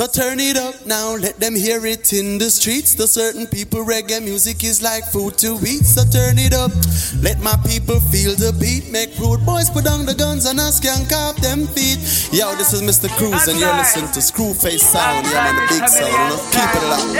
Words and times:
So 0.00 0.06
turn 0.06 0.40
it 0.40 0.56
up 0.56 0.86
now, 0.86 1.14
let 1.14 1.38
them 1.38 1.54
hear 1.54 1.84
it 1.84 2.14
in 2.14 2.38
the 2.38 2.48
streets. 2.48 2.94
To 2.94 3.06
certain 3.06 3.46
people, 3.46 3.84
reggae 3.84 4.24
music 4.24 4.64
is 4.64 4.80
like 4.80 5.04
food 5.04 5.36
to 5.44 5.60
eat. 5.60 5.84
So 5.84 6.08
turn 6.08 6.38
it 6.38 6.54
up, 6.54 6.72
let 7.20 7.38
my 7.40 7.52
people 7.68 8.00
feel 8.08 8.32
the 8.32 8.56
beat. 8.56 8.90
Make 8.90 9.12
rude 9.18 9.44
boys 9.44 9.68
put 9.68 9.84
down 9.84 10.06
the 10.06 10.14
guns 10.14 10.46
and 10.46 10.58
ask 10.58 10.82
and 10.86 11.04
off 11.12 11.36
them 11.36 11.66
feet. 11.66 12.00
Yo, 12.32 12.56
this 12.56 12.72
is 12.72 12.80
Mr. 12.80 13.12
Cruz, 13.18 13.46
and 13.46 13.60
you're 13.60 13.76
listening 13.76 14.08
to 14.16 14.20
Screwface 14.24 14.80
Sound. 14.80 15.26
Yeah, 15.26 15.52
man, 15.52 15.56
the 15.60 15.68
big 15.68 15.86
sound. 15.86 16.32
You? 16.32 16.48
Keep 16.48 16.72
it 16.80 16.84
locked. 16.88 17.12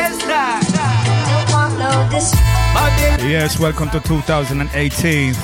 Yes, 3.29 3.61
welcome 3.61 3.91
to 3.91 4.01
2018. 4.01 5.35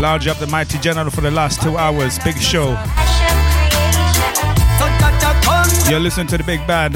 Large 0.00 0.26
up 0.26 0.38
the 0.38 0.48
mighty 0.48 0.78
general 0.78 1.10
for 1.12 1.20
the 1.20 1.30
last 1.30 1.62
two 1.62 1.78
hours. 1.78 2.18
Big 2.18 2.36
show. 2.38 2.76
You're 5.88 6.00
listening 6.00 6.26
to 6.28 6.38
the 6.38 6.44
big 6.44 6.66
band, 6.66 6.94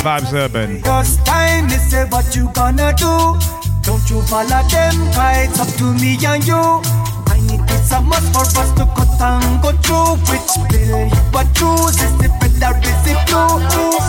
Vibes 0.00 0.32
Urban. 0.32 0.80
First 0.82 1.24
time 1.26 1.68
they 1.68 1.76
say 1.76 2.04
what 2.08 2.34
you 2.34 2.50
gonna 2.54 2.94
do. 2.96 3.38
Don't 3.82 4.08
you 4.08 4.22
follow 4.22 4.48
them, 4.48 4.96
it's 5.44 5.60
up 5.60 5.68
to 5.76 5.92
me 6.00 6.16
and 6.24 6.44
you. 6.46 6.80
I 7.28 7.38
need 7.46 7.60
this 7.68 7.92
a 7.92 8.00
must 8.00 8.32
for 8.32 8.40
us 8.40 8.72
to 8.80 8.86
cut 8.96 9.20
and 9.20 9.62
go 9.62 9.72
through. 9.84 10.16
Which 10.32 10.52
bill 10.72 11.06
you 11.06 11.22
but 11.30 11.46
choose? 11.54 12.00
Is 12.00 12.14
it 12.24 12.32
is 12.62 13.06
it 13.06 13.18
blue? 13.26 13.58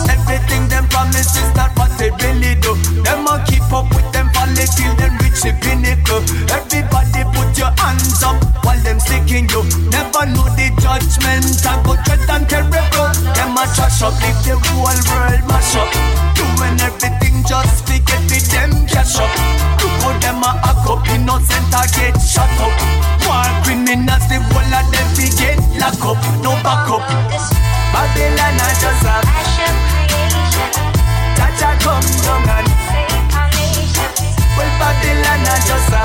Everything 0.06 0.68
them 0.68 0.86
promise 0.88 1.34
is 1.36 1.50
not 1.54 1.74
what 1.78 1.90
they 1.98 2.10
really 2.22 2.54
do. 2.60 2.74
Them 3.02 3.26
a 3.26 3.42
keep 3.46 3.66
up 3.72 3.88
with 3.94 4.06
them 4.12 4.30
folly 4.30 4.66
till 4.76 4.94
them 4.96 5.16
reach 5.18 5.42
the 5.42 5.52
pinnacle. 5.60 6.22
Everybody 6.50 7.24
put 7.34 7.56
your 7.58 7.72
hands 7.78 8.22
up 8.22 8.38
while 8.64 8.78
them 8.82 9.00
sticking 9.00 9.48
you. 9.50 9.62
Never 9.90 10.26
know 10.26 10.46
the 10.54 10.70
judgment 10.78 11.46
I 11.66 11.82
go 11.82 11.96
dread 12.04 12.28
and 12.30 12.48
terrible. 12.48 13.10
Them 13.34 13.58
a 13.58 13.64
trash 13.74 14.02
up, 14.02 14.14
leave 14.22 14.38
the 14.46 14.54
whole 14.54 14.84
world 14.84 15.42
mash 15.48 15.74
up. 15.76 15.90
Doing 16.36 16.78
everything 16.80 17.42
just 17.46 17.86
to 17.88 17.98
get 17.98 18.22
the 18.30 18.38
them 18.52 18.86
cash 18.86 19.18
up. 19.18 19.30
Look 19.82 19.94
how 20.02 20.18
them 20.20 20.42
a 20.42 20.50
hack 20.62 20.86
up, 20.86 21.02
innocent 21.08 21.74
a 21.74 21.82
get 21.94 22.20
shut 22.20 22.50
up. 22.60 23.15
War. 23.26 23.46
Criminals, 23.62 24.24
the 24.30 24.38
whole 24.38 24.74
of 24.74 24.86
them 24.90 25.08
be 25.18 25.26
get 25.34 25.58
lock 25.78 26.00
up, 26.06 26.18
no 26.42 26.54
back 26.62 26.88
up. 26.90 27.04
Babylon 27.96 28.60
a 28.60 28.68
just 28.76 29.08
a 29.08 29.14
Jaja 31.36 31.70
come 31.80 32.08
down 32.24 32.48
and 32.56 32.68
Well 34.56 34.72
Babylon 34.78 35.46
a 35.48 35.54
just 35.64 35.94
a 35.96 36.02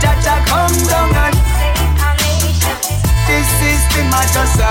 Jaja 0.00 0.36
come 0.48 0.76
down 0.88 1.14
and 1.24 1.36
This 3.26 3.48
system 3.58 4.08
a 4.16 4.22
just 4.32 4.60
a 4.64 4.70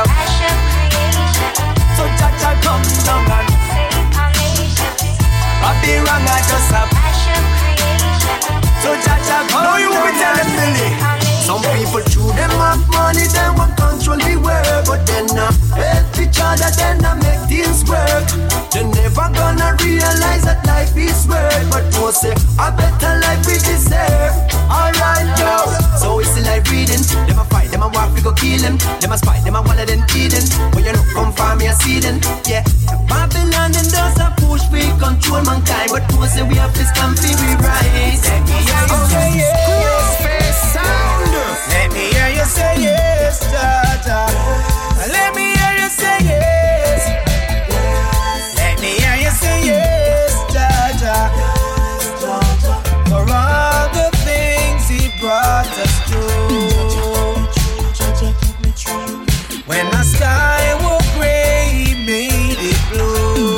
So 1.95 2.03
Jaja 2.17 2.52
come 2.63 2.88
down 3.06 3.30
and 3.38 3.50
Babylon 5.61 6.25
a 6.25 6.38
just 6.50 6.72
a 6.72 6.95
So 8.86 8.94
come 8.94 9.22
down 9.25 9.47
Now 9.50 9.78
you 9.78 9.89
be 9.89 10.11
telling 10.22 10.45
Billy 10.53 11.25
some 11.46 11.62
people 11.78 12.02
chew 12.10 12.26
them 12.34 12.50
up 12.58 12.82
money, 12.90 13.30
they 13.30 13.50
want 13.54 13.78
control 13.78 14.18
the 14.18 14.34
world, 14.42 14.84
but 14.90 15.06
then 15.06 15.30
uh, 15.38 15.54
help 15.78 16.18
each 16.18 16.42
other, 16.42 16.74
then 16.74 17.06
uh, 17.06 17.14
make 17.22 17.38
things 17.46 17.86
work. 17.86 18.26
They 18.74 18.82
never 18.82 19.30
gonna 19.30 19.78
realize 19.78 20.42
that 20.50 20.66
life 20.66 20.98
is 20.98 21.30
worth, 21.30 21.70
but 21.70 21.86
no 21.94 22.10
say 22.10 22.34
a 22.58 22.74
better 22.74 23.14
life 23.22 23.46
we 23.46 23.62
deserve. 23.62 24.34
Alright, 24.74 25.30
yo. 25.38 25.70
So 26.02 26.18
it's 26.18 26.34
still 26.34 26.50
like 26.50 26.66
reading. 26.74 27.06
Them 27.30 27.38
a 27.38 27.46
fight, 27.46 27.70
them 27.70 27.86
a 27.86 27.94
walk, 27.94 28.09
we 28.18 28.26
go 28.26 28.34
kill 28.34 28.66
them. 28.66 28.82
Them 28.98 29.14
a 29.14 29.18
spite, 29.22 29.46
them 29.46 29.56
a 29.56 29.62
wallet 29.62 29.94
and 29.94 30.02
Eden. 30.18 30.42
But 30.74 30.82
you 30.82 30.98
know, 30.98 31.06
come 31.14 31.32
farm 31.32 31.62
me 31.62 31.70
a 31.70 31.74
seeding. 31.78 32.26
Yeah, 32.50 32.66
Babylon 33.06 33.70
and 33.70 33.90
does 33.94 34.18
a 34.18 34.34
push, 34.42 34.66
we 34.74 34.82
control 34.98 35.46
mankind, 35.46 35.94
but 35.94 36.09
no 36.09 36.26
say 36.26 36.42
we 36.42 36.58
have 36.58 36.74
to 36.74 36.84
stand 36.90 37.22
for 37.22 37.30
we. 37.38 37.53
Yeah, 37.53 38.42
yeah, 38.50 38.98
okay, 38.98 39.30
yeah. 39.46 39.75
Let 44.08 45.36
me 45.36 45.56
hear 45.56 45.74
you 45.82 45.90
say 45.90 46.18
yes. 46.22 47.10
Let 48.56 48.80
me 48.80 49.00
hear 49.02 49.16
you 49.16 49.32
say 49.32 49.66
yes, 49.66 50.32
Jaja. 50.54 51.18
For 53.10 53.26
all 53.34 53.90
the 53.98 54.10
things 54.22 54.88
He 54.88 55.10
brought 55.20 55.66
us 55.82 55.94
through. 56.06 56.86
When 59.66 59.90
the 59.90 60.04
sky 60.04 60.76
was 60.84 61.02
gray, 61.18 61.72
He 61.74 62.06
made 62.06 62.60
it 62.60 62.80
blue. 62.92 63.58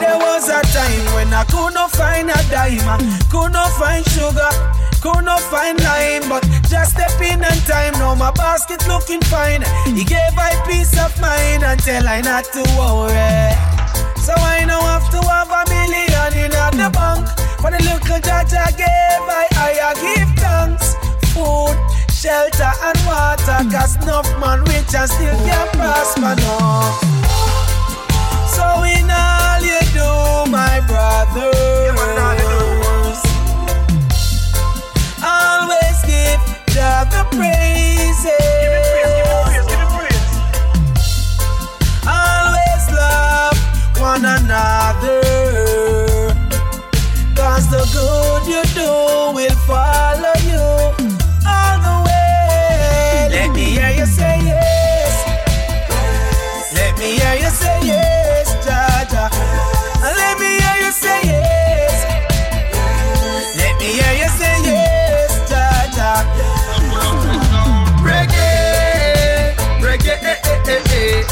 There 0.00 0.18
was 0.18 0.48
a 0.48 0.62
time 0.62 1.14
when 1.14 1.32
I 1.32 1.44
could 1.44 1.74
not 1.74 1.92
find 1.92 2.28
a 2.28 2.42
could 3.30 3.52
not 3.52 3.70
find 3.78 4.04
sugar, 4.10 4.50
could 5.02 5.24
not 5.24 5.40
find 5.40 5.82
lime, 5.82 6.28
but 6.28 6.46
just 6.70 6.92
step 6.92 7.20
in 7.20 7.42
and 7.42 7.60
time. 7.66 7.92
Now 7.94 8.14
my 8.14 8.30
basket 8.30 8.86
looking 8.86 9.20
fine. 9.22 9.62
He 9.84 10.04
gave 10.04 10.38
I 10.38 10.54
peace 10.66 10.94
of 10.98 11.10
mind 11.20 11.64
and 11.64 11.78
tell 11.82 12.06
I 12.06 12.20
not 12.20 12.44
to 12.54 12.62
worry. 12.78 13.50
So 14.22 14.32
I 14.32 14.64
now 14.64 14.80
have 14.80 15.10
to 15.10 15.20
have 15.26 15.50
a 15.50 15.62
million 15.68 16.32
in 16.38 16.50
the 16.78 16.88
bank 16.94 17.26
for 17.58 17.70
the 17.74 17.82
little 17.82 18.20
judge 18.22 18.54
I 18.54 18.70
gave. 18.78 19.26
I 19.26 19.46
I 19.58 19.94
give 19.98 20.30
thanks, 20.38 20.94
food, 21.34 21.74
shelter 22.14 22.72
and 22.86 22.98
water. 23.02 23.58
Cause 23.74 23.96
enough 24.02 24.30
man 24.38 24.62
rich 24.70 24.94
and 24.94 25.10
still 25.10 25.36
can't 25.42 25.70
prosper 25.72 26.34
no. 26.38 26.94
So 28.54 28.66
in 28.86 29.10
all 29.10 29.62
you 29.66 29.82
do, 29.90 30.50
my 30.50 30.78
brothers, 30.86 31.72
give 36.72 36.80
God 36.80 37.10
the 37.10 37.24
praises. 37.36 38.28
Always 42.06 42.84
love 42.90 43.58
one 43.98 44.24
another. 44.24 45.20
Cause 47.34 47.68
the 47.68 47.84
good 47.92 48.46
you 48.46 48.62
do 48.74 48.90
will 49.34 49.51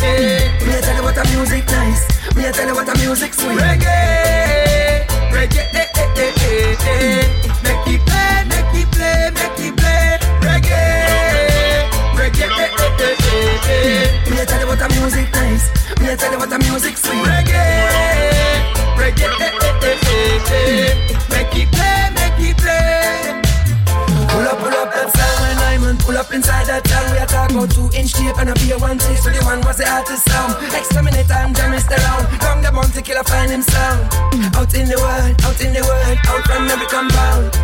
eh, 0.03 0.61
eh. 0.61 0.65
Me 0.67 0.75
a 0.75 0.81
tell 0.81 0.97
you 0.97 1.03
what 1.03 1.17
a 1.19 1.25
music 1.37 1.67
nice. 1.67 2.03
Me 2.35 2.43
tell 2.53 2.67
you 2.69 2.75
what 2.75 2.89
a 2.89 2.99
music 2.99 3.35
sweet. 3.35 3.59
Reggae, 3.59 4.20
the 33.01 33.07
killer 33.07 33.25
find 33.25 33.51
him 33.51 33.63
sound. 33.63 34.13
Out 34.57 34.75
in 34.75 34.87
the 34.87 34.97
world, 34.97 35.35
out 35.43 35.61
in 35.65 35.73
the 35.73 35.83
world, 35.83 36.19
out 36.27 36.45
from 36.45 36.69
every 36.69 36.87
compound. 36.87 37.60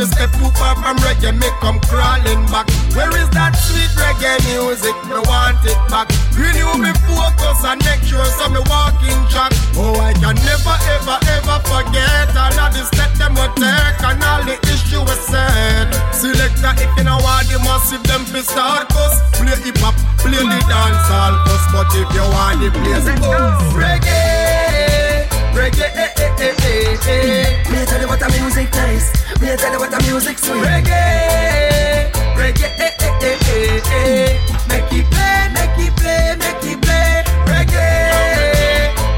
Me 0.00 0.06
step 0.08 0.32
too 0.32 0.48
far 0.56 0.72
from 0.80 0.96
reggae, 1.04 1.36
me 1.36 1.48
come 1.60 1.76
crawling 1.84 2.40
back. 2.48 2.64
Where 2.96 3.12
is 3.20 3.28
that 3.36 3.52
sweet 3.52 3.92
reggae 4.00 4.40
music? 4.48 4.96
Me 5.04 5.20
want 5.28 5.60
it 5.68 5.76
back. 5.92 6.08
Renew 6.32 6.72
me 6.80 6.88
focus 7.04 7.60
and 7.68 7.76
make 7.84 8.00
sure 8.08 8.24
so 8.24 8.48
me 8.48 8.64
walking 8.64 9.20
track. 9.28 9.52
Oh, 9.76 9.92
I 10.00 10.16
can 10.16 10.40
never 10.48 10.76
ever 10.96 11.16
ever 11.36 11.58
forget 11.68 12.32
all 12.32 12.56
of 12.64 12.72
the 12.72 12.82
step 12.88 13.12
them 13.20 13.36
will 13.36 13.52
take 13.60 14.00
and 14.00 14.24
all 14.24 14.40
the 14.40 14.56
issue 14.72 15.04
we 15.04 15.16
said. 15.28 15.92
Select 16.16 16.56
Cause 16.64 16.80
if 16.80 16.90
you 16.96 17.04
know 17.04 17.20
want 17.20 17.52
the 17.52 17.60
massive, 17.60 18.02
them 18.08 18.24
fi 18.24 18.40
start 18.40 18.88
cuss. 18.88 19.20
Play 19.36 19.52
hip 19.60 19.76
hop, 19.84 19.96
play 20.24 20.40
the 20.40 20.60
dance 20.64 21.10
all 21.12 21.36
cuss. 21.44 21.64
But 21.76 21.92
if 21.92 22.08
you 22.16 22.24
want 22.24 22.56
the 22.64 22.72
place, 22.72 23.04
oh, 23.20 23.76
reggae, 23.76 25.28
reggae, 25.52 25.92
eh, 25.92 26.08
eh. 26.16 26.19
Eh, 26.40 26.54
eh, 26.62 26.64
eh, 26.64 26.98
eh, 27.06 27.44
eh. 27.66 27.70
Me 27.70 27.84
tell 27.86 28.00
you 28.00 28.08
what 28.08 28.18
the 28.20 28.28
music 28.40 28.70
nice. 28.72 29.08
Me 29.40 29.56
tell 29.56 29.72
you 29.72 29.78
what 29.78 29.90
the 29.90 30.00
music 30.10 30.38
sweet. 30.38 30.62
Reggae, 30.62 32.10
reggae, 32.36 32.68
eh, 32.78 32.92
eh, 33.00 33.12
eh, 33.22 33.38
eh, 33.50 33.92
eh. 33.92 34.38
Make 34.68 34.92
it 34.92 35.06
play, 35.10 35.48
make 35.54 35.78
it 35.86 35.92
play, 35.96 36.36
make 36.38 36.64
it 36.72 36.80
play. 36.80 37.24
Reggae, 37.50 37.88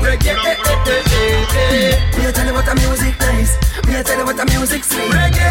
reggae, 0.03 0.33
eh, 0.33 0.57
eh, 0.67 0.79
eh, 0.87 1.03
eh, 1.15 1.57
eh. 1.59 2.19
Me 2.19 2.33
tell 2.33 2.47
you 2.47 2.53
what 2.55 2.65
the 2.67 2.75
music 2.75 3.15
nice. 3.21 3.53
Me 3.87 4.03
tell 4.03 4.19
you 4.19 4.25
what 4.25 4.37
the 4.37 4.45
music 4.47 4.85
sweet. 4.85 5.11
Reggae 5.13 5.51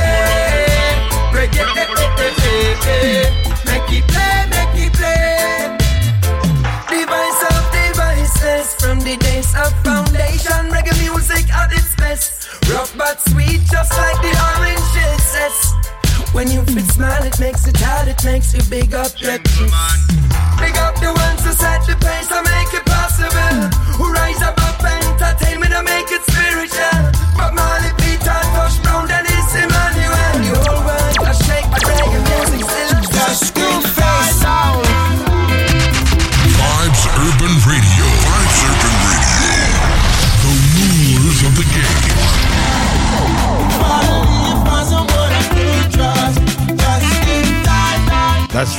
reggae, 1.34 1.64
eh, 1.64 1.88
eh, 1.98 2.34
eh, 2.48 2.88
eh, 2.88 3.26
Make 3.66 3.92
it 3.98 4.04
play, 4.08 4.38
make 4.52 4.86
it 4.86 4.92
play. 4.94 5.78
Device 6.90 7.42
of 7.50 7.64
devices 7.72 8.76
from 8.76 9.00
the 9.00 9.16
days 9.18 9.54
of 9.56 9.72
foundation. 9.84 10.11
When 16.42 16.50
you 16.50 16.64
fit 16.64 16.86
smile, 16.86 17.24
it 17.24 17.40
makes 17.40 17.68
it 17.68 17.78
hard, 17.78 18.08
it 18.08 18.26
makes 18.26 18.52
you 18.56 18.64
big 18.68 18.90
Big 18.90 20.31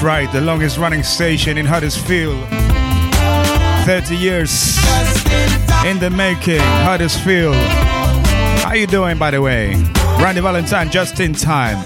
Right, 0.02 0.28
the 0.32 0.40
longest 0.40 0.78
running 0.78 1.04
station 1.04 1.56
in 1.56 1.64
Huddersfield. 1.64 2.48
30 3.86 4.16
years 4.16 4.76
in 5.86 6.00
the 6.00 6.10
making, 6.10 6.58
Huddersfield. 6.58 7.54
How 7.54 8.72
you 8.74 8.88
doing, 8.88 9.16
by 9.16 9.30
the 9.30 9.40
way? 9.40 9.74
Randy 10.20 10.40
Valentine, 10.40 10.90
just 10.90 11.20
in 11.20 11.32
time. 11.32 11.84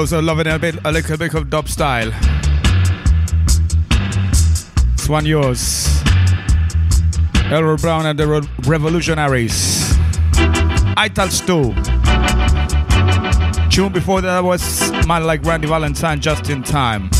Those 0.00 0.14
are 0.14 0.22
loving 0.22 0.46
a 0.46 0.58
bit, 0.58 0.76
a 0.86 0.90
little 0.90 1.18
bit 1.18 1.34
of 1.34 1.50
dub 1.50 1.68
style, 1.68 2.10
this 4.96 5.06
one 5.10 5.26
yours. 5.26 6.02
Elroy 7.50 7.76
Brown 7.76 8.06
and 8.06 8.18
the 8.18 8.26
Re- 8.26 8.48
Revolutionaries. 8.66 9.94
Ital 10.96 11.28
Stu. 11.28 11.74
Tune 13.68 13.92
before 13.92 14.22
that 14.22 14.42
was 14.42 14.90
man 15.06 15.24
like 15.24 15.44
Randy 15.44 15.68
Valentine, 15.68 16.18
just 16.18 16.48
in 16.48 16.62
time. 16.62 17.10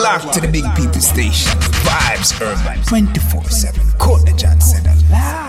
Locked 0.00 0.32
to 0.32 0.40
the 0.40 0.48
big 0.48 0.64
people 0.74 1.00
station. 1.00 1.52
Vibes 1.84 2.40
Urban 2.40 2.82
24 2.84 3.44
7. 3.44 3.92
Courtney 3.98 4.32
Johnson. 4.32 4.86
I 5.12 5.39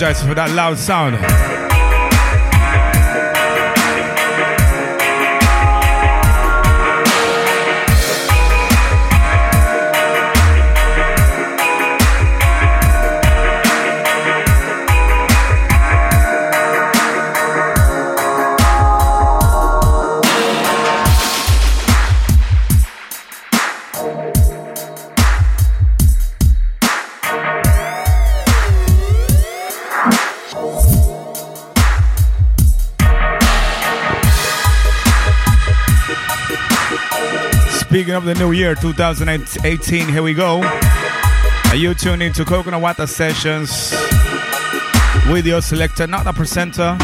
apologize 0.00 0.26
for 0.26 0.34
that 0.34 0.50
loud 0.52 0.78
sound. 0.78 1.49
Of 38.20 38.26
the 38.26 38.34
new 38.34 38.52
year 38.52 38.74
2018, 38.74 40.08
here 40.08 40.22
we 40.22 40.34
go. 40.34 40.60
Are 41.70 41.76
you 41.76 41.94
tuned 41.94 42.22
into 42.22 42.44
Coconut 42.44 42.82
Water 42.82 43.06
Sessions 43.06 43.94
with 45.30 45.46
your 45.46 45.62
selector, 45.62 46.06
not 46.06 46.26
a 46.26 46.32
presenter? 46.32 46.98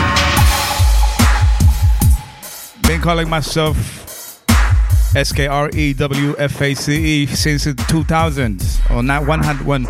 Been 2.82 3.00
calling 3.00 3.30
myself 3.30 3.76
S 5.16 5.32
K 5.32 5.46
R 5.46 5.70
E 5.72 5.94
W 5.94 6.34
F 6.38 6.60
A 6.60 6.74
C 6.74 7.22
E 7.22 7.26
since 7.26 7.64
the 7.64 7.72
2000s, 7.72 8.90
or 8.90 9.02
not 9.02 9.26
101, 9.26 9.86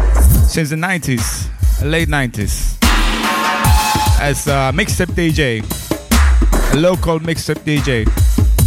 since 0.46 0.70
the 0.70 0.76
90s, 0.76 1.50
late 1.82 2.08
90s, 2.08 2.76
as 4.20 4.46
a 4.46 4.70
mixtape 4.72 5.14
DJ, 5.14 5.62
a 6.72 6.76
local 6.76 7.18
mixtape 7.18 7.64
DJ. 7.64 8.06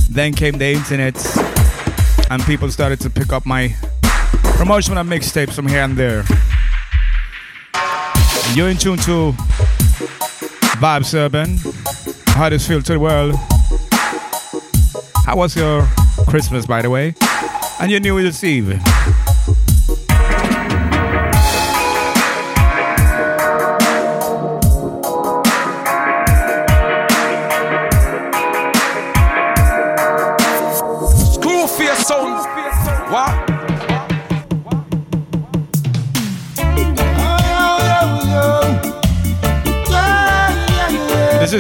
Then 0.10 0.34
came 0.34 0.58
the 0.58 0.74
internet 0.74 1.49
and 2.30 2.44
people 2.44 2.70
started 2.70 3.00
to 3.02 3.10
pick 3.10 3.34
up 3.34 3.46
my 3.46 3.76
promotion 4.58 4.98
of 4.98 5.08
mixtapes 5.08 5.54
from 5.54 5.68
here 5.68 5.82
and 5.82 5.98
there. 5.98 6.24
You're 8.54 8.70
in 8.70 8.78
tune 8.78 8.98
to 9.00 9.34
Vibes 10.82 11.14
Urban, 11.14 11.58
Huddersfield 12.30 12.86
to 12.86 12.94
the 12.94 13.00
world. 13.00 13.36
How 15.26 15.36
was 15.36 15.56
your 15.56 15.88
Christmas, 16.28 16.66
by 16.66 16.82
the 16.82 16.90
way? 16.90 17.16
And 17.80 17.92
your 17.92 18.00
New 18.00 18.18
Year's 18.20 18.44
Eve? 18.44 18.80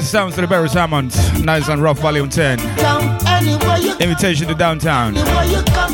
Sounds 0.09 0.35
of 0.39 0.41
the 0.41 0.47
Barry 0.47 0.67
Salmons, 0.69 1.39
Nice 1.43 1.69
and 1.69 1.83
Rough 1.83 1.99
Volume 1.99 2.29
10. 2.29 2.59
Invitation 4.01 4.47
to 4.47 4.55
downtown. 4.55 5.13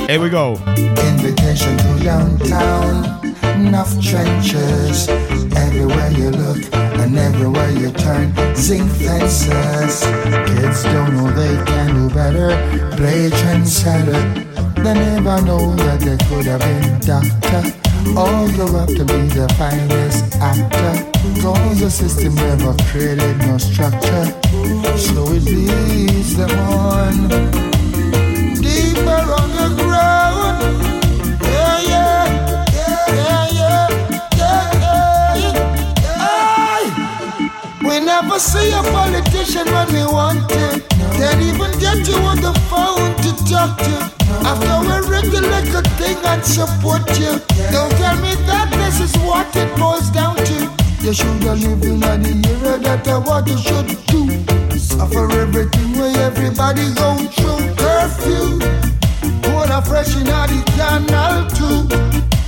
Here 0.08 0.22
we 0.22 0.30
go. 0.30 0.54
Invitation 0.78 1.78
to 1.80 2.00
downtown. 2.02 3.36
Enough 3.60 4.02
trenches. 4.02 5.10
Everywhere 5.58 6.12
you 6.12 6.30
look 6.30 6.74
and 6.74 7.18
everywhere 7.18 7.70
you 7.72 7.92
turn. 7.92 8.34
Zinc 8.56 8.90
fences. 8.92 10.06
Kids 10.48 10.84
don't 10.84 11.18
know 11.18 11.30
they 11.32 11.62
can 11.66 11.94
do 11.94 12.16
better. 12.16 12.56
Play 12.96 13.30
trendsetter. 13.32 14.76
They 14.76 14.94
never 14.94 15.42
know 15.42 15.76
that 15.76 16.00
they 16.00 16.16
could 16.30 16.46
have 16.46 16.62
been 16.62 17.00
doctor 17.02 17.85
all 18.18 18.48
grow 18.54 18.76
up 18.78 18.88
to 18.90 19.04
be 19.06 19.28
the 19.34 19.48
finest 19.58 20.36
actor. 20.38 20.94
Cause 21.42 21.80
the 21.80 21.90
system 21.90 22.36
never 22.36 22.74
created 22.90 23.38
no 23.40 23.58
structure. 23.58 24.26
So 24.98 25.26
it 25.34 25.44
leads 25.44 26.36
them 26.36 26.52
on. 26.60 27.30
Deeper 28.62 29.24
on 29.40 29.50
the 29.60 29.70
ground. 29.78 30.58
Yeah, 31.42 31.80
yeah, 31.92 32.26
yeah, 32.74 33.08
yeah, 33.20 33.48
yeah, 33.62 33.90
yeah, 34.42 35.06
yeah. 36.82 37.88
We 37.88 38.00
never 38.00 38.40
see 38.40 38.72
a 38.72 38.82
politician 38.84 39.66
when 39.74 39.88
we 39.94 40.04
want 40.06 40.50
to. 40.50 40.84
Can't 41.18 41.42
even 41.42 41.72
get 41.80 42.08
you 42.08 42.16
on 42.16 42.38
the 42.42 42.54
phone 42.70 43.16
to 43.24 43.30
talk 43.46 43.78
to. 43.80 44.25
After 44.44 44.76
we 44.82 44.96
regulate 45.08 45.70
the 45.72 45.82
thing 45.98 46.18
and 46.26 46.44
support 46.44 47.08
you. 47.20 47.40
Don't 47.72 47.92
tell 48.02 48.18
me 48.20 48.34
that 48.50 48.70
this 48.72 49.00
is 49.00 49.16
what 49.24 49.48
it 49.56 49.70
boils 49.78 50.10
down 50.10 50.36
to. 50.36 50.58
You 51.06 51.14
should 51.14 51.44
have 51.44 51.62
lived 51.62 51.86
in 51.86 52.00
the 52.00 52.34
era 52.60 52.80
that 52.80 53.08
I 53.08 53.18
what 53.20 53.48
you 53.48 53.58
should 53.58 53.88
do. 54.08 54.26
Suffer 54.78 55.32
everything 55.40 56.00
where 56.00 56.18
everybody 56.26 56.92
go 56.96 57.16
through. 57.36 57.76
Curfew. 57.76 58.60
Put 59.44 59.70
a 59.70 59.82
fresh 59.82 60.16
in 60.18 60.26
the 60.26 60.64
canal 60.76 61.48
too. 61.52 61.88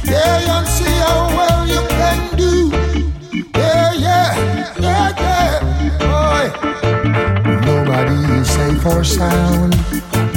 Yeah, 0.10 0.58
and 0.58 0.68
see 0.68 0.96
how 1.06 1.28
well 1.38 1.68
you 1.68 1.82
can 1.88 2.38
do. 2.38 2.72
Yeah, 3.54 3.94
yeah. 3.94 4.77
Safe 8.58 8.86
or 8.86 9.04
sound 9.04 9.76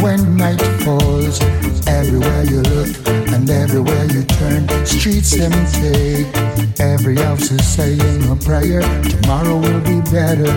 when 0.02 0.36
night 0.36 0.62
falls. 0.84 1.40
Everywhere 1.86 2.44
you 2.44 2.60
look 2.74 2.92
and 3.34 3.48
everywhere 3.48 4.04
you 4.14 4.22
turn, 4.38 4.62
streets 4.86 5.32
empty. 5.38 6.26
Every 6.78 7.16
house 7.16 7.50
is 7.50 7.66
saying 7.76 8.22
a 8.30 8.36
prayer. 8.36 8.82
Tomorrow 9.14 9.56
will 9.64 9.82
be 9.92 10.00
better. 10.10 10.52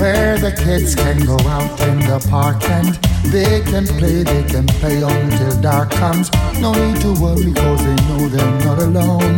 Where 0.00 0.36
the 0.38 0.52
kids 0.64 0.94
can 0.94 1.18
go 1.24 1.38
out 1.56 1.72
in 1.88 1.98
the 2.00 2.18
park 2.28 2.62
and 2.76 2.88
they 3.32 3.62
can 3.70 3.86
play, 3.98 4.22
they 4.22 4.42
can 4.52 4.66
play 4.80 4.98
until 5.02 5.60
dark 5.60 5.90
comes. 5.90 6.30
No 6.60 6.72
need 6.72 7.00
to 7.00 7.12
worry 7.22 7.52
cause 7.54 7.82
they 7.88 7.98
know 8.08 8.22
they're 8.28 8.58
not 8.66 8.78
alone. 8.88 9.36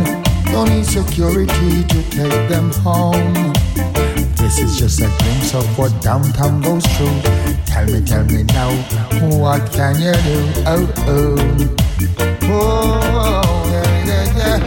No 0.53 0.65
need 0.65 0.85
security 0.85 1.83
to 1.91 1.99
take 2.17 2.43
them 2.49 2.71
home. 2.85 3.53
This 4.49 4.61
is 4.61 4.79
just 4.79 4.99
a 5.01 5.05
glimpse 5.19 5.53
of 5.53 5.77
what 5.77 5.93
downtown 6.01 6.59
goes 6.59 6.83
through. 6.97 7.21
Tell 7.67 7.85
me, 7.85 8.01
tell 8.01 8.25
me 8.25 8.41
now, 8.45 8.71
what 9.37 9.71
can 9.71 9.93
you 10.01 10.11
do? 10.25 10.41
Oh, 10.65 10.89
oh. 11.05 11.37
Oh, 12.49 13.69
yeah, 13.69 14.05
yeah, 14.09 14.25
yeah. 14.37 14.57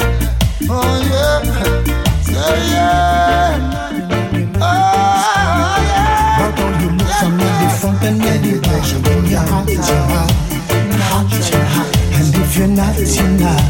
Oh, 0.70 1.02
yeah. 1.10 1.42
Yeah, 2.30 2.54
yeah. 2.70 3.58
Oh, 4.54 4.70
yeah. 5.90 6.38
But 6.38 6.50
don't 6.56 6.78
you 6.80 6.90
look 6.96 7.10
from 7.18 7.38
the 7.38 7.68
front 7.80 8.02
and 8.04 8.20
the 8.22 8.60
back 8.62 8.86
when 9.04 9.26
your 9.26 9.40
heart 9.40 9.68
is 9.68 9.78
hot, 9.80 10.30
heart. 11.10 11.96
And 12.14 12.30
if 12.36 12.56
you're 12.56 12.68
not, 12.68 12.94
you're 12.96 13.34
not, 13.34 13.62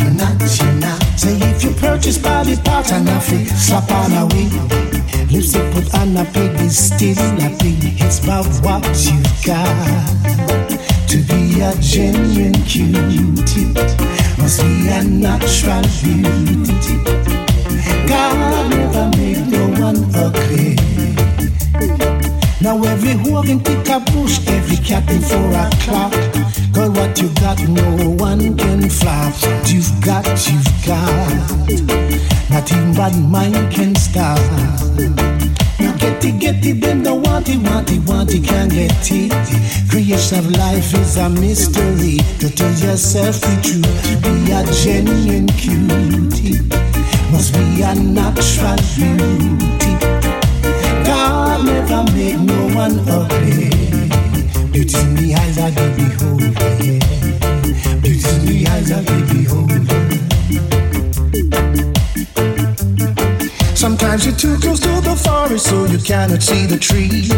you're 0.00 0.14
not, 0.16 0.40
you're 0.40 0.72
not. 0.80 1.02
Say 1.18 1.36
if 1.36 1.62
you 1.62 1.72
purchase 1.72 2.16
body 2.16 2.56
parts 2.56 2.92
and 2.92 3.06
fake, 3.22 3.48
slap 3.48 3.92
on 3.92 4.12
a 4.12 4.26
wig. 4.34 4.80
Lipstick 5.30 5.72
put 5.72 5.94
on 5.94 6.16
a 6.16 6.22
is 6.64 6.76
still 6.76 7.16
a 7.16 7.50
pig. 7.58 8.00
It's 8.00 8.18
about 8.18 8.46
what 8.64 8.84
you 9.06 9.22
got 9.46 10.08
to 11.08 11.18
be 11.22 11.60
a 11.60 11.72
genuine 11.80 12.60
cutie. 12.64 13.72
Must 14.38 14.60
be 14.60 14.88
a 14.88 15.04
natural 15.04 15.82
beauty. 16.02 16.96
God 18.08 18.70
never 18.70 19.08
made 19.16 19.46
no 19.46 19.68
one 19.80 20.04
ugly. 20.16 20.74
Now 22.60 22.82
every 22.82 23.12
hoe 23.12 23.44
can 23.44 23.60
pick 23.60 23.88
a 23.88 24.00
bush, 24.00 24.40
every 24.48 24.78
cat 24.78 25.08
in 25.10 25.20
four 25.20 25.52
a 25.52 26.49
Girl, 26.80 26.92
what 26.92 27.20
you 27.20 27.28
got, 27.34 27.60
no 27.68 28.08
one 28.16 28.56
can 28.56 28.88
flop. 28.88 29.34
You've 29.66 30.00
got, 30.00 30.24
you've 30.48 30.64
got. 30.86 31.30
Not 32.48 32.72
even 32.72 32.94
bad 32.94 33.14
mind 33.18 33.70
can 33.70 33.94
stop. 33.94 34.38
Now 35.78 35.94
get 35.98 36.24
it, 36.24 36.40
get 36.40 36.64
it, 36.64 36.80
them 36.80 37.02
don't 37.02 37.20
want 37.20 37.50
it, 37.50 37.58
want 37.58 37.92
it, 37.92 38.00
want 38.08 38.32
it, 38.32 38.44
can't 38.44 38.72
get 38.72 38.96
it. 39.10 39.90
Creation 39.90 40.38
of 40.38 40.50
life 40.52 40.94
is 40.94 41.18
a 41.18 41.28
mystery. 41.28 42.16
To 42.38 42.48
tell 42.48 42.72
yourself 42.72 43.42
the 43.42 43.60
truth, 43.60 44.22
be 44.22 44.50
a 44.50 44.64
genuine 44.82 45.48
cutie 45.48 46.64
must 47.30 47.52
be 47.52 47.82
a 47.82 47.94
natural 47.94 48.76
beauty. 48.96 49.92
God 51.04 51.66
never 51.66 52.10
made 52.14 52.40
no 52.40 52.74
one 52.74 53.06
ugly. 53.06 53.89
Cannot 66.10 66.42
see 66.42 66.66
the 66.66 66.76
trees. 66.76 67.28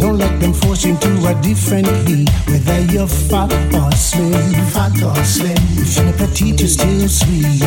Don't 0.00 0.18
let 0.18 0.40
them 0.40 0.52
force 0.52 0.84
you 0.84 0.90
into 0.90 1.08
a 1.28 1.40
different 1.40 1.86
league. 2.04 2.28
Whether 2.48 2.80
you're 2.92 3.06
fat 3.06 3.52
or 3.74 3.92
slim, 3.92 4.54
fat 4.74 5.00
or 5.02 5.14
slim. 5.24 5.56
You're 6.04 6.12
petite, 6.14 6.58
you're 6.58 6.68
still 6.68 7.08
sweet. 7.08 7.62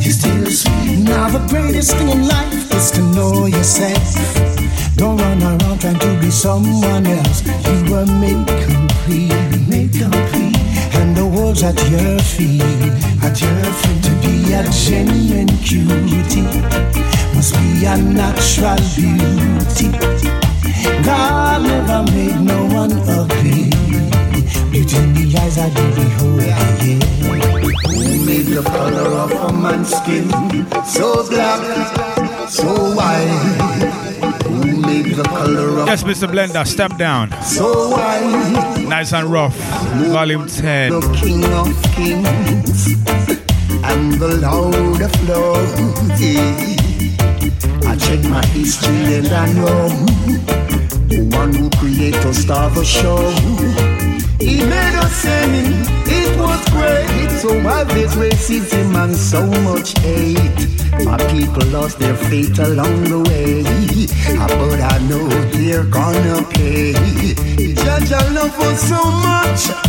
You're 0.00 0.12
still 0.12 0.46
sweet. 0.46 0.98
Now 1.00 1.28
the 1.28 1.44
greatest 1.48 1.96
thing 1.96 2.10
in 2.10 2.28
life 2.28 2.72
is 2.72 2.92
to 2.92 3.02
know 3.02 3.46
yourself. 3.46 4.57
Don't 4.98 5.16
run 5.16 5.40
around 5.40 5.80
trying 5.80 5.98
to 6.00 6.20
be 6.20 6.28
someone 6.28 7.06
else. 7.06 7.46
You 7.46 7.92
were 7.92 8.06
made 8.18 8.46
complete, 8.66 9.30
made 9.68 9.92
complete. 9.92 10.58
And 10.98 11.16
the 11.16 11.24
world's 11.24 11.62
at 11.62 11.78
your 11.88 12.18
feet, 12.18 12.62
at 13.22 13.40
your 13.40 13.62
feet. 13.78 14.02
To 14.02 14.10
be 14.22 14.52
a 14.54 14.64
genuine 14.68 15.46
cutie 15.62 16.42
must 17.32 17.54
be 17.54 17.86
a 17.86 17.96
natural 17.96 18.76
beauty. 18.96 19.88
God 21.04 21.62
never 21.62 22.02
made 22.10 22.40
no 22.40 22.58
one 22.74 22.92
ugly. 23.08 23.70
Beauty 24.72 24.96
in 24.96 25.14
the 25.14 25.38
eyes 25.38 25.58
I 25.58 25.70
do 25.70 25.94
behold. 25.94 26.42
Yeah. 26.42 26.58
Made 28.26 28.46
the 28.46 28.62
color 28.64 29.10
of 29.22 29.30
a 29.30 29.52
man's 29.52 29.94
skin 29.94 30.28
so 30.84 31.24
black, 31.30 32.50
so 32.50 32.94
white? 32.96 33.97
The 35.18 35.24
color 35.24 35.80
of 35.80 35.88
Yes, 35.88 36.04
Mr. 36.04 36.28
Blender, 36.30 36.64
step 36.64 36.96
down. 36.96 37.32
So 37.42 37.90
white. 37.90 38.86
Nice 38.88 39.12
and 39.12 39.26
rough. 39.26 39.56
Volume 40.12 40.46
10. 40.46 40.92
The 40.92 41.00
King 41.20 41.44
of 41.44 41.66
Kings 41.96 42.86
and 43.82 44.12
the 44.14 44.38
Lord 44.38 45.00
of 45.02 45.28
Lords. 45.28 45.72
I 47.84 47.96
check 47.96 48.22
my 48.30 48.46
history 48.46 49.14
and 49.14 49.26
I 49.26 49.52
know 49.54 49.88
the 51.08 51.28
one 51.36 51.52
who 51.52 51.68
created 51.70 52.32
star 52.32 52.70
the 52.70 52.84
show. 52.84 53.97
He 54.40 54.60
made 54.64 54.96
us 54.96 55.12
sing, 55.12 55.52
it 56.06 56.38
was 56.38 56.62
great. 56.70 57.30
So 57.40 57.60
why 57.62 57.84
there's 57.84 58.14
racism 58.14 58.94
and 58.96 59.14
so 59.14 59.46
much 59.62 59.98
hate? 59.98 60.68
My 61.04 61.18
people 61.32 61.66
lost 61.68 61.98
their 61.98 62.16
faith 62.16 62.58
along 62.58 63.04
the 63.04 63.20
way, 63.28 63.64
ah, 64.38 64.46
but 64.48 64.80
I 64.80 64.98
know 65.08 65.28
they're 65.52 65.84
gonna 65.84 66.42
pay. 66.50 66.92
Judge, 67.74 68.12
I 68.12 68.28
love 68.32 68.58
us 68.60 68.88
so 68.88 69.02
much 69.28 69.88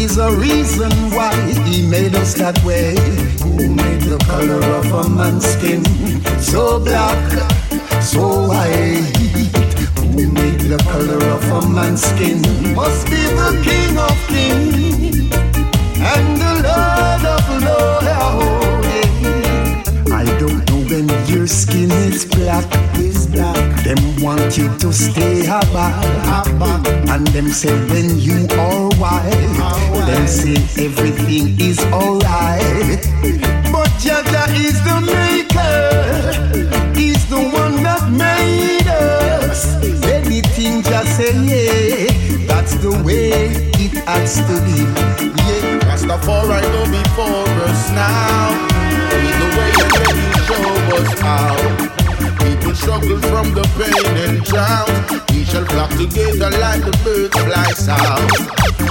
is 0.00 0.16
a 0.16 0.30
reason 0.32 0.90
why 1.10 1.34
he 1.66 1.86
made 1.86 2.14
us 2.14 2.34
that 2.34 2.56
way. 2.64 2.94
Who 3.42 3.68
made 3.74 4.00
the 4.02 4.18
color 4.24 4.62
of 4.78 4.86
a 4.92 5.08
man's 5.10 5.44
skin 5.44 5.84
so 6.40 6.80
black, 6.80 7.20
so 8.02 8.48
white? 8.48 9.19
The 10.70 10.78
color 10.84 11.18
of 11.34 11.42
a 11.50 11.68
man's 11.68 12.00
skin? 12.00 12.40
Must 12.76 13.06
be 13.06 13.16
the 13.16 13.50
King 13.66 13.98
of 13.98 14.16
Kings 14.28 15.34
and 15.98 16.38
the 16.38 16.52
Lord 16.62 17.24
of 17.26 17.42
Lords. 17.66 19.18
I 20.12 20.24
don't 20.38 20.62
know 20.70 20.80
when 20.86 21.08
your 21.26 21.48
skin 21.48 21.90
is 21.90 22.24
black, 22.24 22.64
is 23.00 23.26
black. 23.26 23.82
Them 23.82 23.98
want 24.22 24.56
you 24.56 24.68
to 24.78 24.92
stay 24.92 25.42
aback, 25.42 26.06
and 27.10 27.26
them 27.34 27.48
say 27.48 27.74
when 27.90 28.20
you 28.20 28.46
are 28.52 28.90
white, 28.94 29.26
them 30.06 30.26
say 30.28 30.54
everything 30.86 31.58
is 31.60 31.80
alright. 31.90 33.02
But 33.72 33.90
Jaja 33.98 34.46
is 34.54 34.78
the 34.86 35.00
maker, 35.02 36.94
he's 36.94 37.19
say 41.20 41.36
yeah, 41.44 42.46
that's 42.46 42.74
the 42.76 42.90
way 43.04 43.52
it 43.84 43.94
has 44.08 44.36
to 44.48 44.56
be. 44.64 44.80
Yeah, 45.44 45.88
Rastafari 45.88 46.62
go 46.72 46.82
before 46.88 47.48
us 47.68 47.90
now. 47.92 48.56
With 49.22 49.36
the 49.42 49.48
way 49.56 49.72
that 49.92 50.14
he 50.16 50.28
show 50.48 50.66
us 50.96 51.12
how. 51.20 51.56
People 52.40 52.74
struggle 52.74 53.20
from 53.30 53.52
the 53.54 53.64
pain 53.76 54.12
and 54.24 54.44
drown. 54.44 54.88
We 55.32 55.44
shall 55.44 55.66
flock 55.66 55.90
together 55.90 56.50
like 56.58 56.82
the 56.88 56.94
birds 57.04 57.36
fly 57.44 57.70
south. 57.72 58.32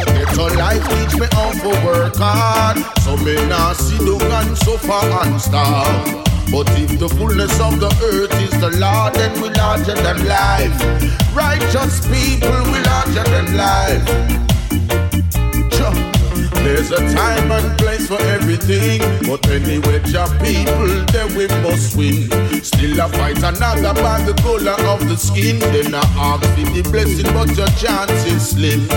Get 0.06 0.38
a 0.38 0.46
life 0.58 0.86
teach 0.90 1.20
me 1.20 1.28
how 1.32 1.52
to 1.64 1.86
work 1.86 2.16
hard. 2.16 2.78
So 3.02 3.18
me 3.18 3.36
now 3.48 3.74
see 3.74 3.98
the 3.98 4.18
gun 4.18 4.56
so 4.56 4.78
far 4.78 5.26
and 5.26 5.42
starve. 5.42 6.29
But 6.52 6.68
if 6.80 6.98
the 7.00 7.10
fullness 7.10 7.60
of 7.60 7.80
the 7.80 7.92
earth 8.12 8.34
is 8.42 8.60
the 8.60 8.72
Lord, 8.80 9.14
then 9.14 9.40
we're 9.42 9.54
larger 9.54 9.96
than 9.96 10.26
life. 10.28 10.76
Righteous 11.34 12.06
people, 12.08 12.50
we're 12.72 12.84
larger 12.84 13.24
than 13.24 13.56
life. 13.56 14.40
There's 16.64 16.92
a 16.92 16.98
time 17.16 17.52
and 17.52 17.78
place 17.80 18.08
for 18.08 18.22
everything, 18.22 19.00
but 19.26 19.48
anyway, 19.48 20.00
job 20.04 20.30
people, 20.44 20.88
then 21.12 21.34
we 21.36 21.48
must 21.64 21.96
win. 21.96 22.30
Still 22.62 23.00
a 23.00 23.08
fight 23.10 23.38
another 23.38 23.94
by 24.02 24.22
the 24.22 24.34
color 24.44 24.78
of 24.88 25.08
the 25.08 25.16
skin. 25.16 25.60
Then 25.60 25.96
I 25.96 26.04
ask 26.18 26.44
for 26.44 26.70
the 26.70 26.82
blessing, 26.92 27.32
but 27.34 27.56
your 27.58 27.72
chance 27.80 28.26
is 28.26 28.50
slim. 28.50 28.88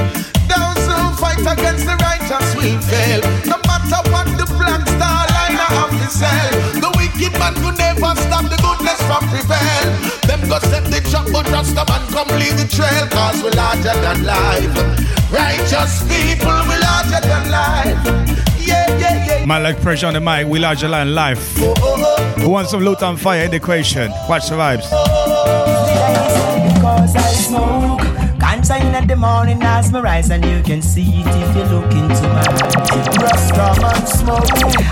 Those 0.50 0.84
who 0.90 1.16
fight 1.16 1.40
against 1.40 1.86
the 1.86 1.96
righteous 2.02 2.54
will 2.56 2.80
fail. 2.82 3.20
No 3.46 3.56
matter 3.64 4.10
what 4.10 4.26
the 4.36 4.46
black 4.58 4.86
star 4.86 5.26
liner 5.32 5.70
of 5.86 5.90
the 6.00 6.91
wicked 7.14 7.38
man 7.38 7.54
could 7.54 7.78
never 7.78 8.14
stop 8.20 8.44
the 8.48 8.56
goodness 8.62 9.00
from 9.02 9.28
prevail. 9.28 9.84
Them 10.26 10.48
go 10.48 10.58
set 10.58 10.84
the 10.84 11.00
trap, 11.10 11.26
but 11.32 11.46
just 11.46 11.72
a 11.72 11.84
man 11.88 12.06
come 12.08 12.28
lead 12.38 12.56
the 12.58 12.66
trail, 12.68 13.06
cause 13.08 13.42
we 13.42 13.50
larger 13.50 13.94
than 14.00 14.24
life. 14.24 14.74
Righteous 15.30 16.02
people, 16.02 16.60
we 16.68 16.76
larger 16.80 17.20
than 17.26 17.50
life. 17.50 18.38
Yeah, 18.58 18.98
yeah, 18.98 19.38
yeah. 19.40 19.46
Man 19.46 19.62
like 19.62 19.80
pressure 19.80 20.06
on 20.06 20.14
the 20.14 20.20
mic, 20.20 20.46
we 20.46 20.58
larger 20.58 20.88
than 20.88 21.14
life. 21.14 21.54
Oh, 21.58 21.74
oh, 21.78 22.16
oh. 22.18 22.40
Who 22.40 22.50
wants 22.50 22.70
some 22.70 22.82
loot 22.82 23.02
and 23.02 23.20
fire 23.20 23.44
in 23.44 23.50
the 23.50 23.56
equation? 23.56 24.10
Watch 24.28 24.48
the 24.48 24.56
vibes. 24.56 24.88
I 28.70 28.78
smoke 28.78 28.94
Sunshine 28.94 29.08
the 29.08 29.16
morning 29.16 29.62
as 29.62 29.92
me 29.92 30.00
rise 30.00 30.30
and 30.30 30.44
you 30.44 30.62
can 30.62 30.80
see 30.82 31.20
it 31.20 31.26
if 31.26 31.56
you 31.56 31.64
look 31.64 31.90
into 31.92 32.28
my 32.28 32.46
eyes. 32.46 33.50
Come 33.50 33.84
and 33.84 34.08
smoke. 34.08 34.46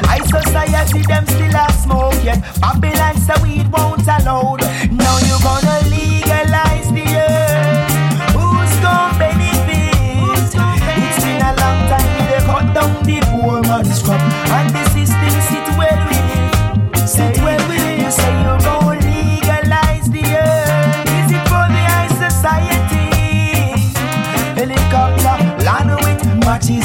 I 0.08 0.18
society 0.24 1.02
them 1.02 1.24
still 1.26 1.54
a 1.54 1.72
smoke 1.72 2.24
yet. 2.24 2.42
Babylon 2.60 3.16
the 3.16 3.38
weed 3.42 3.70
won't 3.70 4.02
allow. 4.02 4.56
Now 4.90 5.18
you 5.18 5.38
gonna 5.42 5.88
legalize 5.88 6.09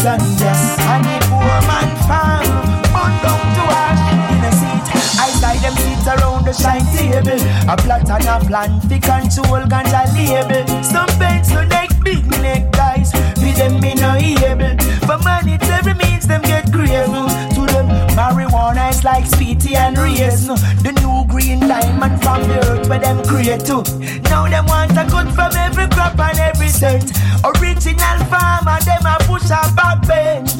matches 0.05 0.61
and 0.85 1.03
the 1.03 1.17
poor 1.25 1.57
man 1.65 1.89
farm 2.05 2.45
burn 2.93 3.13
down 3.25 3.41
to 3.57 3.63
ash 3.73 4.05
in 4.29 4.45
a 4.45 4.51
seat. 4.53 4.85
I 5.17 5.29
side 5.41 5.61
them 5.65 5.75
sit 5.81 6.05
around 6.13 6.45
the 6.45 6.53
shine 6.53 6.85
table. 6.93 7.41
A 7.67 7.75
plot 7.75 8.09
and 8.13 8.27
a 8.29 8.37
plan 8.45 8.79
fi 8.81 8.99
control 8.99 9.65
ganja 9.65 10.05
label. 10.13 10.83
Some 10.83 11.09
bends 11.17 11.49
no 11.51 11.65
neck, 11.65 11.89
big 12.03 12.23
neck 12.45 12.71
guys. 12.71 13.11
With 13.41 13.57
them 13.57 13.79
me 13.81 13.95
no 13.95 14.13
able. 14.13 14.77
For 15.07 15.17
monetary 15.25 15.95
means 15.95 16.27
them 16.27 16.43
get 16.43 16.71
grave. 16.71 17.09
To 17.55 17.65
them 17.73 18.04
marijuana 18.15 18.89
is 18.89 19.03
like 19.03 19.25
sweetie 19.25 19.75
and 19.75 19.97
raisin. 19.97 20.55
The 20.81 20.91
new 21.03 21.25
green 21.31 21.59
diamond 21.59 22.21
from 22.23 22.41
the 22.47 22.57
earth 22.67 22.89
where 22.89 22.99
them 22.99 23.23
create 23.23 23.65
too. 23.65 23.83
Now 24.31 24.47
them 24.47 24.65
want 24.65 24.91
a 24.91 25.05
good 25.05 25.29
from 25.35 25.51
every 25.55 25.87
crop 25.87 26.17
and 26.19 26.39
every 26.39 26.69
cent. 26.69 27.11
Original 27.43 28.17
farmer 28.31 28.79
them 28.87 29.05
a 29.05 29.17
push 29.27 29.51
a 29.51 29.61
back 29.75 30.07
bench. 30.07 30.55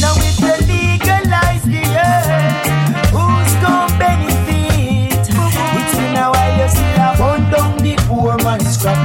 Now 0.00 0.14
if 0.16 0.36
they 0.40 0.58
legalize 0.66 1.64
the 1.64 1.84
earth, 1.84 2.66
who's 3.12 3.54
gonna 3.62 3.98
benefit? 3.98 5.28
It's 5.28 5.94
a 5.98 6.26
while 6.32 6.56
you 6.58 6.68
still 6.68 7.12
burn 7.20 7.42
down 7.50 7.78
the 7.78 7.94
poor 8.08 8.36
man's 8.42 8.76
crop, 8.78 8.96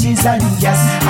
with 0.00 0.24
matches 0.24 0.26
and 0.26 0.60
gas, 0.60 1.07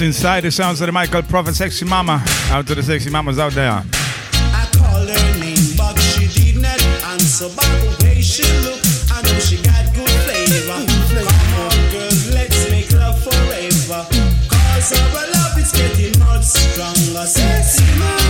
Inside 0.00 0.42
the 0.42 0.50
sounds 0.50 0.82
of 0.82 0.86
the 0.86 0.92
Michael 0.92 1.22
Prophet 1.22 1.54
Sexy 1.54 1.86
Mama. 1.86 2.22
Out 2.50 2.66
to 2.66 2.74
the 2.74 2.82
sexy 2.82 3.08
mamas 3.08 3.38
out 3.38 3.52
there. 3.52 3.70
I 3.72 4.68
her 5.08 5.40
name, 5.40 5.56
but 5.74 5.96
she 5.98 6.28
did 6.28 6.60
not 6.60 6.82
answer. 7.16 7.48
By 7.56 7.64
the 7.80 8.04
way 8.04 8.20
she 8.20 8.44
I 9.08 9.22
know 9.22 9.38
she 9.40 9.56
got 9.64 9.88
good 9.96 10.10
flavor. 10.28 10.84
Come 10.84 11.54
on, 11.64 11.90
girls, 11.90 12.28
let's 12.34 12.70
make 12.70 12.92
love 12.92 13.22
forever. 13.24 14.04
Cause 14.52 14.92
love 15.32 15.56
getting 15.72 16.18
much 16.18 16.44
stronger. 16.44 17.24
Sexy 17.24 17.88
mama, 17.98 18.25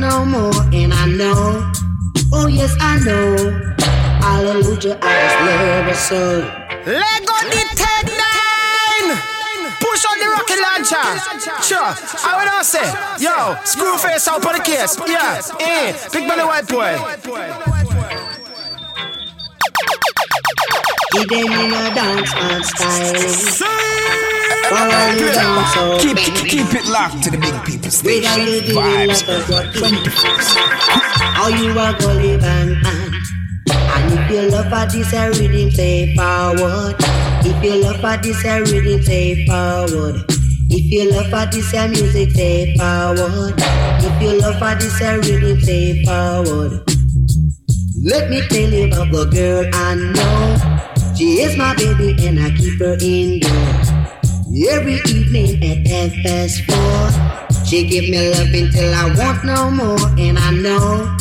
no 0.00 0.24
more, 0.24 0.62
and 0.72 0.94
I 0.94 1.06
know, 1.06 1.70
oh 2.32 2.46
yes 2.46 2.74
I 2.80 2.98
know, 3.04 3.36
hallelujah, 4.24 4.98
I 5.02 5.12
just 5.20 5.38
love 5.46 5.84
her 5.84 5.94
so. 5.94 6.60
Let 6.86 7.26
go 7.26 7.34
the 7.44 7.64
nine. 8.16 9.08
Push 9.78 10.04
on 10.10 10.18
the 10.18 10.28
rocket 10.32 10.60
launcher. 10.64 11.06
Sure. 11.62 11.92
I 12.24 12.36
would 12.38 12.46
not 12.46 12.64
say, 12.64 12.86
yo, 13.22 13.56
screw 13.64 13.98
face 13.98 14.26
out 14.28 14.44
on 14.44 14.56
the 14.56 14.62
case. 14.62 14.96
Yeah, 15.06 15.40
eh, 15.60 15.92
big 16.12 16.26
belly 16.26 16.44
white 16.44 16.66
boy. 16.66 16.96
Give 21.12 21.28
them 21.28 21.52
in 21.52 21.72
a 21.72 21.94
dance 21.94 22.34
man 22.34 22.62
style. 22.64 23.89
Follow 24.70 25.10
you 25.18 25.28
so 25.74 25.98
Keep, 25.98 26.16
keep, 26.16 26.34
keep 26.48 26.74
it 26.74 26.86
locked 26.86 27.24
to 27.24 27.30
the 27.30 27.38
big 27.38 27.64
people 27.64 27.90
station. 27.90 28.22
Vibes 28.70 29.26
like 29.26 29.50
a 29.50 29.78
Urban 29.78 30.04
jockey, 30.04 30.06
24 30.06 31.10
or 31.42 31.50
you 31.50 31.78
are 31.78 31.98
gully 31.98 32.38
bang 32.38 32.80
bang. 32.82 33.12
And 33.72 34.12
if 34.14 34.30
you 34.30 34.42
love 34.50 34.68
for 34.70 34.86
this 34.90 35.12
a 35.12 35.30
reading, 35.30 35.70
play 35.72 36.14
forward. 36.14 36.94
If 37.42 37.64
you 37.64 37.82
love 37.82 38.00
for 38.00 38.16
this 38.22 38.44
a 38.44 38.62
reading, 38.62 39.02
play 39.02 39.44
forward. 39.46 40.24
If 40.72 40.92
you 40.92 41.10
love 41.10 41.26
for 41.30 41.46
this 41.50 41.74
a 41.74 41.88
music, 41.88 42.32
play 42.32 42.76
forward. 42.76 43.54
If 43.58 44.22
you 44.22 44.38
love 44.40 44.58
for 44.60 44.74
this 44.76 45.00
a 45.00 45.18
reading, 45.18 45.60
play 45.60 46.04
forward. 46.04 46.84
Let 48.04 48.30
me 48.30 48.40
tell 48.48 48.70
you 48.70 48.86
about 48.86 49.10
the 49.10 49.26
girl 49.34 49.70
I 49.74 49.94
know. 49.96 51.14
She 51.16 51.40
is 51.42 51.56
my 51.56 51.74
baby 51.74 52.14
and 52.24 52.38
I 52.38 52.50
keep 52.56 52.78
her 52.78 52.96
indoors. 53.00 53.99
Every 54.50 54.98
evening 55.06 55.62
at 55.62 55.86
half 55.86 56.12
past 56.24 56.64
four, 56.66 57.64
she 57.64 57.86
give 57.86 58.10
me 58.10 58.30
love 58.30 58.52
until 58.52 58.92
I 58.92 59.14
want 59.16 59.44
no 59.44 59.70
more, 59.70 60.08
and 60.18 60.36
I 60.36 60.50
know, 60.50 61.16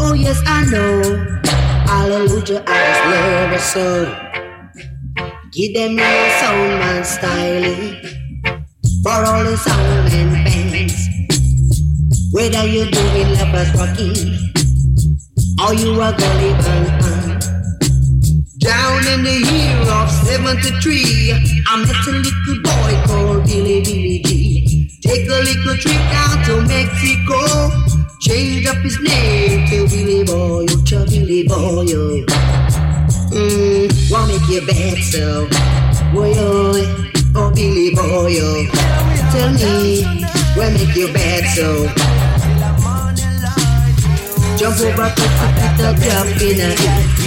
oh 0.00 0.14
yes 0.14 0.40
I 0.46 0.64
know, 0.64 1.02
hallelujah, 1.84 2.64
I 2.66 2.78
just 2.88 3.04
love 3.12 3.50
her 3.50 3.58
so. 3.58 4.32
Give 5.52 5.74
them 5.74 5.98
your 5.98 6.30
soul 6.40 6.68
man 6.80 7.04
style 7.04 8.00
for 9.02 9.20
all 9.20 9.44
the 9.44 9.56
sound 9.58 10.12
and 10.14 10.32
bands. 10.32 10.96
Whether 12.32 12.66
you're 12.66 12.90
doing 12.90 13.34
lovers 13.34 13.74
rocking 13.76 14.16
or 15.60 15.74
you 15.74 16.00
are 16.00 16.16
gully 16.16 16.52
bang. 16.54 17.21
Down 18.62 19.04
in 19.08 19.24
the 19.24 19.42
year 19.50 19.76
of 19.90 20.08
73, 20.08 21.32
I 21.66 21.82
met 21.82 22.06
a 22.06 22.10
little 22.14 22.62
boy 22.62 22.92
called 23.06 23.44
Billy 23.44 23.82
Billy 23.82 24.22
G. 24.24 24.88
Take 25.02 25.26
a 25.26 25.42
little 25.42 25.76
trip 25.82 25.98
down 26.14 26.44
to 26.46 26.62
Mexico. 26.70 27.42
Change 28.20 28.66
up 28.68 28.76
his 28.76 29.00
name 29.00 29.66
to 29.66 29.88
Billy 29.88 30.22
Boy, 30.22 30.66
to 30.66 31.04
Billy 31.10 31.42
Boy. 31.42 31.86
oh. 31.90 32.24
Mm, 33.34 34.10
wanna 34.12 34.38
make 34.38 34.48
you 34.48 34.64
bad 34.64 34.98
so. 35.10 35.48
Boy, 36.14 36.32
oh, 36.36 37.34
oh 37.34 37.50
Billy 37.50 37.92
Boy, 37.96 38.38
oh. 38.38 38.66
Tell 39.32 39.52
me, 39.54 40.04
what 40.54 40.72
make 40.72 40.94
you 40.94 41.12
bad 41.12 41.42
so? 41.56 41.88
Jump 44.56 44.78
over, 44.78 45.10
put 45.16 45.80
a 45.80 45.94
drop 45.98 46.40
in 46.40 46.60
a 46.60 47.21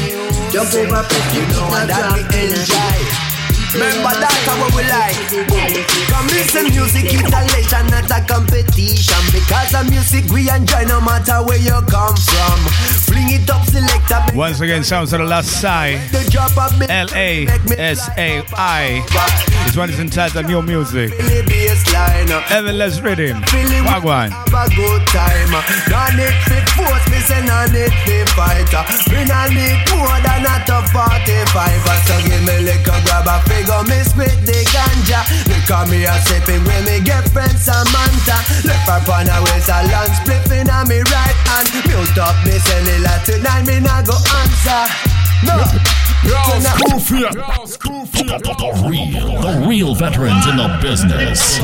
Jump 0.55 0.73
over, 0.73 1.03
put 1.03 1.35
it, 1.35 1.51
put 1.51 1.67
a 1.67 1.85
drop 1.85 2.15
in 2.31 2.55
a 2.55 3.35
Remember 3.75 4.15
that 4.23 4.31
how 4.47 4.55
we 4.71 4.87
like. 4.87 5.19
Come 6.07 6.27
listen, 6.31 6.71
music 6.71 7.11
is 7.11 7.27
a 7.27 7.43
leisure, 7.51 7.83
not 7.91 8.07
a 8.07 8.23
competition. 8.23 9.19
Because 9.35 9.75
of 9.75 9.89
music 9.91 10.31
we 10.31 10.47
enjoy 10.47 10.87
no 10.87 11.01
matter 11.03 11.43
where 11.43 11.59
you 11.59 11.75
come 11.91 12.15
from. 12.15 12.59
Bring 13.07 13.29
it 13.31 13.49
up, 13.49 13.65
selector, 13.65 14.21
Once 14.35 14.59
again, 14.61 14.83
sounds 14.83 15.13
of 15.13 15.19
the 15.19 15.25
Lasai. 15.25 15.99
L 16.89 17.07
A 17.13 17.47
S 17.77 18.09
A 18.17 18.43
I. 18.57 19.03
This 19.65 19.75
one 19.77 19.89
is 19.89 19.99
entitled 19.99 20.45
New 20.47 20.61
Music. 20.61 21.11
Everless 22.49 23.01
Rhythm. 23.03 23.41
Wagwan. 23.85 24.29
Have 24.29 24.53
a 24.53 24.75
good 24.75 25.03
time. 25.07 25.51
No 25.89 26.01
need 26.15 26.35
fit 26.45 26.67
force, 26.75 27.05
me 27.09 27.19
say 27.25 27.41
no 27.45 27.65
need 27.71 27.93
fit 28.05 28.29
fighter. 28.31 28.83
Me 29.11 29.25
no 29.25 29.39
need 29.49 29.79
more 29.91 30.17
than 30.21 30.45
a 30.45 30.55
top 30.65 30.85
45. 30.93 31.25
So 32.05 32.15
give 32.27 32.43
me 32.45 32.55
liquor, 32.63 32.99
grab 33.05 33.27
a 33.27 33.41
figure, 33.49 33.83
me 33.89 33.99
spit 34.05 34.37
the 34.45 34.57
ganja. 34.71 35.25
Look 35.49 35.69
at 35.71 35.89
me 35.89 36.05
a 36.05 36.13
sipping 36.27 36.63
when 36.65 36.85
me 36.85 37.01
get 37.01 37.27
friends 37.31 37.63
Samantha. 37.65 38.37
Left 38.67 38.87
her 38.87 39.01
on 39.11 39.27
her 39.27 39.41
waist, 39.49 39.69
a 39.69 39.81
long 39.89 40.11
spliffing 40.21 40.69
on 40.69 40.87
me 40.87 40.99
right 41.09 41.39
hand. 41.49 41.67
Mute 41.87 42.17
up 42.21 42.37
me 42.45 42.55
cellular 42.95 43.19
tonight, 43.25 43.65
me 43.67 43.79
not 43.79 44.05
go 44.05 44.13
answer. 44.13 44.93
No. 45.45 45.57
Yo, 46.23 46.37
Scoofia. 46.59 47.29
The 48.25 48.87
real, 48.89 49.41
the 49.41 49.65
real 49.67 49.95
veterans 49.95 50.47
in 50.47 50.57
the 50.57 50.79
business. 50.81 51.57
No 51.59 51.63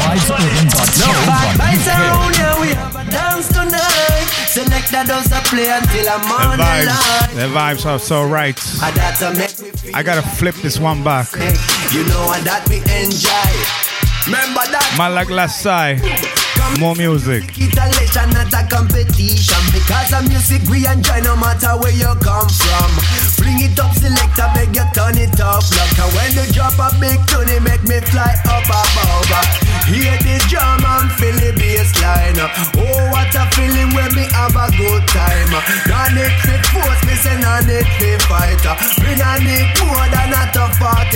bad 1.26 1.58
vibes 1.58 1.88
around 1.88 2.36
here, 2.36 2.56
we 2.62 2.67
have 2.76 2.96
a 2.96 3.12
dance 3.12 3.48
tonight. 3.48 4.28
Select 4.48 4.91
that 4.91 5.08
does 5.08 5.32
a 5.32 5.41
play 5.50 5.70
until 5.70 6.10
I'm 6.10 6.22
The 6.22 6.34
on 6.36 6.58
the 6.58 6.63
vibes, 6.63 6.88
line. 6.88 7.36
the 7.38 7.56
vibes 7.58 7.86
are 7.86 8.00
so 8.00 8.24
right. 8.28 8.58
And 8.84 8.96
that 8.98 9.20
make 9.38 9.60
me 9.60 9.72
feel 9.72 9.96
I 9.96 10.04
gotta 10.04 10.22
flip 10.22 10.56
this 10.56 10.80
one 10.80 11.04
back. 11.04 11.32
You 11.34 12.04
know, 12.06 12.34
and 12.36 12.46
that 12.46 12.67
we 12.70 12.78
enjoy. 12.78 13.54
Remember 14.28 14.62
that 14.72 14.94
Man 14.98 15.15
like 15.15 15.30
Lasai. 15.30 15.98
More 16.80 16.95
music. 16.95 17.43
Iteration, 17.58 18.30
not 18.32 18.54
a 18.54 18.62
competition. 18.67 19.62
Because 19.74 20.13
of 20.13 20.28
music, 20.28 20.62
we 20.69 20.88
enjoy 20.88 21.21
no 21.21 21.36
matter 21.36 21.78
where 21.78 21.93
you 21.93 22.10
come 22.24 22.50
from. 22.50 22.89
Bring 23.38 23.62
it 23.62 23.78
up, 23.78 23.93
selector, 23.93 24.50
beg 24.56 24.74
you 24.76 24.86
turn 24.93 25.17
it 25.17 25.39
up. 25.39 25.62
Look, 25.62 25.97
and 26.00 26.12
when 26.15 26.32
you 26.34 26.45
drop 26.54 26.78
a 26.80 26.89
big 27.00 27.19
tune, 27.28 27.50
it 27.50 27.62
make 27.62 27.84
me 27.86 28.00
fly 28.10 28.34
up 28.50 28.65
above. 28.65 29.30
Hear 29.91 30.15
the 30.24 30.39
drum 30.47 30.82
and 30.86 31.12
feel 31.19 31.36
the 31.36 31.52
bass 31.58 31.91
line. 32.00 32.39
Oh, 32.80 33.12
what 33.12 33.34
a 33.36 33.43
feeling 33.52 33.91
when 33.91 34.10
me 34.15 34.26
have 34.32 34.56
a 34.56 34.71
good 34.74 35.04
time. 35.12 35.52
No 35.86 36.00
need 36.15 36.34
fit 36.45 36.63
force, 36.71 37.02
me 37.04 37.13
say 37.19 37.36
no 37.41 37.60
need 37.67 37.86
fit 38.00 38.21
fight. 38.26 38.62
Me 39.04 39.12
no 39.19 39.32
need 39.43 39.67
more 39.84 40.08
than 40.08 40.32
a 40.32 40.47
top 40.56 40.71
45. 40.80 41.12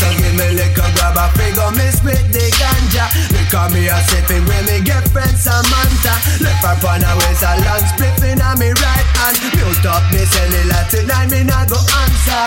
So 0.00 0.08
give 0.16 0.34
me 0.34 0.48
liquor, 0.56 0.88
grab 0.96 1.18
a 1.18 1.28
figure, 1.36 1.70
me 1.76 1.86
spit 1.92 2.24
the 2.32 2.46
ganja. 2.56 3.04
Look 3.36 3.52
at 3.52 3.68
me 3.74 3.86
a 3.92 3.98
sipping 4.08 4.46
when 4.60 4.80
me 4.80 4.84
get 4.84 5.08
friends 5.08 5.40
Samantha. 5.40 6.14
Left 6.44 6.64
her 6.64 6.88
on 6.88 7.00
her 7.00 7.16
waist, 7.24 7.42
a 7.42 7.56
long 7.64 7.84
spliffing 7.88 8.40
on 8.44 8.58
me 8.58 8.70
right 8.76 9.08
hand. 9.16 9.36
Mute 9.56 9.86
up 9.88 10.04
me 10.12 10.24
cellular 10.24 10.84
tonight, 10.92 11.30
me 11.30 11.44
not 11.44 11.68
go 11.68 11.78
answer. 12.04 12.44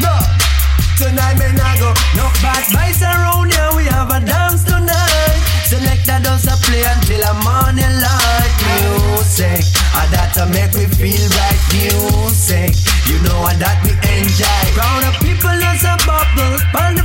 No. 0.00 0.12
Tonight 0.96 1.36
me 1.36 1.52
not 1.52 1.76
go 1.76 1.92
No 2.16 2.24
bad 2.40 2.64
vibes 2.72 3.04
around 3.04 3.52
here 3.52 3.68
We 3.76 3.84
have 3.84 4.08
a 4.08 4.18
dance 4.24 4.64
tonight 4.64 5.36
Select 5.68 6.06
that 6.08 6.24
does 6.24 6.48
a 6.48 6.56
play 6.64 6.88
Until 6.88 7.20
the 7.20 7.34
morning 7.44 8.00
light 8.00 8.52
Music 8.80 9.60
And 9.92 10.08
that 10.16 10.32
to 10.40 10.48
make 10.56 10.72
me 10.72 10.88
feel 10.88 11.20
right 11.36 11.60
Music 11.76 12.72
You 13.04 13.20
know 13.28 13.44
and 13.44 13.60
that 13.60 13.76
we 13.84 13.92
enjoy 14.08 14.64
Round 14.72 15.04
of 15.04 15.20
people 15.20 15.52
as 15.52 15.84
a 15.84 16.00
bubble 16.08 16.56
On 16.80 16.96
the 16.96 17.04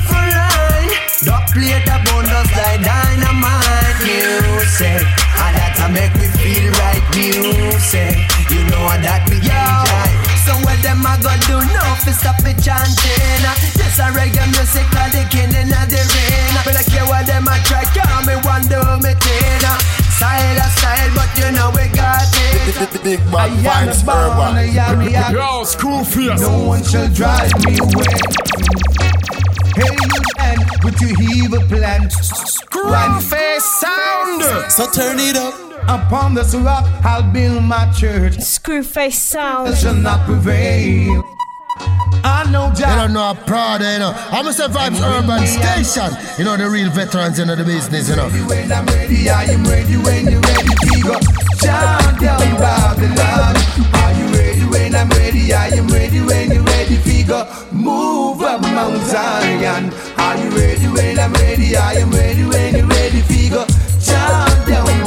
front 0.92 1.12
line 1.22 1.26
Don't 1.26 1.46
play 1.52 1.80
the 1.84 1.98
bonus 2.08 2.50
like 2.56 2.82
dynamite 2.84 4.00
Music. 4.04 5.04
And 5.38 5.54
that 5.56 5.74
to 5.80 5.86
make 5.94 6.14
me 6.18 6.28
feel 6.42 6.72
right 6.82 7.04
Music. 7.16 8.18
You 8.52 8.62
know 8.70 8.84
and 8.92 9.04
that 9.04 9.24
we 9.30 9.38
enjoy 9.40 10.12
So 10.44 10.54
what 10.66 10.80
them 10.84 11.06
a 11.06 11.14
go 11.22 11.32
do 11.48 11.58
now 11.72 11.96
fi 12.02 12.12
stop 12.12 12.38
me 12.44 12.54
chanting? 12.60 13.44
Just 13.78 14.00
a 14.00 14.12
reggae 14.16 14.46
music 14.56 14.88
like 14.94 15.12
the 15.12 15.24
king 15.30 15.52
in 15.54 15.70
the 15.70 16.02
rain. 16.02 16.54
But 16.64 16.76
I 16.76 16.84
care 16.84 17.06
what 17.06 17.26
them 17.26 17.48
a 17.48 17.56
try, 17.68 17.84
call 17.92 18.24
me 18.26 18.36
one 18.44 18.64
do 18.68 18.80
me 19.04 19.14
thing. 19.16 19.64
Style 20.16 20.58
a 20.58 20.68
style, 20.78 21.12
but 21.16 21.32
you 21.38 21.52
know 21.52 21.72
we 21.76 21.88
got 21.96 22.24
it. 22.24 23.04
Big 23.04 23.20
bad 23.32 23.52
vibes 23.64 24.02
urban. 24.08 24.72
Yo, 25.34 25.64
Scoofia. 25.66 26.40
No 26.40 26.68
one 26.68 26.84
shall 26.84 27.10
drive 27.10 27.52
me 27.66 27.80
away. 27.80 28.16
Hey, 29.76 29.88
you 29.88 30.22
man, 30.38 30.41
with 30.84 31.00
your 31.02 31.12
evil 31.22 31.62
plan. 31.67 32.10
Screwface 32.10 33.62
sound. 33.62 34.72
So 34.72 34.89
turn 34.91 35.20
it 35.20 35.36
up. 35.36 35.54
Upon 35.88 36.36
this 36.36 36.54
rock, 36.56 36.86
I'll 37.04 37.24
build 37.24 37.63
my 37.63 37.91
church. 37.91 38.38
Screwface 38.38 39.13
sound. 39.13 39.76
Shall 39.78 39.96
not 39.96 40.26
prevail. 40.26 41.24
I 42.24 42.50
know 42.52 42.67
You 42.78 42.86
don't 42.86 43.13
know 43.13 43.32
a 43.32 43.36
proud, 43.36 43.82
you 43.82 44.00
know. 44.00 44.13
I'm 44.15 44.44
gonna 44.44 44.54
say 44.54 44.67
Vibes 44.67 45.02
Urban 45.02 45.48
Station. 45.48 46.12
You 46.38 46.46
know 46.46 46.56
the 46.58 46.70
real 46.70 46.89
veterans 46.91 47.39
in 47.39 47.48
the 47.48 47.56
business, 47.58 48.10
you 48.10 48.15
know. 48.15 48.30
When 48.30 48.72
I'm 48.72 48.86
ready, 48.86 49.30
I 49.30 49.44
am 49.46 49.63
ready 49.63 49.98
when 49.98 50.28
you're 50.30 50.41
ready 50.41 50.70
to 50.70 51.02
go. 51.02 51.20
Down, 51.60 52.20
down, 52.20 52.58
Babylon. 52.60 54.01
When 54.92 55.00
I'm 55.00 55.10
ready? 55.12 55.54
I 55.54 55.68
am 55.68 55.88
ready 55.88 56.20
when 56.20 56.52
you're 56.52 56.64
ready 56.64 57.24
go. 57.24 57.48
Move 57.72 58.42
up 58.42 58.60
Mount 58.62 59.02
Zion. 59.04 59.94
Are 60.18 60.36
you 60.36 60.50
ready 60.50 60.86
when 60.88 61.18
I'm 61.18 61.32
ready? 61.32 61.78
I 61.78 61.94
am 61.94 62.12
ready 62.12 62.44
when 62.44 62.76
you're 62.76 62.88
ready 62.88 63.22
to 63.22 63.50
go. 63.50 63.66
Down, 64.06 64.50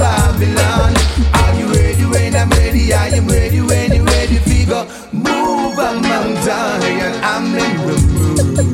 Babylon. 0.00 0.94
Are 1.34 1.54
you 1.60 1.66
ready 1.66 2.04
when 2.06 2.34
I'm 2.34 2.48
ready? 2.48 2.94
I 2.94 3.08
am 3.08 3.28
ready 3.28 3.60
when 3.60 3.92
you're 3.92 4.06
ready 4.06 4.64
go. 4.64 4.86
Move 5.12 5.78
up 5.78 6.00
Mount 6.00 6.38
Zion. 6.38 7.20
I'm 7.22 7.54
in 7.54 7.76
the 7.86 7.96
mood. 8.14 8.64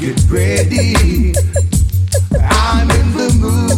Get 0.00 0.20
ready. 0.28 1.32
I'm 2.44 2.90
in 2.90 3.12
the 3.16 3.32
mood. 3.40 3.72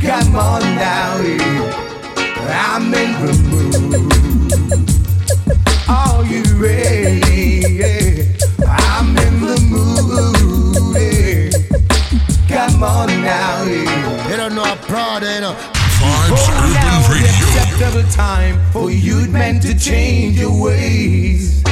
Come 0.00 0.36
on 0.36 0.62
now, 0.76 1.18
yeah. 2.52 2.76
I'm 2.76 2.94
in 2.94 3.12
the 3.24 3.32
mood. 3.50 3.72
Are 5.88 6.24
you 6.24 6.42
ready? 6.60 7.62
Yeah. 7.80 8.24
I'm 8.68 9.16
in 9.16 9.40
the 9.40 9.58
mood. 9.72 10.96
Yeah. 10.96 11.50
Come 12.48 12.82
on 12.82 13.08
now, 13.22 13.64
yeah. 13.64 14.28
You 14.30 14.36
don't 14.36 14.54
know 14.54 14.64
a 14.64 14.76
proud, 14.76 15.22
you 15.22 15.40
know. 15.40 15.56
Vibes 16.02 16.48
Urban 16.48 16.72
the 16.72 17.08
Radio. 17.10 17.28
acceptable 17.28 18.08
time 18.10 18.60
for 18.72 18.90
you'd 18.90 19.30
meant 19.30 19.62
to 19.62 19.78
change 19.78 20.38
your 20.38 20.62
ways. 20.62 21.62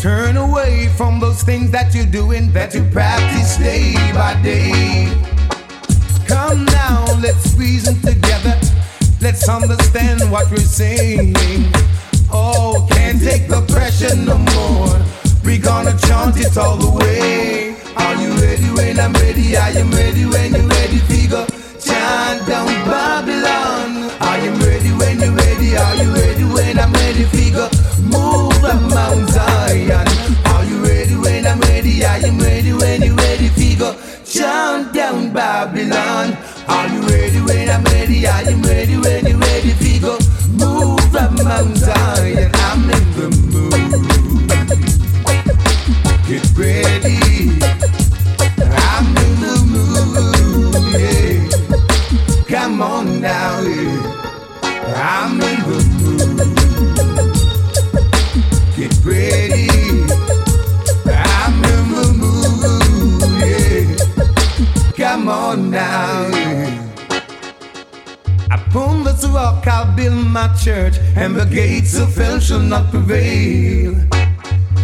Turn 0.00 0.36
away 0.36 0.88
from 0.96 1.18
those 1.18 1.42
things 1.42 1.70
that 1.70 1.94
you're 1.94 2.04
doing 2.04 2.52
that 2.52 2.74
you 2.74 2.84
practice 2.90 3.56
day 3.56 3.94
by 4.12 4.34
day. 4.42 5.08
Come 6.26 6.66
now, 6.66 7.06
let's 7.20 7.54
reason 7.54 7.98
together. 8.02 8.60
Let's 9.24 9.48
understand 9.48 10.30
what 10.30 10.50
we're 10.50 10.58
saying. 10.58 11.32
Oh, 12.30 12.86
can't 12.90 13.18
take 13.18 13.48
the 13.48 13.64
pressure 13.72 14.14
no 14.14 14.36
more. 14.36 15.00
We 15.46 15.56
gonna 15.56 15.96
chant 15.96 16.36
it 16.36 16.54
all 16.58 16.76
the 16.76 16.90
way. 16.92 17.74
Are 17.96 18.16
you 18.20 18.36
ready 18.44 18.68
when 18.76 19.00
I'm 19.00 19.14
ready? 19.14 19.56
I 19.56 19.70
am 19.80 19.90
ready 19.92 20.26
when 20.26 20.52
you're 20.52 20.68
ready. 20.68 20.98
Figure 21.08 21.46
chant 21.80 22.46
down 22.46 22.68
Babylon. 22.84 24.12
I 24.20 24.44
am 24.44 24.60
ready 24.60 24.92
when 24.92 25.18
you're 25.18 25.32
ready. 25.32 25.74
Are 25.74 25.96
you 25.96 26.12
ready 26.12 26.44
when 26.44 26.78
I'm 26.78 26.92
ready? 26.92 27.24
Figure 27.24 27.70
move 28.04 28.62
up 28.62 28.82
Mount 28.92 29.30
Zion. 29.30 30.06
Are 30.52 30.64
you 30.66 30.84
ready 30.84 31.16
when 31.16 31.46
I'm 31.46 31.60
ready? 31.60 32.04
I 32.04 32.18
am 32.28 32.38
ready 32.38 32.74
when 32.74 33.00
you're 33.00 33.16
ready. 33.16 33.48
Figure 33.48 33.96
chant 34.26 34.92
down 34.92 35.32
Babylon. 35.32 36.36
Are 36.68 36.88
you 36.88 37.00
ready 37.08 37.40
when 37.40 37.70
I'm 37.70 37.84
ready? 37.84 37.93
I 38.22 38.42
am 38.42 38.62
ready 38.62 38.96
when 38.96 39.26
you're 39.26 39.38
ready. 39.38 39.70
Figure 39.70 40.18
move 40.52 41.14
up 41.16 41.32
Mount 41.42 41.76
Zion. 41.76 42.50
I'm 42.54 42.90
in 42.90 43.04
the 43.18 43.28
mood. 43.50 43.72
Get 46.28 46.46
ready. 46.56 47.18
I'm 48.86 49.06
in 49.24 49.32
the 49.44 49.56
mood. 49.72 50.74
Yeah. 50.94 51.36
Come 52.46 52.80
on 52.82 53.20
now. 53.20 53.60
Yeah. 53.62 54.12
I'm 54.96 55.40
in 55.40 55.60
the 55.68 55.80
mood. 55.98 56.20
Get 58.76 58.94
ready. 59.04 59.68
I'm 61.10 61.64
in 61.74 61.84
the 61.94 62.06
mood. 62.20 62.62
Yeah. 63.44 63.84
Come 64.96 65.28
on 65.28 65.70
now. 65.70 66.28
Yeah. 66.28 66.53
Upon 68.54 69.02
this 69.02 69.26
rock 69.26 69.66
I'll 69.66 69.96
build 69.96 70.26
my 70.28 70.46
church, 70.54 70.98
and 71.16 71.34
the 71.34 71.44
gates 71.44 71.98
of 71.98 72.14
hell 72.14 72.38
shall 72.38 72.60
not 72.60 72.88
prevail. 72.88 73.96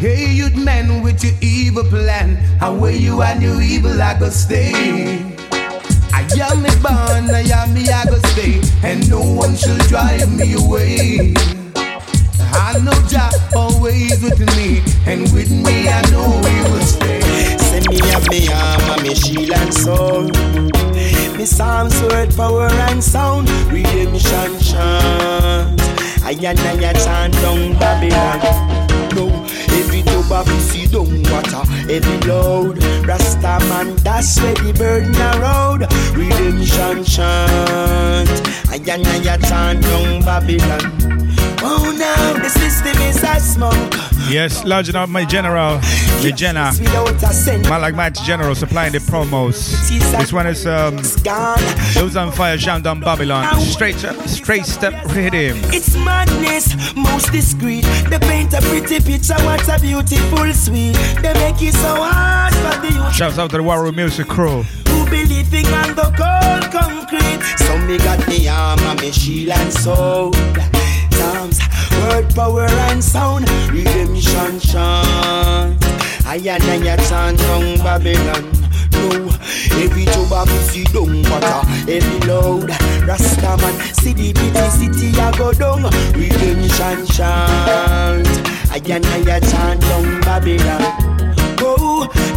Hey, 0.01 0.33
you'd 0.33 0.57
man 0.57 1.03
with 1.03 1.23
your 1.23 1.35
evil 1.41 1.85
plan, 1.85 2.35
how 2.59 2.75
way 2.75 2.97
you 2.97 3.23
and 3.23 3.41
your 3.41 3.63
evil 3.63 4.03
I 4.03 4.19
go 4.19 4.29
stay. 4.29 5.37
I 6.13 6.27
I 6.33 6.53
am 6.53 6.63
me 6.63 6.71
born, 6.83 7.31
I 7.31 7.43
am 7.43 7.73
me 7.73 7.89
I 7.89 8.05
go 8.07 8.19
stay, 8.31 8.61
and 8.83 9.09
no 9.09 9.21
one 9.21 9.55
shall 9.55 9.79
drive 9.87 10.29
me 10.37 10.55
away. 10.55 11.35
I 12.53 12.79
know 12.83 12.99
Jah 13.09 13.31
always 13.55 14.21
with 14.21 14.41
me, 14.57 14.83
and 15.07 15.23
with 15.33 15.51
me 15.51 15.89
I 15.89 16.03
know 16.11 16.27
He 16.43 16.63
will 16.71 16.81
stay. 16.83 17.57
Send 17.59 17.89
me 17.89 17.99
have 18.11 18.29
me 18.31 18.49
armor, 18.49 19.03
me 19.03 19.15
shield 19.15 19.51
and 19.53 19.73
sword. 19.73 20.90
Me 21.41 21.47
psalms, 21.47 21.99
word, 22.03 22.37
power 22.37 22.69
and 22.69 23.03
sound. 23.03 23.49
Redemption 23.73 24.61
chant. 24.61 25.81
I 26.23 26.37
and 26.39 26.61
I 26.61 26.93
chant 26.93 27.33
down 27.33 27.73
Babylon. 27.79 28.41
No, 29.17 29.27
every 29.73 30.03
tub 30.03 30.31
of 30.31 30.61
see 30.61 30.87
down 30.87 31.23
water, 31.33 31.63
every 31.91 32.19
load. 32.29 32.85
Rasta 33.07 33.59
man, 33.71 33.97
that's 34.05 34.39
where 34.39 34.53
the 34.53 34.75
burden 34.77 35.17
around. 35.17 35.87
Redemption 36.15 37.05
chant. 37.05 38.29
I 38.69 38.77
and 38.77 39.07
I 39.09 39.39
chant 39.39 39.81
down 39.81 40.21
Babylon. 40.21 41.30
Oh, 41.63 41.95
now 41.97 42.33
the 42.43 42.49
system 42.49 42.97
is 43.03 43.23
a 43.23 43.39
smoke. 43.41 43.95
Yes, 44.31 44.65
large 44.65 44.89
enough, 44.89 45.09
my 45.09 45.25
general, 45.25 45.79
the 46.23 46.33
Jenna. 46.35 46.73
My 47.69 47.77
like 47.77 47.95
my 47.95 48.11
general 48.11 48.55
supplying 48.55 48.93
the 48.93 48.99
promos. 48.99 49.89
This 50.19 50.33
one 50.33 50.47
is 50.47 50.67
um, 50.67 50.97
those 51.95 52.17
on 52.17 52.31
fire, 52.33 52.57
Jean 52.57 52.81
Down 52.83 53.01
Babylon. 53.01 53.61
Straight, 53.61 53.97
straight 54.27 54.67
step 54.67 55.05
rhythm. 55.15 55.59
It's 55.73 55.97
madness, 55.97 56.95
most 56.95 57.33
discreet. 57.33 57.85
They 58.09 58.19
paint 58.21 58.55
a 58.55 58.61
pretty 58.63 59.01
picture, 59.01 59.35
what 59.45 59.69
a 59.69 59.81
beautiful 59.81 60.53
suite. 60.55 60.97
They 61.23 61.35
make 61.35 61.61
it 61.61 61.75
so 61.75 61.97
hard 61.99 62.55
for 62.55 62.81
the 62.87 62.93
youth. 62.95 63.15
Shouts 63.15 63.39
out 63.39 63.51
to 63.51 63.57
the 63.57 63.63
Warrior 63.63 63.93
Music 63.93 64.29
crew. 64.29 64.63
Who 64.89 65.05
believing 65.07 65.67
on 65.67 65.95
the 65.97 66.09
cold 66.17 66.71
concrete. 66.73 67.43
So 67.59 67.77
me 67.79 67.99
got 67.99 68.27
me 68.29 68.47
armor, 68.49 68.95
me 69.01 69.11
shield 69.11 69.51
and 69.51 69.73
sword. 69.73 70.37
Psalms, 71.21 71.61
word, 72.01 72.35
power 72.35 72.65
and 72.65 73.05
sound. 73.05 73.45
Redemption 73.71 74.59
chant. 74.59 75.85
I 76.25 76.37
and 76.37 76.89
I 76.89 76.97
chant 76.97 77.39
from 77.43 77.77
Babylon. 77.85 78.51
No, 78.93 79.29
every 79.83 80.07
job 80.07 80.33
I 80.33 80.47
see 80.69 80.85
down 80.85 81.23
water, 81.29 81.61
every 81.93 82.27
load. 82.27 82.71
Rasta 83.07 83.57
man, 83.59 83.77
see 83.93 84.15
the 84.15 84.33
pretty 84.33 84.71
city 84.71 85.21
I 85.21 85.37
go 85.37 85.53
down. 85.53 85.83
Redemption 86.15 87.07
chant. 87.15 88.29
I 88.73 88.81
and 88.89 89.05
I 89.29 89.41
chant 89.41 89.85
from 89.85 90.21
Babylon. 90.23 91.40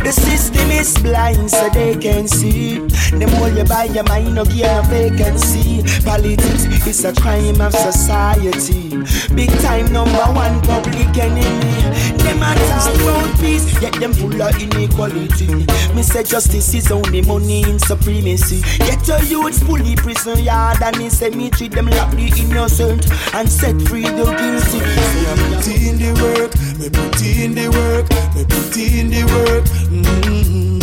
The 0.03 0.11
system 0.11 0.69
is 0.71 0.97
blind 0.97 1.49
so 1.49 1.69
they 1.69 1.95
can 1.95 2.27
see. 2.27 2.79
The 3.11 3.27
more 3.37 3.49
you 3.49 3.63
buy 3.63 3.85
your 3.85 4.03
mind, 4.03 4.35
no 4.35 4.43
give 4.45 4.65
a 4.65 4.81
vacancy. 4.89 5.83
Politics 6.03 6.65
is 6.85 7.05
a 7.05 7.13
crime 7.13 7.61
of 7.61 7.73
society. 7.73 8.89
Big 9.33 9.49
time 9.61 9.91
number 9.93 10.25
one 10.33 10.61
public 10.61 11.15
enemy. 11.17 12.02
Them 12.23 12.41
a 12.41 12.55
talk 12.55 12.95
about 12.95 13.39
peace, 13.39 13.81
yet 13.81 13.93
them 13.93 14.13
full 14.13 14.41
of 14.41 14.55
inequality. 14.61 15.47
Me 15.93 16.01
say 16.01 16.23
justice 16.23 16.73
is 16.73 16.91
only 16.91 17.21
money 17.21 17.63
in 17.63 17.79
supremacy. 17.79 18.61
Get 18.79 19.07
your 19.07 19.21
youths 19.23 19.61
fully 19.61 19.95
prison 19.95 20.39
yard 20.39 20.81
and 20.81 20.97
in 21.01 21.09
cemetery. 21.09 21.67
Them 21.67 21.87
lock 21.87 22.11
the 22.11 22.31
innocent 22.37 23.11
and 23.33 23.49
set 23.49 23.81
free 23.83 24.03
the 24.03 24.23
guilty. 24.23 24.79
Me 24.79 25.25
a 25.27 25.35
put 25.35 25.67
in 25.67 25.97
the 25.97 26.11
work, 26.21 26.51
me 26.79 26.89
put 26.89 27.21
in 27.21 27.55
the 27.55 27.67
work, 27.69 28.09
me 28.35 28.43
put 28.45 28.77
in 28.77 29.09
the 29.09 29.23
work. 29.33 29.65
Mm-hmm. 29.91 30.79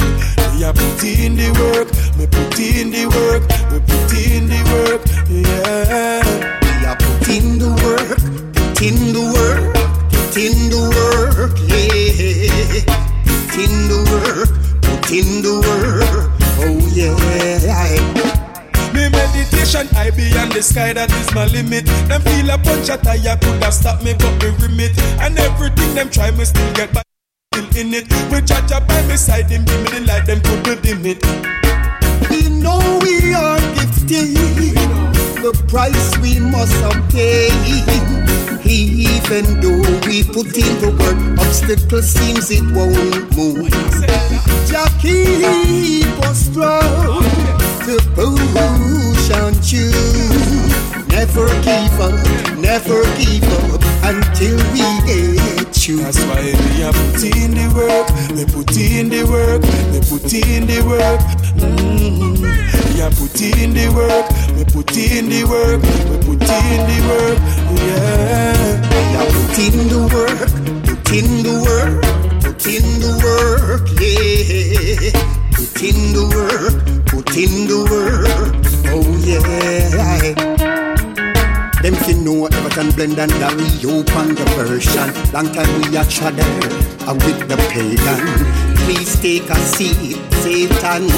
Me 0.57 0.65
a 0.65 0.73
put 0.73 1.05
in 1.05 1.37
the 1.37 1.49
work, 1.59 1.89
me 2.19 2.27
put 2.27 2.59
in 2.61 2.91
the 2.91 3.07
work, 3.09 3.43
me 3.73 3.81
put 3.81 4.13
in 4.29 4.47
the 4.47 4.61
work. 4.71 5.03
Yeah. 5.29 6.21
Me 6.61 6.87
a 6.87 6.95
put 6.97 7.29
in 7.29 7.59
the 7.59 7.71
work, 7.83 8.19
put 8.53 8.83
in 8.83 9.13
the 9.13 9.23
work, 9.33 9.80
put 10.31 10.43
in 10.43 10.71
the 10.71 10.79
work. 10.95 11.59
Yeah. 11.67 12.87
Put 13.51 13.59
in 13.59 13.89
the 13.91 13.99
work, 14.11 14.51
put 14.83 15.11
in 15.11 15.43
the 15.43 15.59
work. 15.59 16.31
Oh 16.63 16.79
yeah. 16.95 17.19
Me 18.95 19.09
meditation, 19.11 19.89
I 19.97 20.11
be 20.11 20.31
on 20.39 20.51
the 20.51 20.63
sky, 20.63 20.93
that 20.93 21.11
is 21.11 21.35
my 21.35 21.47
limit. 21.47 21.87
Them 22.07 22.23
feel 22.23 22.51
a 22.51 22.59
punch 22.59 22.89
a 22.91 22.97
tire 22.97 23.37
could 23.39 23.63
have 23.63 23.75
stopped 23.75 24.05
me, 24.05 24.15
but 24.15 24.31
me 24.43 24.51
remit. 24.63 24.97
And 25.19 25.39
everything 25.39 25.95
them 25.95 26.11
try, 26.11 26.31
me 26.31 26.45
still 26.45 26.73
get 26.75 26.93
back. 26.93 27.05
Still 27.55 27.67
in 27.77 27.95
it. 27.95 28.07
We 28.31 28.41
judge 28.43 28.71
up 28.71 28.87
by 28.87 29.03
my 29.07 29.17
side, 29.17 29.51
him 29.51 29.65
give 29.65 29.83
me 29.83 29.99
the 29.99 30.07
light, 30.07 30.27
them 30.27 30.41
could 30.43 30.65
not 30.67 30.83
dim 30.83 31.05
it. 31.07 31.19
We 32.31 32.49
know 32.49 32.79
we 33.03 33.35
are 33.35 33.59
gifted. 33.75 34.39
The 35.43 35.53
price 35.67 36.17
we 36.19 36.39
must 36.39 36.77
paid. 37.11 38.20
Even 38.71 39.61
though 39.61 39.83
we 40.07 40.23
put 40.23 40.47
in 40.57 40.79
the 40.79 40.95
work, 41.01 41.41
obstacle 41.41 42.03
seems 42.03 42.53
it 42.53 42.63
won't 42.71 43.27
move. 43.37 43.69
Jah 44.71 44.87
keep 45.03 46.07
us 46.25 46.47
strong 46.47 47.25
to 47.83 47.99
push 48.15 49.31
and 49.35 49.57
choose. 49.61 50.71
Never 51.09 51.49
give 51.67 51.99
up, 51.99 52.15
never 52.59 53.03
give 53.19 53.43
up 53.43 53.83
until 54.05 54.57
we 54.73 54.87
get 55.05 55.60
you. 55.77 55.99
That's 55.99 56.19
why 56.25 56.43
we 56.43 56.83
are 56.83 56.93
put 56.93 57.23
in 57.25 57.55
the 57.55 57.67
work, 57.75 58.09
we 58.37 58.45
put 58.45 58.77
in 58.77 59.09
the 59.09 59.25
work, 59.25 59.63
we 59.93 60.01
put 60.01 60.33
in 60.33 60.67
the 60.67 60.81
work. 60.87 61.21
Mm-hmm. 61.59 62.43
We 62.95 63.01
are 63.03 63.11
put 63.11 63.41
in 63.41 63.75
the 63.75 63.89
work, 63.95 64.27
we 64.57 64.65
put 64.65 64.97
in 64.97 65.29
the 65.29 65.45
work, 65.45 65.83
we 66.11 66.17
put 66.27 66.43
in 66.49 66.81
the 66.91 66.99
work. 67.09 67.39
Yeah. 67.81 68.81
We 68.91 69.17
are 69.17 69.31
put 69.37 69.59
in 69.59 69.77
the 69.89 70.01
work, 70.13 70.51
put 70.85 71.11
in 71.13 71.43
the 71.43 71.55
work, 71.65 72.03
put 72.43 72.67
in 72.67 72.87
the 73.01 73.13
work. 73.25 73.85
Yeah. 74.01 75.41
Put 75.53 75.83
in 75.83 76.13
the 76.13 76.25
work, 76.35 77.07
put 77.07 77.37
in 77.37 77.67
the 77.67 77.79
work. 77.91 78.61
Oh 78.93 79.11
yeah. 79.25 80.60
Them 81.83 81.95
fi 81.95 82.13
know 82.13 82.45
Everton 82.45 82.91
blend 82.93 83.19
and 83.19 83.33
Larry 83.41 83.65
open 83.89 84.35
the 84.35 84.45
version. 84.55 85.09
Long 85.33 85.51
time 85.51 85.71
we 85.81 85.97
a 85.97 86.05
shudder 86.11 86.43
uh, 87.09 87.15
with 87.25 87.49
the 87.49 87.57
pagan. 87.73 88.21
Please 88.85 89.19
take 89.19 89.49
a 89.49 89.57
seat, 89.57 90.19
Satan. 90.43 91.09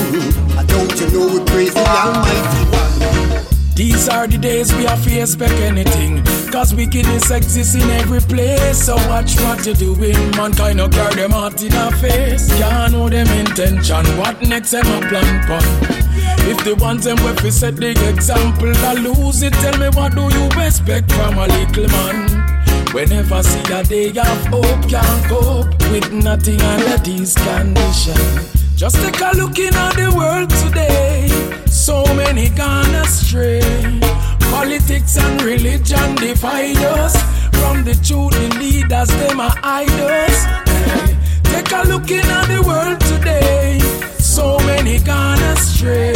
I 0.56 0.64
don't 0.66 1.00
you 1.00 1.10
know 1.10 1.38
we 1.38 1.44
praise 1.46 1.74
the 1.74 1.80
Almighty 1.80 2.62
One. 2.70 3.44
These 3.74 4.08
are 4.08 4.28
the 4.28 4.38
days 4.38 4.72
we 4.74 4.84
have 4.84 5.02
to 5.02 5.20
expect 5.20 5.54
anything. 5.54 6.22
Cause 6.52 6.72
wickedness 6.74 7.30
exists 7.32 7.74
in 7.74 7.90
every 7.90 8.20
place. 8.20 8.84
So 8.84 8.94
watch 9.08 9.34
what 9.40 9.66
you're 9.66 9.74
doing. 9.74 10.14
Mankind 10.36 10.76
no 10.76 10.88
carry 10.88 11.16
them 11.16 11.32
out 11.32 11.60
in 11.60 11.72
our 11.72 11.90
face. 11.96 12.46
Can't 12.58 12.92
know 12.92 13.08
them 13.08 13.26
intention. 13.28 14.06
What 14.16 14.40
next 14.42 14.70
them 14.70 14.86
a 14.86 15.08
plan 15.08 15.42
for? 15.48 16.11
If 16.44 16.64
the 16.64 16.74
ones 16.74 17.04
them 17.04 17.18
we 17.42 17.50
set 17.50 17.76
the 17.76 17.90
example, 18.08 18.72
I 18.76 18.94
lose 18.94 19.42
it. 19.42 19.52
Tell 19.54 19.78
me 19.78 19.88
what 19.90 20.14
do 20.14 20.22
you 20.22 20.46
expect 20.60 21.12
from 21.12 21.38
a 21.38 21.46
little 21.46 21.88
man? 21.88 22.52
Whenever 22.92 23.42
see 23.42 23.72
a 23.72 23.82
day 23.84 24.08
of 24.08 24.46
hope, 24.46 24.88
can't 24.88 25.24
cope 25.26 25.72
with 25.90 26.12
nothing 26.12 26.60
under 26.60 26.98
these 26.98 27.34
conditions. 27.34 28.62
Just 28.76 28.96
take 28.96 29.20
a 29.20 29.36
look 29.36 29.58
in 29.58 29.74
at 29.74 29.94
the 29.94 30.12
world 30.14 30.50
today. 30.50 31.28
So 31.66 32.04
many 32.14 32.48
gone 32.50 32.94
astray. 32.96 33.62
Politics 34.50 35.16
and 35.16 35.40
religion 35.42 36.16
divide 36.16 36.76
us. 36.98 37.16
From 37.60 37.84
the 37.84 37.94
truth, 38.04 38.32
the 38.32 38.58
leaders, 38.58 39.08
them 39.08 39.40
are 39.40 39.54
idols. 39.62 40.44
Hey, 40.66 41.16
take 41.44 41.72
a 41.72 41.82
look 41.86 42.10
in 42.10 42.26
at 42.26 42.46
the 42.48 42.62
world 42.66 43.00
today. 43.00 43.78
So 44.32 44.56
many 44.60 44.98
gone 44.98 45.42
astray. 45.42 46.14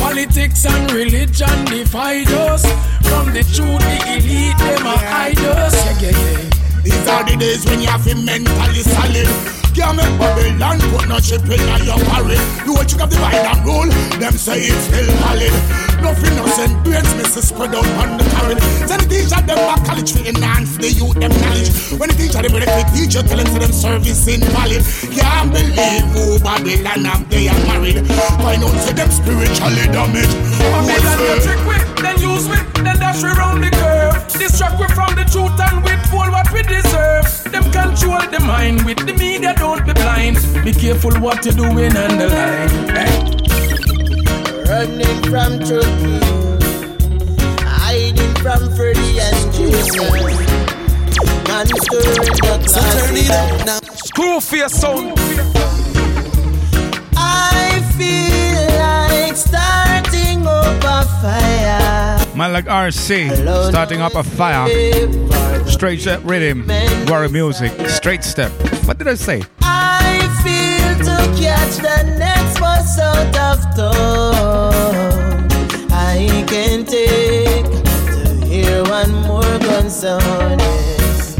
Politics 0.00 0.66
and 0.66 0.90
religion 0.90 1.64
divide 1.66 2.26
us. 2.32 2.64
From 3.06 3.32
the 3.32 3.44
truth, 3.54 3.78
the 3.78 4.18
elite, 4.18 4.58
them 4.58 4.84
are 4.84 5.06
idols. 5.06 5.72
Yeah, 5.72 6.00
yeah, 6.00 6.10
yeah. 6.10 6.82
These 6.82 7.06
are 7.06 7.22
the 7.22 7.36
days 7.38 7.64
when 7.66 7.82
you 7.82 7.86
have 7.86 8.04
to 8.04 8.16
mentally 8.16 8.82
solid. 8.82 9.59
Can't 9.74 9.96
make 9.96 10.18
Babylon 10.18 10.78
put 10.90 11.08
no 11.08 11.18
ship 11.20 11.42
in 11.46 11.84
your 11.86 11.98
parade. 12.10 12.42
You 12.66 12.74
watch 12.74 12.92
you 12.92 12.98
have 12.98 13.10
the 13.10 13.16
right 13.22 13.34
and 13.34 13.64
rule, 13.64 13.90
them 14.18 14.34
say 14.34 14.66
it's 14.66 14.90
still 14.90 15.06
valid. 15.22 15.54
Nothing 16.02 16.32
innocent 16.32 16.74
brains 16.82 17.12
misses 17.14 17.48
spread 17.48 17.74
out 17.74 17.86
on 18.00 18.18
the 18.18 18.24
carriage. 18.34 18.62
Send 18.88 19.02
the 19.02 19.08
teacher 19.08 19.40
them 19.44 19.60
back 19.68 19.84
college 19.84 20.12
to 20.12 20.20
enhance 20.26 20.76
the 20.76 20.90
youth 20.90 21.14
them 21.20 21.30
knowledge. 21.44 21.70
When 22.00 22.08
the 22.08 22.16
teacher 22.16 22.40
them 22.42 22.52
benefit 22.52 22.88
teacher 22.96 23.22
tell 23.22 23.38
them 23.38 23.46
to 23.46 23.58
them 23.60 23.72
service 23.72 24.26
invalid. 24.26 24.82
Can't 25.12 25.52
believe 25.52 26.04
who 26.16 26.40
Babylon 26.40 27.04
have 27.04 27.24
they 27.28 27.48
are 27.48 27.60
married. 27.68 28.00
Find 28.40 28.64
out 28.64 28.74
say 28.82 28.94
them 28.96 29.10
spiritually 29.12 29.86
damaged. 29.92 30.34
Babylon 30.58 31.18
you 31.20 31.36
trick 31.44 31.62
with, 31.68 31.84
then 32.00 32.16
use 32.18 32.48
with, 32.48 32.66
then 32.80 32.96
dash 32.96 33.22
we 33.22 33.30
round 33.36 33.62
the 33.62 33.70
curve. 33.70 34.16
Distract 34.34 34.80
we 34.80 34.88
from 34.96 35.14
the 35.14 35.24
truth 35.28 35.54
and 35.60 35.84
withhold 35.84 36.32
what 36.32 36.48
we 36.50 36.64
careful 40.90 41.20
what 41.20 41.44
you're 41.44 41.54
doing 41.54 41.96
and 41.96 42.20
the 42.20 42.26
line. 42.28 42.68
Hey. 42.98 43.14
running 44.68 45.22
from 45.30 45.50
truth, 45.60 46.62
hiding 47.62 48.34
from 48.42 48.74
Freddy 48.74 49.20
and 49.20 49.52
Jason. 49.54 50.10
Monster 51.46 51.98
in 51.98 52.22
the 52.26 52.66
So 52.66 52.80
turn 52.80 53.16
it 53.16 53.30
up 53.30 53.66
now. 53.66 53.78
Screw 53.94 54.40
for 54.40 54.56
your 54.56 54.68
sound. 54.68 55.14
I 57.16 57.80
feel 57.96 58.60
like 58.80 59.36
starting 59.36 60.44
up 60.44 60.82
a 60.82 61.04
fire. 61.20 62.36
Man 62.36 62.52
like 62.52 62.64
RC, 62.64 63.70
starting 63.70 64.00
up 64.00 64.16
a 64.16 64.24
fire. 64.24 64.66
Straight 65.68 66.00
step 66.00 66.20
rhythm, 66.24 66.66
warrior 67.06 67.28
music, 67.28 67.70
straight 67.86 68.24
step. 68.24 68.50
What 68.86 68.98
did 68.98 69.06
I 69.06 69.14
say? 69.14 69.42
I 69.62 69.68
feel 69.70 69.79
to 69.79 69.79
catch 71.40 71.76
the 71.76 72.16
next 72.18 72.60
bus 72.60 72.98
out 72.98 73.36
of 73.36 73.58
oh. 73.78 74.70
town. 74.70 75.48
I 75.92 76.44
can't 76.46 76.88
take 76.88 77.64
to 77.64 78.46
hear 78.46 78.82
one 78.84 79.12
more 79.26 79.58
gun 79.58 79.90
sound. 79.90 80.60
Yes. 80.60 81.36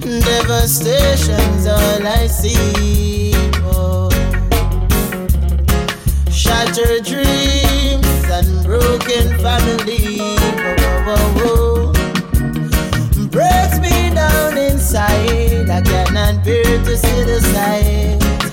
Devastation's 0.00 1.66
all 1.66 2.06
I 2.06 2.26
see. 2.26 3.32
Oh. 3.64 4.10
Shattered 6.30 7.04
dreams 7.04 8.06
and 8.30 8.64
broken 8.64 9.36
family. 9.38 10.18
Oh, 10.20 11.06
oh, 11.08 11.42
oh, 11.44 11.92
oh. 11.94 13.26
Breaks 13.28 13.78
me 13.80 14.14
down 14.14 14.56
inside. 14.56 15.68
I 15.68 15.82
cannot 15.82 16.44
bear 16.44 16.64
to 16.64 16.96
see 16.96 17.24
the 17.24 17.40
sight. 17.40 18.45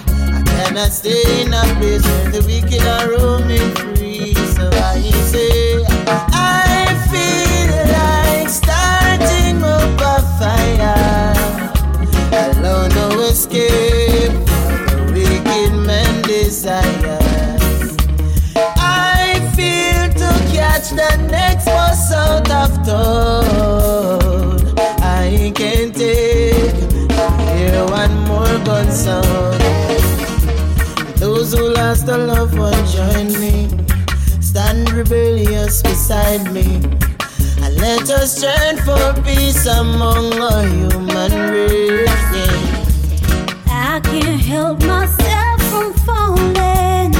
I 0.75 0.89
stay 0.89 1.41
in 1.43 1.53
a 1.53 1.61
place 1.77 2.03
where 2.03 2.31
the 2.31 2.41
wicked 2.47 2.81
are 2.81 3.11
roaming 3.11 3.75
free. 3.75 4.33
So 4.33 4.69
I 4.73 5.01
say, 5.29 5.85
I 6.33 6.97
feel 7.11 7.71
like 7.93 8.49
starting 8.49 9.61
up 9.61 10.01
a 10.01 10.21
fire. 10.39 11.35
Alone, 12.57 12.89
no 12.95 13.19
escape 13.21 14.31
the 14.87 15.11
wicked 15.13 15.73
man 15.85 16.21
desires. 16.23 17.95
I 18.55 19.39
feel 19.55 20.09
to 20.21 20.29
catch 20.55 20.89
the 20.89 21.17
next 21.29 21.65
bus 21.65 22.11
out 22.13 22.49
of 22.49 22.71
town. 22.83 24.73
I 25.03 25.51
can't 25.53 25.95
take 25.95 26.73
hear 27.53 27.85
one 27.85 28.15
more 28.25 28.57
gun 28.65 28.91
sound. 28.91 29.82
Those 31.53 31.59
who 31.59 31.73
lost 31.75 32.07
a 32.07 32.17
loved 32.17 32.57
one 32.57 32.85
join 32.87 33.27
me. 33.39 33.69
Stand 34.41 34.91
rebellious 34.91 35.83
beside 35.83 36.51
me. 36.51 36.81
And 37.61 37.75
let 37.77 38.09
us 38.09 38.41
chant 38.41 38.79
for 38.79 39.21
peace 39.21 39.65
among 39.67 40.33
our 40.39 40.65
human 40.65 41.31
race. 41.51 42.09
Yeah. 42.33 43.65
I 43.67 44.01
can't 44.03 44.41
help 44.41 44.79
myself 44.81 45.61
from 45.69 45.93
falling. 46.05 47.11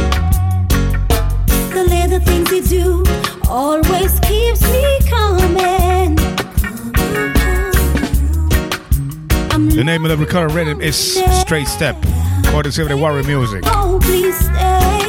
The 1.69 1.86
little 1.88 2.19
things 2.19 2.51
you 2.51 2.63
do 2.63 3.03
always 3.47 4.19
keeps 4.21 4.63
me 4.63 4.99
coming. 5.09 6.15
The 9.75 9.84
name 9.84 10.05
of 10.05 10.09
the 10.09 10.17
recurrent 10.17 10.53
rhythm 10.53 10.81
is 10.81 10.95
Straight 11.41 11.67
Step, 11.67 11.95
according 12.54 12.72
to 12.72 12.86
the 12.86 12.95
warrior 12.95 13.24
music. 13.24 13.64
Oh, 13.66 13.97
please 13.99 14.38
stay. 14.38 15.03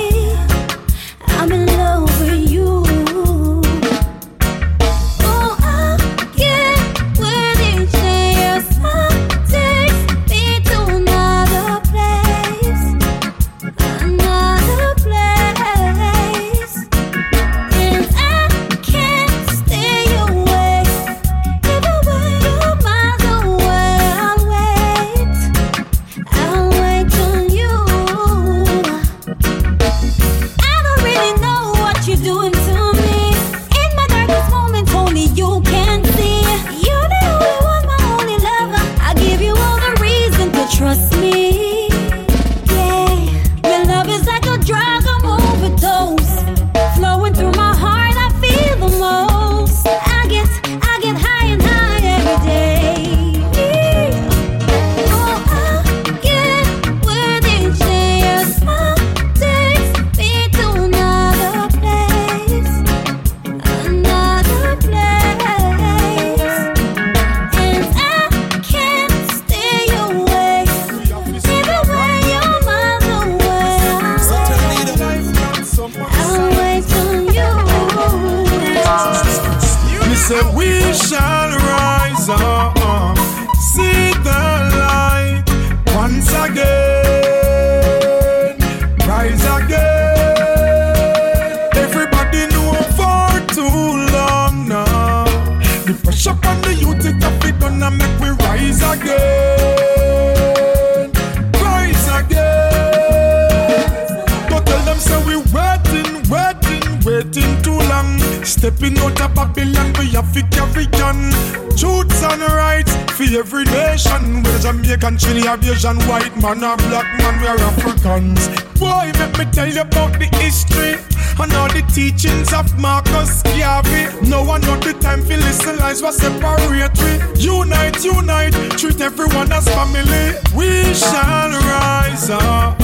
Stepping 108.64 108.96
out 109.00 109.20
of 109.20 109.34
Babylon, 109.34 109.92
we 109.98 110.08
have 110.12 110.32
to 110.32 110.40
carry 110.48 110.86
on. 111.04 111.30
Truths 111.76 112.22
and 112.22 112.40
rights 112.40 112.96
for 113.12 113.24
every 113.24 113.64
nation. 113.64 114.42
Whether 114.42 114.72
Jamaican, 114.72 115.18
Trinidad, 115.18 115.62
Asian, 115.66 115.98
white 116.08 116.34
man 116.40 116.64
or 116.64 116.74
black 116.88 117.04
man, 117.18 117.42
we 117.42 117.46
are 117.46 117.60
Africans. 117.60 118.48
Boy, 118.80 119.12
make 119.18 119.36
me 119.38 119.44
tell 119.52 119.68
you 119.68 119.82
about 119.82 120.18
the 120.18 120.34
history 120.38 120.94
and 121.38 121.52
all 121.52 121.68
the 121.68 121.84
teachings 121.92 122.54
of 122.54 122.74
Marcus 122.80 123.42
Garvey. 123.42 124.08
No 124.26 124.42
one 124.42 124.62
know 124.62 124.80
the 124.80 124.94
time 124.94 125.20
for 125.20 125.36
listen 125.36 125.76
lies 125.76 126.00
was 126.00 126.16
separate 126.16 126.96
we. 127.02 127.42
Unite, 127.42 128.02
unite, 128.02 128.54
treat 128.78 128.98
everyone 128.98 129.52
as 129.52 129.68
family. 129.68 130.40
We 130.56 130.94
shall 130.94 131.50
rise 131.50 132.30
up, 132.30 132.80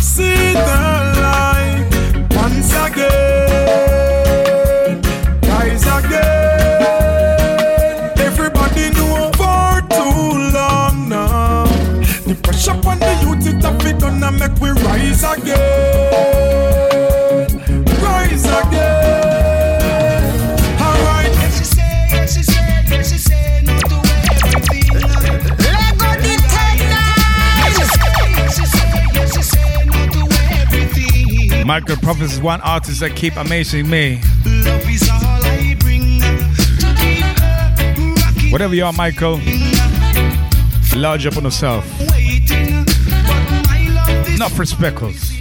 see 0.00 0.54
the 0.54 0.80
light 1.20 2.26
once 2.30 2.72
again. 2.72 4.03
Pressure 12.96 12.98
the 12.98 13.12
youth 13.26 13.46
it 13.46 13.64
a 13.64 13.72
fit 13.82 14.00
gonna 14.00 14.30
make 14.32 14.60
we 14.60 14.70
rise 14.70 15.22
again. 15.22 15.58
Rise 18.02 18.44
again. 18.44 19.60
Alright. 20.80 21.32
Yes, 21.32 21.58
she 21.58 21.64
say, 21.64 22.08
yes, 22.10 22.34
she 22.34 22.42
say, 22.42 22.84
yes, 22.88 23.12
she 23.12 23.18
say, 23.18 23.62
no 23.64 23.78
to 23.78 23.96
everything. 24.44 24.94
Let 25.58 25.98
go 25.98 26.08
the 26.22 26.34
Yes, 27.60 27.76
she 27.76 27.84
say, 27.84 28.12
yes, 28.30 28.56
she 28.56 28.66
say, 28.66 29.08
yes, 29.14 29.34
she 29.34 29.42
say, 29.42 29.84
no 29.86 30.00
to 30.12 30.22
everything. 30.60 31.66
Michael 31.66 31.96
Prophet 31.96 32.24
is 32.24 32.40
one 32.40 32.60
artist 32.60 33.00
that 33.00 33.14
keep 33.16 33.36
amazing 33.36 33.88
me. 33.88 34.20
Love 34.44 34.88
is 34.88 35.08
all 35.08 35.44
I 35.44 35.76
bring 35.80 36.20
to 36.20 36.94
keep 36.98 37.24
her 37.38 38.50
Whatever 38.50 38.74
you 38.74 38.84
are, 38.84 38.92
Michael, 38.92 39.40
large 40.96 41.26
up 41.26 41.36
on 41.36 41.44
yourself. 41.44 41.84
Waiting. 44.50 44.74
But 44.80 45.33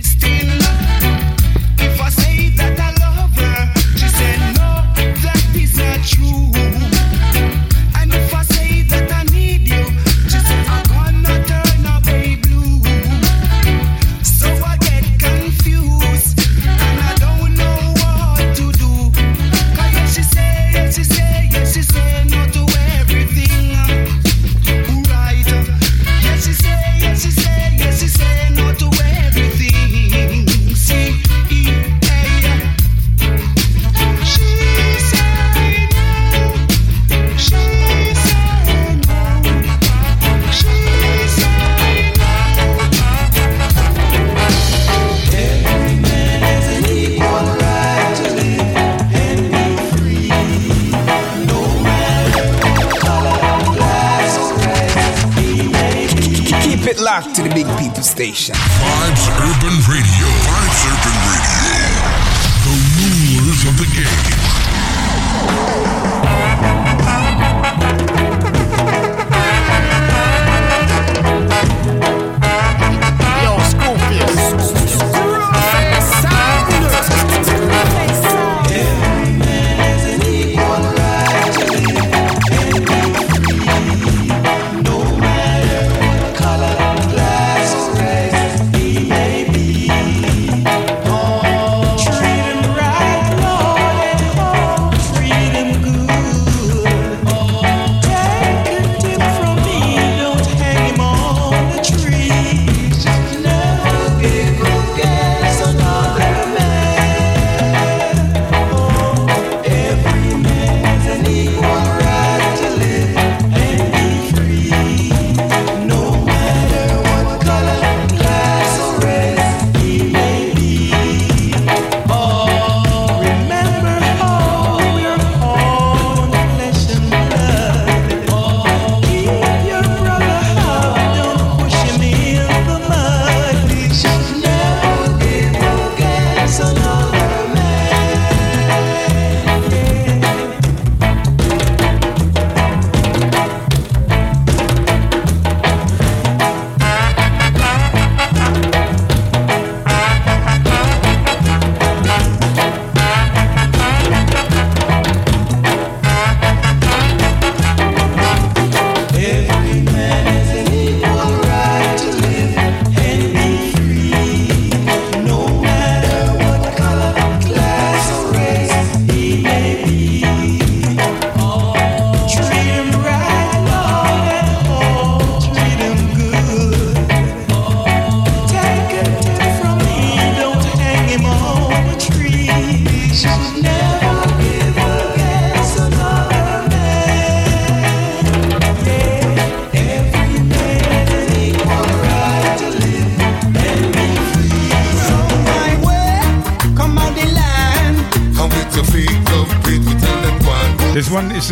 to 57.34 57.42
the 57.42 57.50
big 57.50 57.66
people 57.80 58.04
station. 58.04 58.54
Vibes 58.54 59.28
Urban 59.42 59.76
Radio. 59.90 60.28
Vibes 60.46 60.86
Urban 60.86 61.18
Radio. 61.34 61.74
The 62.64 62.76
rulers 63.00 63.62
of 63.66 63.74
the 63.78 63.88
game. 66.30 66.33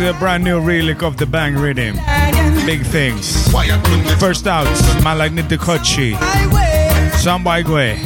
a 0.00 0.12
brand 0.18 0.42
new 0.44 0.60
relic 0.60 1.02
of 1.02 1.16
the 1.16 1.26
bang 1.26 1.54
rhythm. 1.54 1.96
Big 2.64 2.82
things. 2.86 3.48
First 4.18 4.46
out, 4.46 4.66
Nita 5.32 5.58
Kochi. 5.58 6.12
Boy 6.12 7.62
way, 7.64 7.98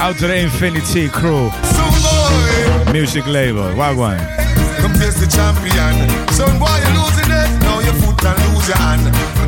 out 0.00 0.16
the 0.16 0.20
to 0.20 0.26
the 0.28 0.36
Infinity 0.36 1.08
Crew. 1.08 1.50
Music 2.92 3.26
label. 3.26 3.68
Wagwan. 3.74 4.18
Come 4.80 4.94
face 4.94 5.20
the 5.20 5.26
champion. 5.26 6.08
Son 6.32 6.58
boy, 6.58 6.76
you 6.84 6.92
losing 7.00 7.30
it. 7.30 7.48
Eh? 7.48 7.58
Now 7.60 7.80
your 7.80 7.94
foot 7.94 8.24
and 8.24 8.38
lose 8.54 8.68
your 8.68 8.76
hand. 8.76 9.04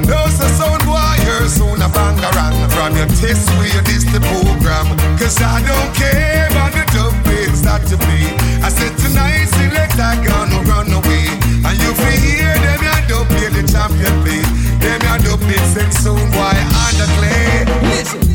No, 0.09 0.27
so 0.29 0.47
son 0.57 0.86
you're 1.27 1.49
soon 1.49 1.83
a 1.83 1.89
bangarang. 1.91 2.55
From 2.70 2.97
your 2.97 3.11
test 3.18 3.51
where 3.59 3.83
diss 3.83 4.05
the 4.14 4.20
program. 4.22 4.87
Cause 5.18 5.43
I 5.43 5.61
don't 5.66 5.91
care 5.95 6.47
about 6.51 6.72
the 6.72 6.85
beats 7.27 7.61
that 7.66 7.83
you 7.91 7.99
play. 7.99 8.31
I 8.62 8.68
said 8.70 8.95
tonight, 9.03 9.51
select 9.59 9.99
I 9.99 10.14
gonna 10.22 10.62
run 10.70 10.89
away. 10.95 11.27
And 11.66 11.77
you 11.83 11.93
feel 11.99 12.20
hear 12.22 12.55
them, 12.64 12.83
dub 13.11 13.27
play 13.35 13.51
the 13.51 13.62
champion 13.66 14.14
play. 14.22 14.43
Them, 14.83 15.03
dub 15.24 15.41
beats 15.49 15.77
and 15.77 15.93
soon 15.93 16.27
boy, 16.31 16.57
on 16.83 16.93
the 17.01 17.07
clay. 17.18 17.66
Listen, 17.91 18.26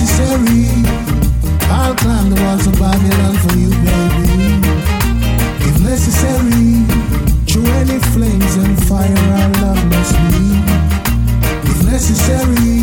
necessary, 0.00 0.66
I'll 1.70 1.94
climb 1.94 2.30
the 2.30 2.40
walls 2.42 2.66
of 2.66 2.74
Babylon 2.74 3.34
for 3.42 3.54
you, 3.56 3.70
baby. 3.86 4.58
If 5.68 5.76
necessary, 5.82 6.82
through 7.46 7.70
any 7.82 7.98
flames 8.12 8.56
and 8.56 8.74
fire, 8.88 9.22
our 9.38 9.50
love 9.62 9.82
must 9.90 10.16
be. 10.30 10.46
If 11.70 11.84
necessary, 11.84 12.73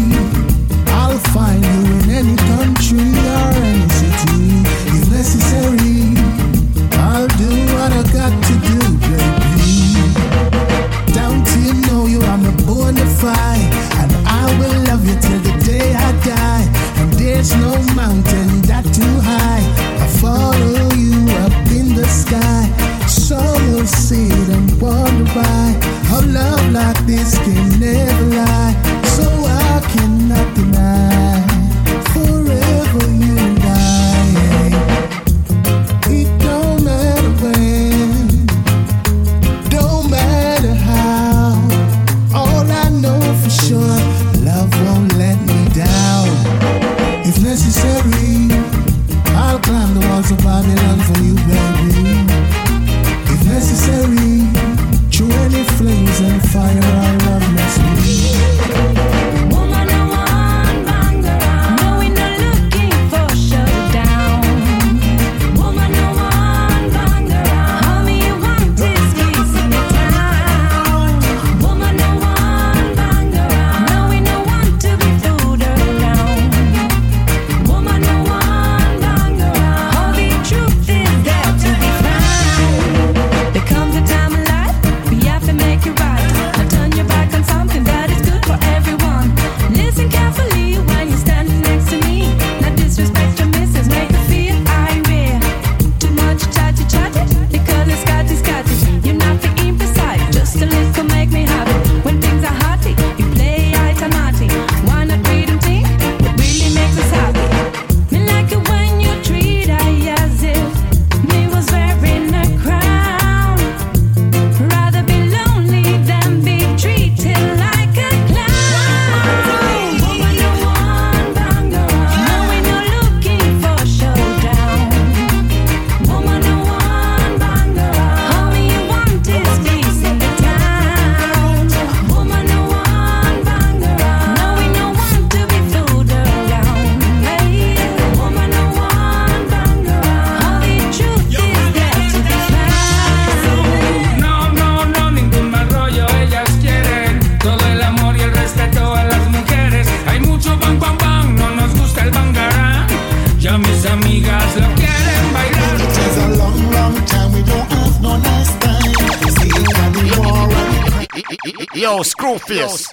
obvious. 162.51 162.90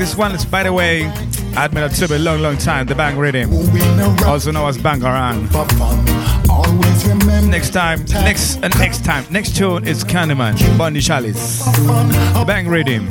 This 0.00 0.16
one 0.16 0.34
is, 0.34 0.46
by 0.46 0.62
the 0.62 0.72
way, 0.72 1.04
I 1.54 1.66
admit 1.66 1.92
it 1.92 2.06
to 2.06 2.16
a 2.16 2.18
long, 2.18 2.40
long 2.40 2.56
time. 2.56 2.86
The 2.86 2.94
Bang 2.94 3.18
Rhythm, 3.18 3.52
also 4.26 4.50
known 4.50 4.66
as 4.66 4.78
Bangarang. 4.78 5.42
Next 7.50 7.74
time, 7.74 8.02
next 8.06 8.54
and 8.62 8.74
uh, 8.74 8.78
next 8.78 9.04
time, 9.04 9.26
next 9.30 9.56
tune 9.56 9.86
is 9.86 10.02
Candyman, 10.02 10.56
Bonnie 10.78 11.02
Chalice, 11.02 11.68
Bang 12.46 12.66
Rhythm. 12.66 13.08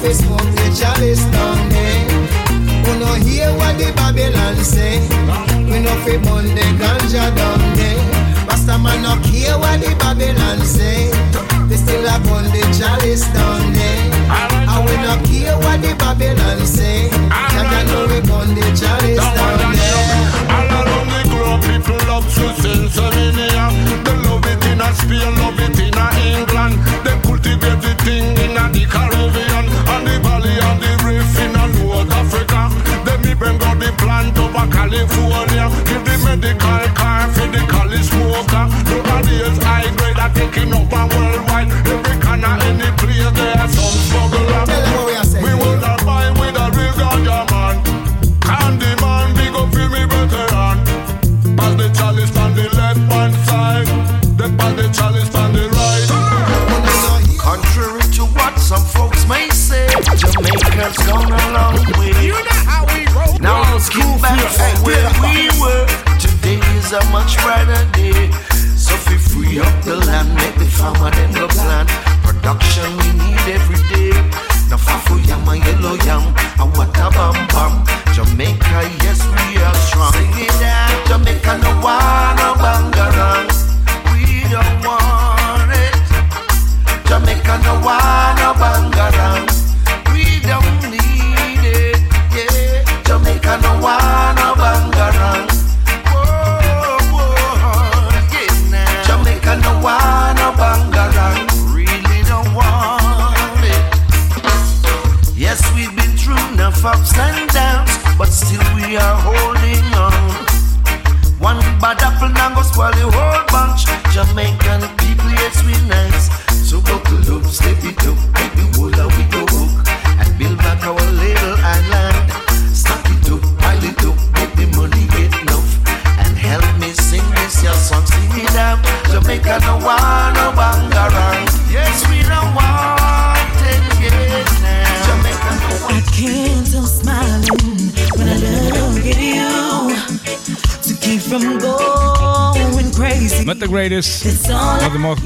fi 0.00 0.12
smoke 0.12 0.50
the 0.56 0.66
chalice 0.78 1.24
down. 1.32 1.56
We 2.84 2.98
no 2.98 3.14
hear 3.14 3.50
what 3.56 3.78
the 3.78 3.92
Babylon 3.96 4.56
say. 4.64 5.00
We 5.68 5.80
no 5.80 5.92
fi 6.04 6.16
burn 6.18 6.46
the 6.54 6.66
ganja 6.80 7.34
down 7.34 7.60
there. 7.76 8.16
Man 8.82 9.02
no 9.02 9.16
care 9.24 9.58
what 9.58 9.80
the 9.80 9.94
Babylon 9.98 10.60
say. 10.60 11.08
They 11.68 11.76
still 11.76 12.04
a 12.04 12.18
burn 12.20 12.44
the 12.52 12.62
chalice 12.76 13.26
down 13.32 13.72
there. 13.72 14.00
And 14.28 14.84
we 14.84 14.94
no 15.00 15.16
care 15.24 15.56
what 15.58 15.80
the 15.80 15.94
Babylon 15.98 16.66
say. 16.66 17.08
Jah 17.08 17.84
know 17.88 18.06
we 18.06 18.20
burn 18.20 18.54
the 18.54 18.66
chalice 18.76 19.16
the 21.08 21.22
globe, 21.30 21.62
people 21.64 22.00
love 22.08 22.26
to 22.34 22.46
sing 22.60 22.88
Slovenia. 22.90 23.72
They 24.04 24.16
love 24.28 24.46
it 24.46 24.64
in 24.66 24.80
a 24.80 24.92
Spain, 24.94 25.32
love 25.40 25.58
it 25.58 25.78
in 25.80 25.96
England. 26.20 26.74
They 27.04 27.16
cultivate 27.22 27.80
the 27.80 27.94
thing 28.04 28.35
California. 34.70 35.68
Give 35.84 36.04
the 36.04 36.16
medical 36.24 36.86
car 36.94 37.28
for 37.32 37.46
the 37.48 37.62
college 37.68 38.04
smoker. 38.04 38.64
Nobody 38.90 39.42
else 39.44 39.58
high 39.62 39.90
grade 39.96 40.18
are 40.18 40.32
taking 40.34 40.72
up 40.72 40.92
on 40.92 41.08
worldwide. 41.10 41.85
a 66.96 67.04
much 67.10 67.36
brighter 67.42 67.84
day. 67.92 68.30
So 68.76 68.94
if 68.94 69.08
we 69.10 69.18
free 69.18 69.60
up 69.60 69.84
the 69.84 69.96
land, 69.96 70.34
make 70.34 70.56
the 70.56 70.64
farmer 70.64 71.10
them 71.10 71.32
go 71.32 71.48
plant. 71.48 71.88
Production 72.22 73.15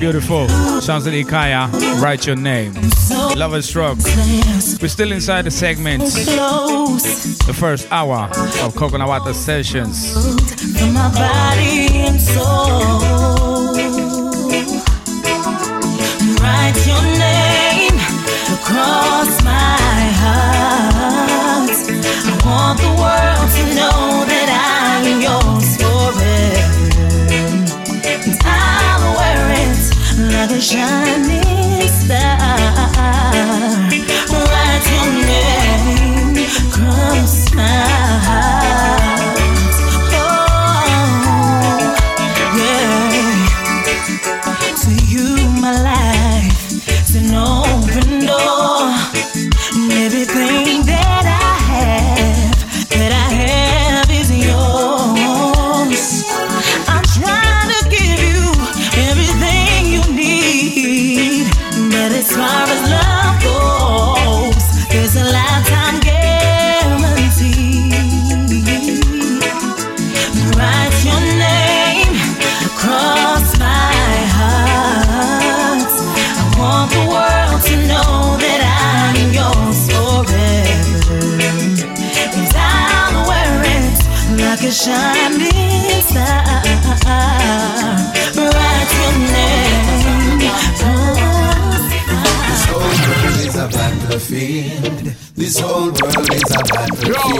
Beautiful. 0.00 0.48
Sounds 0.80 1.04
like 1.06 1.14
Ikaya. 1.14 1.70
Write 2.00 2.26
your 2.26 2.34
name. 2.34 2.72
Love 3.36 3.52
and 3.52 3.62
Stroke. 3.62 3.98
We're 4.80 4.88
still 4.88 5.12
inside 5.12 5.42
the 5.42 5.50
segment. 5.50 6.02
The 6.04 7.54
first 7.54 7.86
hour 7.92 8.30
of 8.64 8.74
Coconut 8.74 9.08
Water 9.08 9.34
Sessions. 9.34 10.14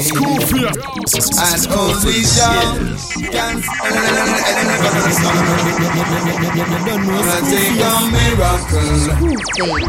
Battlefield. 0.00 0.76
And 1.36 1.66
only 1.72 2.22
Jah 2.24 2.74
can 3.30 3.60
gonna 7.00 7.40
take 7.48 7.80
a 7.80 7.94
miracle 8.16 9.00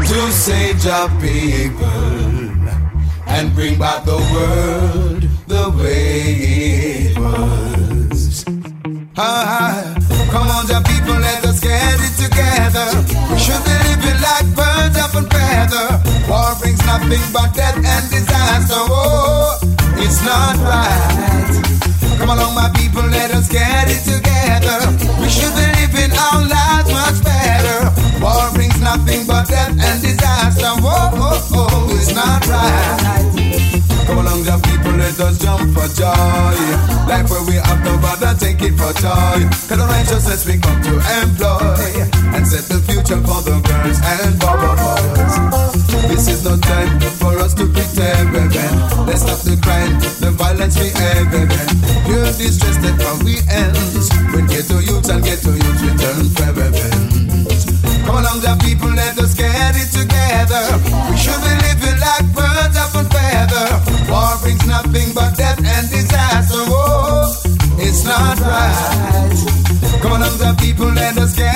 to 0.04 0.20
save 0.32 0.84
your 0.84 1.08
people 1.20 2.12
and 3.26 3.54
bring 3.54 3.78
back 3.78 4.04
the 4.04 4.16
world 4.32 5.22
the 5.46 5.70
way 5.78 6.20
it 7.08 7.18
was. 7.18 8.44
Come 10.32 10.48
on, 10.48 10.66
your 10.66 10.82
people, 10.82 11.14
let 11.20 11.44
us 11.44 11.60
get 11.60 12.00
it 12.00 12.14
together. 12.16 12.88
We 13.30 13.38
should 13.38 13.62
be 13.64 13.74
living 13.88 14.20
like 14.20 14.46
birds 14.56 14.96
of 14.96 15.14
a 15.16 15.22
feather. 15.28 16.00
War 16.28 16.54
brings 16.60 16.84
nothing 16.86 17.20
but 17.32 17.54
death 17.54 17.76
and 17.76 18.10
disaster. 18.10 19.01
It's 20.22 20.30
not 20.30 20.54
right. 20.62 22.16
Come 22.16 22.30
along, 22.30 22.54
my 22.54 22.70
people, 22.78 23.02
let 23.02 23.34
us 23.34 23.48
get 23.50 23.90
it 23.90 24.06
together. 24.06 24.78
We 25.18 25.26
should 25.26 25.50
be 25.50 25.66
living 25.82 26.14
our 26.14 26.46
lives 26.46 26.86
much 26.94 27.18
better. 27.26 27.90
War 28.22 28.46
brings 28.54 28.78
nothing 28.78 29.26
but 29.26 29.48
death 29.48 29.74
and 29.74 29.98
disaster. 29.98 30.78
Oh, 30.78 31.10
oh, 31.18 31.58
oh, 31.58 31.98
it's 31.98 32.14
not 32.14 32.38
right. 32.46 33.82
Come 34.06 34.18
along, 34.18 34.44
the 34.44 34.62
people, 34.62 34.92
let 34.94 35.18
us 35.18 35.38
jump 35.42 35.74
for 35.74 35.90
joy. 35.90 36.54
Life 37.10 37.26
where 37.30 37.42
we 37.42 37.54
have 37.58 37.82
no 37.82 37.98
bother, 37.98 38.34
take 38.38 38.62
it 38.62 38.78
for 38.78 38.92
joy. 39.02 39.42
Cause 39.66 39.78
the 39.78 39.86
righteousness 39.90 40.46
we 40.46 40.58
come 40.58 40.78
to 40.86 41.02
employ 41.18 42.06
and 42.36 42.46
set 42.46 42.70
the 42.70 42.78
future 42.86 43.18
for 43.26 43.31
people, 71.14 71.51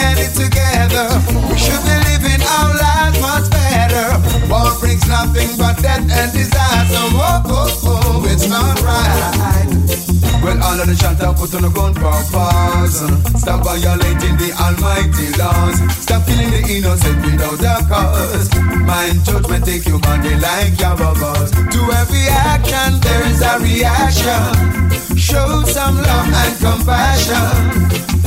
all 10.77 10.83
of 10.83 10.89
the 10.89 10.97
shots 10.97 11.23
are 11.23 11.33
put 11.33 11.55
on 11.55 11.63
the 11.63 11.73
gun 11.73 11.95
for 11.95 12.21
pause. 12.29 13.01
Stop 13.41 13.65
violating 13.65 14.37
the 14.37 14.53
almighty 14.61 15.33
laws. 15.41 15.81
Stop 16.05 16.27
killing 16.29 16.53
the 16.53 16.61
innocent 16.69 17.17
without 17.25 17.65
a 17.65 17.81
cause. 17.89 18.53
Mind 18.85 19.25
judgment, 19.25 19.65
take 19.65 19.87
your 19.89 19.99
money 20.05 20.37
like 20.37 20.77
your 20.77 20.97
boss. 20.97 21.49
To 21.51 21.81
every 21.97 22.29
action, 22.29 23.01
there 23.01 23.25
is 23.25 23.41
a 23.41 23.57
reaction. 23.65 25.17
Show 25.17 25.65
some 25.65 25.97
love 25.97 26.29
and 26.45 26.55
compassion 26.61 27.57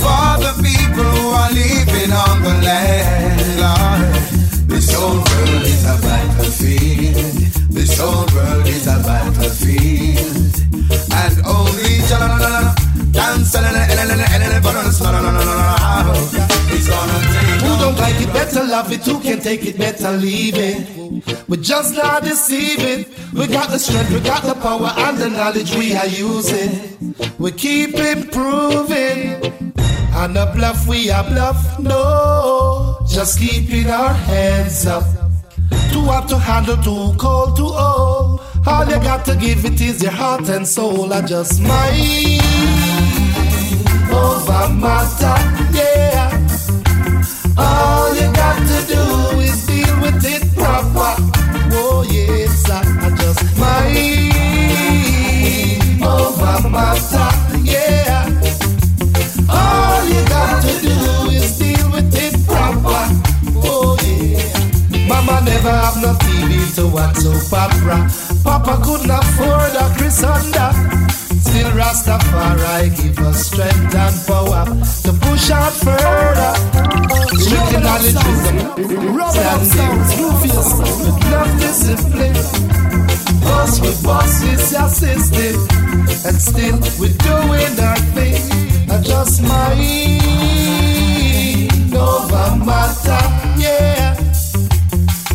for 0.01 0.29
the 0.41 0.53
people 0.65 1.05
who 1.05 1.29
are 1.29 1.53
living 1.53 2.09
on 2.09 2.35
the 2.41 2.55
land. 2.65 3.39
Lord. 3.61 4.09
This 4.65 4.89
whole 4.93 5.21
world 5.21 5.65
is 5.69 5.85
a 5.85 6.01
battlefield. 6.01 7.45
This 7.69 7.93
whole 7.99 8.25
world 8.33 8.65
is 8.65 8.87
a 8.87 8.97
battlefield. 9.05 10.55
And 11.13 11.35
only 11.45 11.78
dance 12.09 13.53
Who 17.61 17.71
don't 17.77 17.97
like 17.97 18.19
it 18.21 18.33
better 18.33 18.63
love 18.63 18.91
it, 18.91 19.05
who 19.05 19.19
can 19.19 19.39
take 19.39 19.65
it 19.65 19.77
better 19.77 20.11
leave 20.11 20.55
it. 20.57 20.87
We're 21.47 21.61
just 21.61 21.95
not 21.95 22.23
deceiving. 22.23 23.05
We 23.33 23.47
got 23.47 23.69
the 23.69 23.79
strength, 23.79 24.11
we 24.11 24.19
got 24.21 24.43
the 24.43 24.55
power 24.55 24.91
and 24.97 25.17
the 25.17 25.29
knowledge 25.29 25.75
we 25.75 25.95
are 25.95 26.07
using. 26.07 27.15
We 27.37 27.51
keep 27.51 27.95
improving. 27.95 29.53
And 30.11 30.35
the 30.35 30.51
bluff 30.55 30.87
we 30.87 31.11
are 31.11 31.23
bluff, 31.23 31.79
no. 31.79 33.05
Just 33.07 33.39
keeping 33.39 33.89
our 33.89 34.13
hands 34.13 34.85
up. 34.87 35.03
Too 35.91 36.01
hot 36.01 36.27
to 36.29 36.37
handle, 36.37 36.77
too 36.77 37.15
cold 37.17 37.55
to 37.57 37.63
hold. 37.63 38.18
All 38.69 38.85
you 38.85 38.99
got 38.99 39.25
to 39.25 39.35
give 39.35 39.65
it 39.65 39.81
is 39.81 40.01
your 40.03 40.11
heart 40.11 40.47
and 40.47 40.67
soul. 40.67 41.11
I 41.11 41.21
just 41.21 41.59
mind 41.59 42.41
over 44.13 44.69
matter, 44.83 45.37
yeah. 45.75 46.29
All 47.57 48.13
you 48.13 48.31
got 48.41 48.59
to 48.71 48.77
do 48.93 49.39
is 49.39 49.65
deal 49.65 49.95
with 50.03 50.23
it 50.23 50.43
proper. 50.55 51.15
Oh 51.81 52.05
yes, 52.11 52.69
I, 52.69 52.81
I 53.05 53.09
just 53.21 53.57
mind 53.57 54.33
over 56.03 56.69
matter, 56.69 57.31
yeah. 57.63 58.29
All 59.49 60.05
you 60.13 60.21
got 60.29 60.61
to 60.61 60.73
do 60.79 60.95
is 61.31 61.57
deal 61.57 61.89
with 61.91 62.13
it 62.25 62.35
proper. 62.45 63.03
Oh 63.65 63.97
yeah. 64.05 65.07
Mama 65.07 65.41
never 65.43 65.71
have 65.71 65.97
no 66.03 66.13
TV 66.13 66.28
to 66.75 66.87
watch 66.87 67.17
soap 67.17 67.53
opera. 67.53 68.09
Papa 68.43 68.79
couldn't 68.83 69.11
afford 69.11 69.75
a 69.75 69.89
Chrysanda. 69.97 70.73
Still 71.41 71.71
Rastafari 71.71 72.89
give 72.95 73.19
us 73.19 73.47
strength 73.47 73.95
and 73.95 74.15
power 74.27 74.65
to 75.03 75.11
push 75.25 75.49
on 75.51 75.71
further. 75.71 76.53
Strictly 77.39 77.79
knowledge, 77.81 78.19
wisdom, 79.15 79.61
standing, 79.65 80.29
with 80.99 81.19
love, 81.31 81.51
discipline. 81.59 82.37
Boss 83.41 83.79
with 83.81 84.03
boss 84.03 84.43
is 84.43 84.71
your 84.71 84.89
system, 84.89 85.55
and 86.27 86.37
still 86.39 86.77
we're 86.99 87.17
doing 87.23 87.79
our 87.79 87.99
thing. 88.13 88.41
I 88.91 89.01
just 89.01 89.41
mind 89.41 90.19
over 91.95 92.55
matter, 92.65 93.23
yeah. 93.57 94.15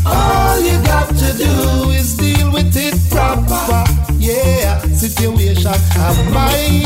All 0.06 0.60
you 0.60 0.78
got 0.84 1.03
to 1.24 1.32
do 1.38 1.90
is 1.90 2.16
deal 2.16 2.52
with 2.52 2.76
it 2.76 2.94
proper, 3.10 3.84
yeah. 4.18 4.80
Situation 4.92 5.72
of 5.72 6.18
mind 6.32 6.84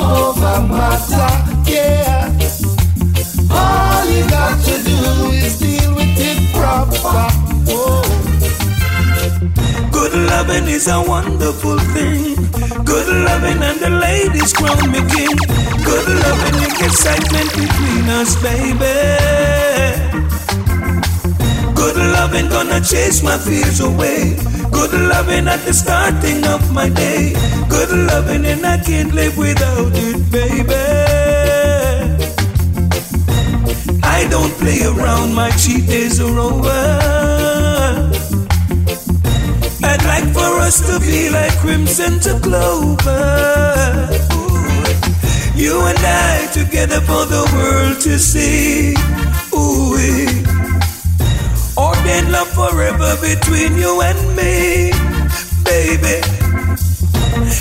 over 0.00 0.60
matter, 0.68 1.32
yeah. 1.70 2.28
All 3.50 4.04
you 4.10 4.28
got 4.28 4.56
to 4.64 4.74
do 4.84 5.00
is 5.32 5.58
deal 5.58 5.94
with 5.94 6.18
it 6.18 6.40
proper, 6.52 7.24
oh. 7.72 8.02
Good 9.90 10.14
loving 10.14 10.68
is 10.68 10.88
a 10.88 11.00
wonderful 11.00 11.78
thing. 11.94 12.34
Good 12.84 13.08
loving 13.24 13.62
and 13.62 13.80
the 13.80 13.90
ladies 13.90 14.52
crown 14.52 14.90
me 14.92 15.00
king. 15.14 15.36
Good 15.84 16.08
loving 16.22 16.58
and 16.66 16.76
excitement 16.84 17.50
between 17.56 18.08
us, 18.10 18.36
baby. 18.42 20.27
Good 21.78 21.96
loving 21.96 22.48
gonna 22.48 22.80
chase 22.80 23.22
my 23.22 23.38
fears 23.38 23.78
away. 23.78 24.34
Good 24.72 24.92
loving 24.92 25.46
at 25.46 25.60
the 25.64 25.72
starting 25.72 26.44
of 26.44 26.72
my 26.72 26.88
day. 26.88 27.34
Good 27.68 27.90
loving 28.10 28.44
and 28.46 28.66
I 28.66 28.78
can't 28.78 29.14
live 29.14 29.38
without 29.38 29.92
it, 29.94 30.18
baby. 30.32 30.74
I 34.02 34.26
don't 34.28 34.52
play 34.62 34.80
around, 34.92 35.34
my 35.34 35.50
cheat 35.50 35.86
days 35.86 36.18
are 36.20 36.38
over. 36.50 36.82
I'd 39.90 40.04
like 40.12 40.28
for 40.34 40.52
us 40.66 40.80
to 40.88 40.98
be 40.98 41.30
like 41.30 41.56
crimson 41.58 42.18
to 42.26 42.40
clover. 42.40 43.24
Ooh. 44.34 45.58
You 45.62 45.74
and 45.86 46.02
I 46.02 46.48
together 46.52 47.00
for 47.02 47.24
the 47.34 47.44
world 47.54 48.00
to 48.00 48.18
see. 48.18 48.96
Ooh, 49.54 50.57
ordained 52.08 52.32
love 52.32 52.48
forever 52.48 53.16
between 53.20 53.76
you 53.76 54.00
and 54.00 54.18
me, 54.36 54.90
baby. 55.64 56.20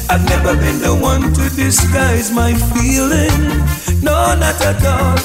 I've 0.09 0.25
never 0.29 0.55
been 0.55 0.79
the 0.81 0.97
one 1.01 1.33
to 1.33 1.49
disguise 1.55 2.31
my 2.31 2.53
feeling, 2.53 3.63
no, 4.01 4.35
not 4.39 4.61
at 4.61 4.85
all. 4.85 5.17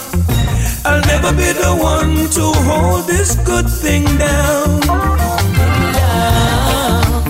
I'll 0.84 1.04
never 1.06 1.32
be 1.32 1.52
the 1.52 1.72
one 1.78 2.28
to 2.36 2.44
hold 2.68 3.06
this 3.06 3.36
good 3.46 3.68
thing 3.68 4.04
down. 4.18 4.80
Love 5.98 7.24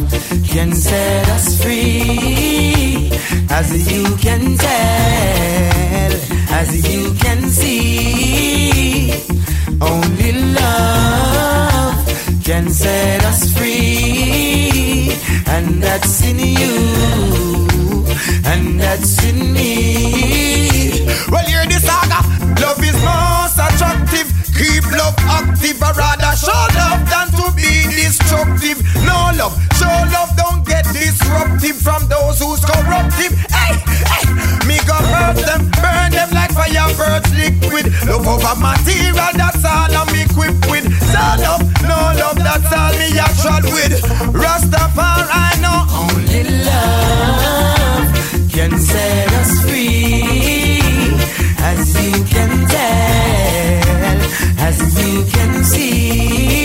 can 0.48 0.72
set 0.72 1.28
us 1.28 1.62
free. 1.62 3.10
as 3.50 3.92
you 3.92 4.04
can 4.16 4.56
tell, 4.56 6.12
as 6.60 6.68
you 6.90 7.12
can 7.14 7.50
see. 7.50 9.41
Only 9.90 10.32
love 10.54 11.96
can 12.44 12.70
set 12.70 13.24
us 13.24 13.52
free, 13.56 15.12
and 15.46 15.82
that's 15.82 16.22
in 16.30 16.38
you, 16.38 16.76
and 18.44 18.80
that's 18.80 19.24
in 19.24 19.52
me. 19.52 21.06
Well, 21.30 21.44
hear 21.46 21.66
the 21.66 21.80
saga. 21.88 22.20
Love 22.62 22.82
is 22.90 22.98
most 23.04 23.41
attractive. 23.68 24.28
Keep 24.52 24.84
love 24.92 25.16
active, 25.26 25.80
or 25.82 25.94
rather 25.96 26.34
show 26.36 26.64
love 26.76 27.02
than 27.08 27.28
to 27.38 27.46
be 27.56 27.88
destructive. 27.88 28.78
No 29.02 29.32
love, 29.34 29.56
show 29.78 29.96
love, 30.12 30.30
don't 30.36 30.64
get 30.66 30.84
disruptive 30.92 31.76
from 31.80 32.06
those 32.08 32.38
who's 32.38 32.62
corruptive. 32.64 33.32
Hey, 33.50 33.74
hey, 34.12 34.24
me 34.68 34.78
go 34.86 34.94
hurt 34.94 35.40
them, 35.40 35.70
burn 35.80 36.12
them 36.12 36.30
like 36.36 36.52
firebirds 36.52 37.32
liquid. 37.34 37.86
Love 38.06 38.28
over 38.28 38.54
material, 38.60 39.32
that's 39.34 39.64
all 39.64 39.90
I'm 39.90 40.12
equipped 40.14 40.70
with. 40.70 40.86
So 41.10 41.24
love, 41.42 41.64
no 41.82 41.98
love, 42.20 42.38
that's 42.38 42.70
all 42.70 42.92
me 43.00 43.18
actual 43.18 43.64
with. 43.72 43.98
Rastafari, 44.36 45.60
know 45.64 45.86
only 45.96 46.44
love 46.68 48.06
can 48.52 48.78
set 48.78 49.32
us 49.40 49.62
free, 49.64 50.30
as 51.58 51.88
you 52.04 52.24
can 52.26 52.51
you 55.12 55.24
can 55.24 55.64
see. 55.64 56.61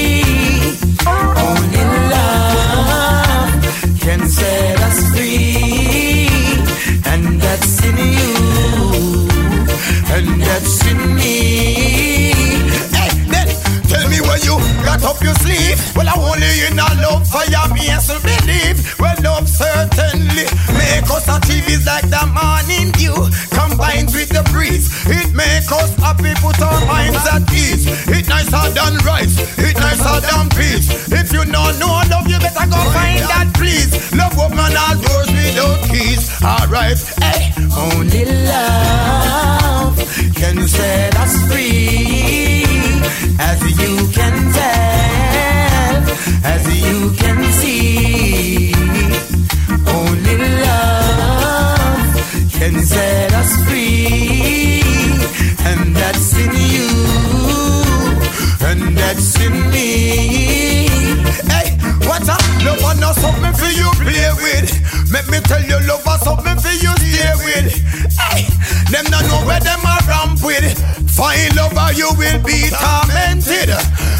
Got 14.99 15.15
up 15.15 15.23
your 15.23 15.33
sleeve. 15.35 15.77
Well, 15.95 16.07
I 16.07 16.15
only 16.17 16.67
in 16.67 16.79
a 16.79 16.87
love 17.01 17.27
fire, 17.27 17.67
me 17.73 17.89
and 17.89 18.01
so 18.01 18.17
believe. 18.21 18.77
Well, 18.99 19.15
love 19.23 19.47
certainly 19.49 20.45
make 20.73 21.09
us 21.09 21.27
achieve 21.27 21.67
is 21.69 21.85
like 21.85 22.09
the 22.09 22.23
morning 22.33 22.91
dew 22.97 23.15
combined 23.53 24.13
with 24.13 24.29
the 24.29 24.43
breeze. 24.51 24.89
It 25.07 25.33
make 25.33 25.69
us 25.71 25.93
happy, 25.97 26.33
put 26.41 26.61
our 26.61 26.79
minds 26.85 27.25
at 27.27 27.45
ease. 27.53 27.85
It 28.07 28.27
nicer 28.27 28.69
than 28.73 28.97
rice, 29.05 29.37
it 29.57 29.75
nicer 29.77 30.17
than 30.25 30.49
peace. 30.49 30.87
If 31.11 31.31
you 31.33 31.45
know 31.45 31.71
love, 31.79 32.27
you 32.27 32.39
better 32.39 32.67
go 32.67 32.79
find 32.93 33.21
that 33.29 33.51
please. 33.53 33.91
Love 34.13 34.35
woman 34.37 34.73
all 34.73 34.95
doors 34.97 35.29
without 35.29 35.79
keys. 35.89 36.29
Alright, 36.41 36.99
hey, 37.21 37.53
eh, 37.53 37.69
Only 37.75 38.25
love 38.25 39.97
can 40.35 40.67
set 40.67 41.15
us 41.17 41.33
free, 41.51 42.56
as 43.39 43.59
you 43.79 44.07
can 44.13 44.35
tell, 44.53 46.03
as 46.43 46.63
you 46.83 47.11
can 47.17 47.43
see. 47.59 48.73
Only 49.87 50.37
love 50.65 52.13
can 52.51 52.75
set 52.85 53.33
us 53.33 53.51
free, 53.65 54.81
and 55.69 55.95
that's 55.95 56.33
in 56.43 56.53
you, 56.75 56.89
and 58.69 58.97
that's 58.97 59.39
in 59.41 59.55
me. 59.71 60.87
Hey, 61.53 61.67
what 62.07 62.27
up? 62.29 62.43
Love 62.65 62.83
and 62.91 62.99
not 62.99 63.15
something 63.15 63.53
for 63.53 63.71
you 63.79 63.89
play 64.03 64.29
with. 64.43 64.69
Make 65.11 65.27
me 65.29 65.39
tell 65.41 65.63
you, 65.63 65.79
love 65.87 66.03
something 66.23 66.57
for 66.59 66.75
you 66.83 66.97
stay 67.17 67.33
with. 67.43 67.73
Hey, 68.17 68.45
them 68.91 69.05
not 69.11 69.23
know 69.25 69.45
where 69.45 69.59
them 69.59 69.79
are 69.85 70.01
ramp 70.07 70.39
with. 70.43 71.06
Find 71.17 71.49
lover, 71.55 71.91
you 71.97 72.09
will 72.13 72.39
be 72.45 72.69
tormented. 72.69 73.73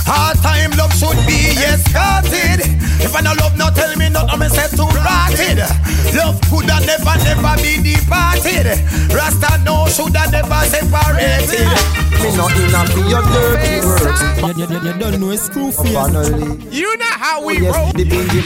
Hard 0.10 0.38
time 0.42 0.72
love 0.78 0.94
should 0.98 1.20
be 1.30 1.54
escorted. 1.62 2.66
If 3.00 3.14
I 3.16 3.22
no 3.22 3.34
love, 3.38 3.56
no 3.56 3.70
tell 3.70 3.94
me 3.96 4.10
not, 4.10 4.34
I'm 4.34 4.42
set 4.50 4.72
to 4.72 4.84
rotted. 4.98 5.62
Love 6.18 6.42
could 6.50 6.66
have 6.66 6.86
never, 6.90 7.14
never 7.22 7.54
be 7.62 7.78
departed. 7.86 8.66
Rasta 9.14 9.62
no 9.64 9.86
should 9.88 10.16
have 10.18 10.32
never 10.32 10.62
separated. 10.66 11.70
Me 12.18 12.34
not 12.36 12.58
in 12.58 12.74
a 12.74 12.82
your 13.10 13.22
dirty 13.30 13.86
words. 13.86 14.58
You, 14.58 14.66
you, 14.66 14.80
you, 14.82 14.88
you 14.94 15.00
don't 15.00 15.20
know 15.22 15.30
it's 15.30 15.44
screw 15.46 15.72
face. 15.72 15.94
You 16.74 16.98
know 16.98 17.06
how 17.14 17.46
we 17.46 17.58
Oh, 17.58 17.62
yes, 17.62 17.76
roll. 17.76 17.92
the 17.94 18.04
bingy 18.10 18.42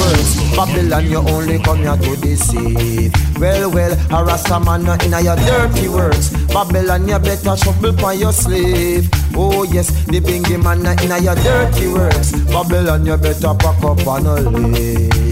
words. 0.00 0.56
Babylon, 0.56 1.06
you 1.10 1.16
only 1.18 1.58
come 1.60 1.78
here 1.78 1.96
to 1.96 2.16
deceive. 2.20 3.12
Well, 3.38 3.70
well, 3.70 3.92
a 4.10 4.24
Rasta 4.24 4.60
man 4.60 4.84
not 4.84 5.04
in 5.06 5.14
a 5.14 5.20
your 5.22 5.36
dirty 5.36 5.88
words. 5.88 6.30
Babylon, 6.48 7.05
you 7.08 7.18
better 7.18 7.56
shuffle 7.56 8.04
on 8.04 8.18
your 8.18 8.32
sleeve. 8.32 9.08
Oh 9.34 9.64
yes, 9.64 9.88
the 10.06 10.20
bingy 10.20 10.62
man 10.62 10.86
in 11.02 11.22
your 11.22 11.34
dirty 11.36 11.88
words. 11.88 12.32
Babylon, 12.46 13.06
you 13.06 13.16
better 13.16 13.54
pack 13.54 13.82
up 13.84 14.06
and 14.06 14.72
leave. 14.72 15.25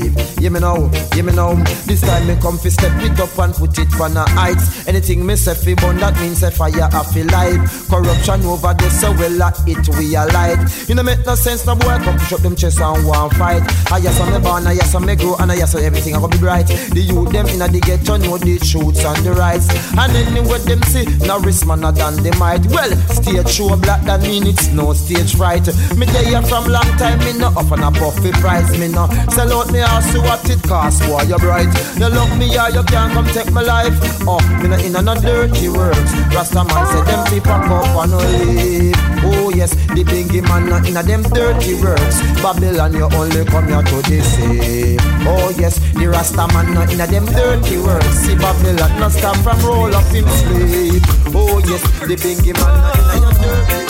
Hear 0.45 0.53
me 0.53 0.61
now, 0.61 0.76
hear 1.14 1.24
me 1.24 1.32
now. 1.32 1.55
This 1.86 2.03
time 2.03 2.26
me 2.26 2.36
come 2.36 2.59
fi 2.59 2.68
step 2.68 2.92
it 3.01 3.18
up 3.18 3.38
and 3.38 3.55
put 3.55 3.78
it 3.78 3.88
on 3.99 4.14
a 4.14 4.28
heights. 4.28 4.86
Anything 4.86 5.24
me 5.24 5.36
say 5.36 5.55
fi 5.55 5.72
burn, 5.72 5.97
that 6.01 6.20
means 6.20 6.42
a 6.42 6.51
fire 6.51 6.84
a 6.84 7.03
fi 7.03 7.22
light. 7.22 7.64
Corruption 7.88 8.45
over 8.45 8.74
there, 8.74 8.90
so 8.90 9.12
well 9.12 9.42
at 9.42 9.57
it 9.66 9.88
we 9.97 10.14
a 10.14 10.26
light. 10.36 10.61
You 10.86 10.97
know 10.97 11.03
make 11.03 11.24
no 11.24 11.34
sense, 11.34 11.64
no 11.64 11.74
boy 11.74 11.97
come 12.05 12.18
push 12.18 12.34
up 12.34 12.40
them 12.40 12.57
chest 12.57 12.78
and 12.78 13.07
want 13.07 13.32
fight. 13.36 13.62
I 13.90 13.97
yes 14.05 14.20
I'm 14.20 14.34
me 14.34 14.38
born, 14.38 14.66
I 14.66 14.72
yes 14.72 14.95
I'm 14.95 15.07
me 15.07 15.16
grow, 15.16 15.34
and 15.36 15.51
I 15.51 15.55
yes 15.55 15.74
everything 15.76 16.14
I 16.14 16.20
go 16.20 16.28
be 16.28 16.36
bright. 16.36 16.66
The 16.66 17.01
youth 17.01 17.32
them 17.32 17.47
inna 17.47 17.66
the 17.66 17.80
ghetto 17.80 18.18
know 18.18 18.36
the 18.36 18.59
truths 18.59 19.03
and 19.03 19.24
the 19.24 19.32
rights. 19.32 19.72
And 19.97 20.12
anyway 20.12 20.59
them 20.68 20.82
see, 20.92 21.07
no 21.24 21.40
risk 21.40 21.66
man 21.66 21.80
than 21.80 22.22
they 22.22 22.36
might. 22.36 22.66
Well, 22.66 22.92
stage 23.09 23.49
show 23.49 23.74
black 23.76 24.05
that 24.05 24.20
mean 24.20 24.47
it's 24.47 24.68
no 24.68 24.92
stage 24.92 25.36
fright. 25.36 25.64
Me 25.97 26.05
there 26.05 26.42
from 26.42 26.68
long 26.68 26.92
time, 27.01 27.18
me 27.20 27.32
no 27.32 27.49
on 27.49 27.80
a 27.80 27.90
puffy 27.97 28.30
price. 28.45 28.76
Me 28.76 28.88
no 28.88 29.09
sell 29.32 29.49
out 29.51 29.72
me 29.72 29.78
house 29.78 30.12
to 30.12 30.34
what 30.35 30.51
it 30.51 30.62
cost. 30.62 31.03
Boy, 31.07 31.22
you 31.22 31.39
bright. 31.39 31.70
You 31.97 32.09
love 32.09 32.37
me, 32.39 32.47
yeah, 32.51 32.68
you 32.68 32.82
can't 32.85 33.12
come 33.12 33.26
take 33.26 33.53
my 33.53 33.62
life. 33.62 33.95
Oh, 34.26 34.41
me 34.62 34.68
no 34.68 34.76
in 34.76 34.93
no 34.93 35.14
dirty 35.14 35.68
words. 35.68 36.11
Rasta 36.35 36.64
man 36.64 36.87
say 36.91 37.03
them 37.07 37.22
people 37.30 37.53
up 37.53 37.95
and 38.03 38.16
leave. 38.18 38.97
Oh 39.22 39.51
yes, 39.55 39.74
the 39.95 40.03
bingy 40.05 40.43
man 40.43 40.68
not 40.68 40.89
in 40.89 40.97
a 40.97 41.03
them 41.03 41.22
dirty 41.22 41.74
words. 41.80 42.20
Babylon, 42.43 42.93
you 42.95 43.09
only 43.14 43.45
come 43.45 43.68
here 43.68 43.82
to 43.82 44.03
deceive. 44.03 45.01
Oh 45.26 45.55
yes, 45.59 45.78
the 45.95 46.07
Rasta 46.09 46.47
man 46.53 46.74
not 46.74 46.93
in 46.93 47.01
a 47.01 47.07
them 47.07 47.26
dirty 47.26 47.78
words. 47.78 48.07
See 48.18 48.35
Babylon 48.35 48.99
not 48.99 49.12
stop 49.12 49.37
from 49.39 49.59
roll 49.61 49.95
up 49.95 50.05
him 50.12 50.28
sleep. 50.28 51.03
Oh 51.35 51.59
yes, 51.66 51.82
the 52.01 52.16
bingy 52.16 52.55
man 52.55 52.74
not 52.82 52.99
in 52.99 53.22
a 53.22 53.24
your 53.24 53.32
dirty 53.32 53.84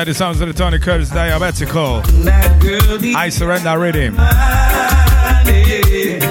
Inside 0.00 0.12
the 0.12 0.14
sounds 0.14 0.40
of 0.40 0.48
the 0.48 0.54
Tony 0.54 0.78
Curtis 0.78 1.10
Diabetical. 1.10 2.02
I 3.14 3.28
surrender 3.28 3.78
rhythm. 3.78 4.14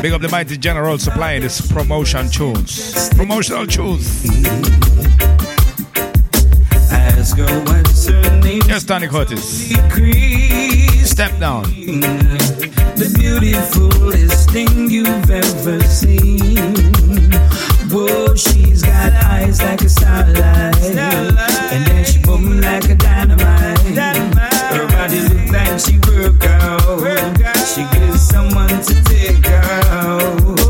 Big 0.02 0.12
up 0.12 0.22
the 0.22 0.30
mighty 0.32 0.58
general 0.58 0.98
supplying 0.98 1.44
this 1.44 1.62
promotion 1.72 2.32
tunes. 2.32 3.10
Promotional 3.10 3.68
tunes. 3.68 4.26
Yes, 8.68 8.84
Tony 8.86 9.08
Curtis. 9.08 9.70
Step 11.08 11.40
down. 11.40 11.62
The 12.96 13.14
beautifulest 13.20 14.50
thing 14.50 14.90
you've 14.90 15.30
ever 15.30 15.80
seen. 15.84 17.29
Whoa, 17.92 18.36
she's 18.36 18.84
got 18.84 19.14
eyes 19.14 19.62
like 19.64 19.82
a 19.82 19.90
starlight. 19.90 20.36
And 20.36 21.88
then 21.88 22.06
she 22.06 22.20
boom 22.22 22.62
like 22.62 22.88
a 22.88 22.94
dynamite. 22.94 23.80
Her 23.80 24.88
body 24.88 25.22
look 25.22 25.52
like 25.52 25.80
she 25.80 25.98
work 26.08 26.44
out. 26.46 27.00
She 27.74 27.84
gives 27.98 28.22
someone 28.22 28.70
to 28.70 29.04
take 29.06 29.48
out. 29.48 30.69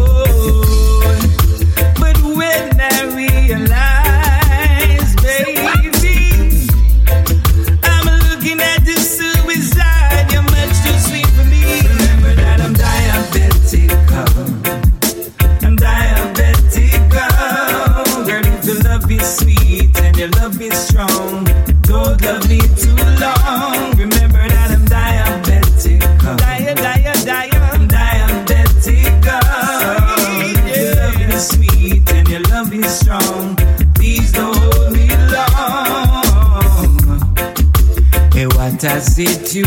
you 39.55 39.63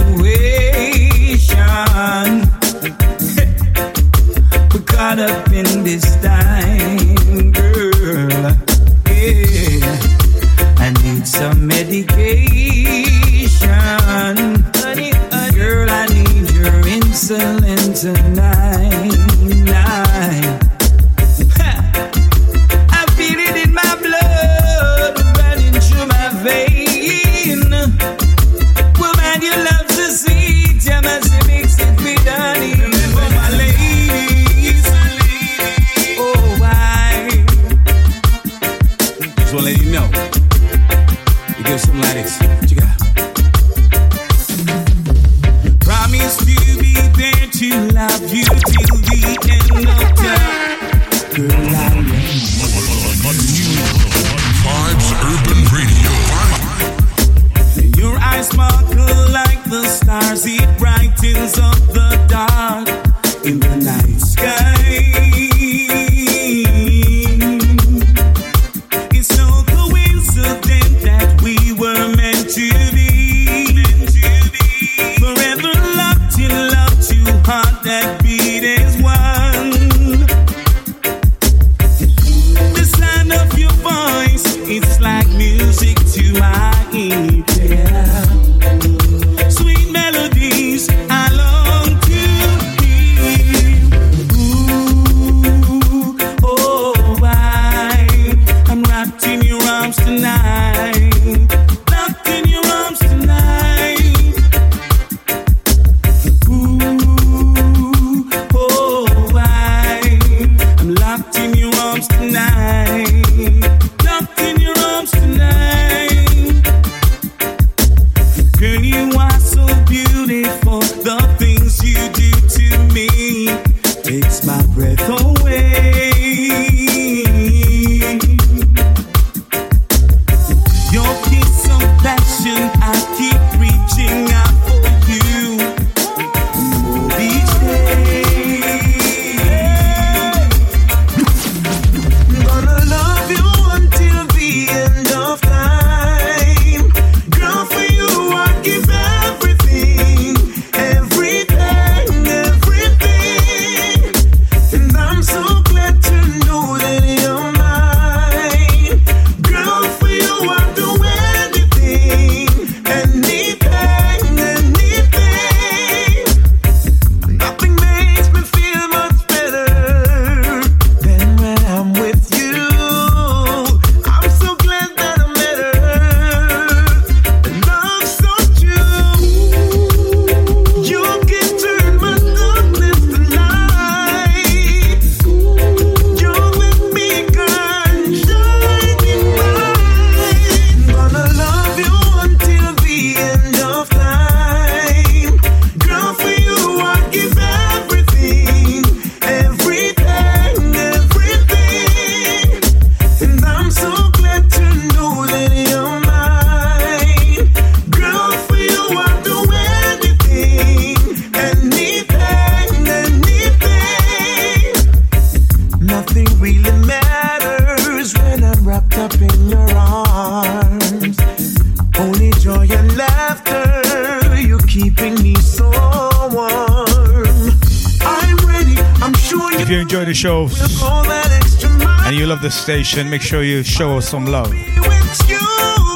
station. 232.62 233.10
Make 233.10 233.22
sure 233.22 233.42
you 233.42 233.64
show 233.64 233.96
us 233.96 234.08
some 234.08 234.24
love. 234.24 234.52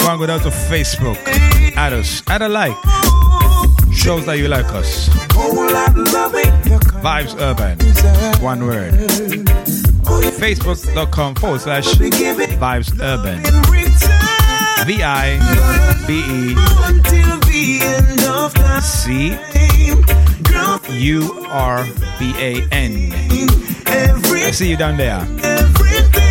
One 0.05 0.19
go 0.19 0.27
down 0.27 0.41
to 0.41 0.51
Facebook. 0.51 1.17
Add 1.77 1.93
us. 1.93 2.23
Add 2.27 2.43
a 2.43 2.49
like. 2.49 2.77
Shows 3.93 4.27
that 4.27 4.39
you 4.39 4.49
like 4.49 4.67
us. 4.73 5.09
Vibes 7.05 7.41
Urban. 7.41 7.79
One 8.43 8.67
word. 8.67 8.95
Facebook.com 10.41 11.37
forward 11.37 11.61
slash 11.61 11.87
Vibes 11.95 13.01
Urban. 13.01 13.43
V 14.87 15.03
I 15.03 15.39
B 16.07 16.19
E 16.27 16.55
C 18.83 19.37
U 20.99 21.47
R 21.49 21.87
B 22.19 22.35
A 22.39 22.67
N. 22.73 23.13
I 23.87 24.51
see 24.51 24.71
you 24.71 24.77
down 24.77 24.97
there. 24.97 26.26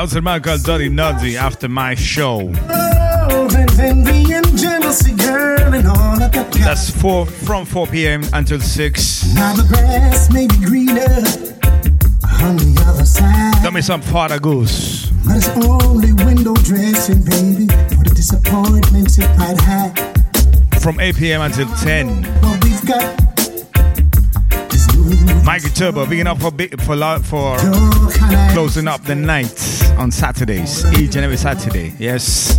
How's 0.00 0.12
the 0.12 0.22
man 0.22 0.40
called 0.40 0.62
Dottie 0.62 0.88
Noddy 0.88 1.36
after 1.36 1.68
my 1.68 1.94
show? 1.94 2.48
That's 6.64 6.88
four 6.88 7.26
from 7.26 7.66
4 7.66 7.86
p.m. 7.88 8.22
until 8.32 8.60
6. 8.60 9.34
Now 9.34 9.52
the 9.52 9.64
grass 9.68 10.32
may 10.32 10.46
be 10.46 10.56
greener. 10.64 11.04
Got 13.62 13.74
me 13.74 13.82
some 13.82 14.00
Father 14.00 14.40
Goose. 14.40 15.10
But 15.26 15.36
it's 15.36 15.48
only 15.68 16.14
window 16.14 16.54
dressing, 16.54 17.22
baby. 17.22 17.66
From 20.80 20.98
8 20.98 21.14
p.m. 21.14 21.42
until 21.42 21.68
10. 21.76 22.24
What 22.40 23.29
we've 25.10 25.26
got 25.26 25.44
Mikey 25.44 25.70
Turbo, 25.70 26.06
being 26.06 26.26
up 26.26 26.40
for 26.40 26.50
big- 26.50 26.80
for 26.82 26.94
for 27.24 27.56
closing 28.52 28.88
up 28.88 29.02
the 29.04 29.14
night 29.14 29.82
on 29.98 30.10
Saturdays, 30.10 30.84
each 30.98 31.16
and 31.16 31.24
every 31.24 31.36
Saturday. 31.36 31.92
Yes. 31.98 32.58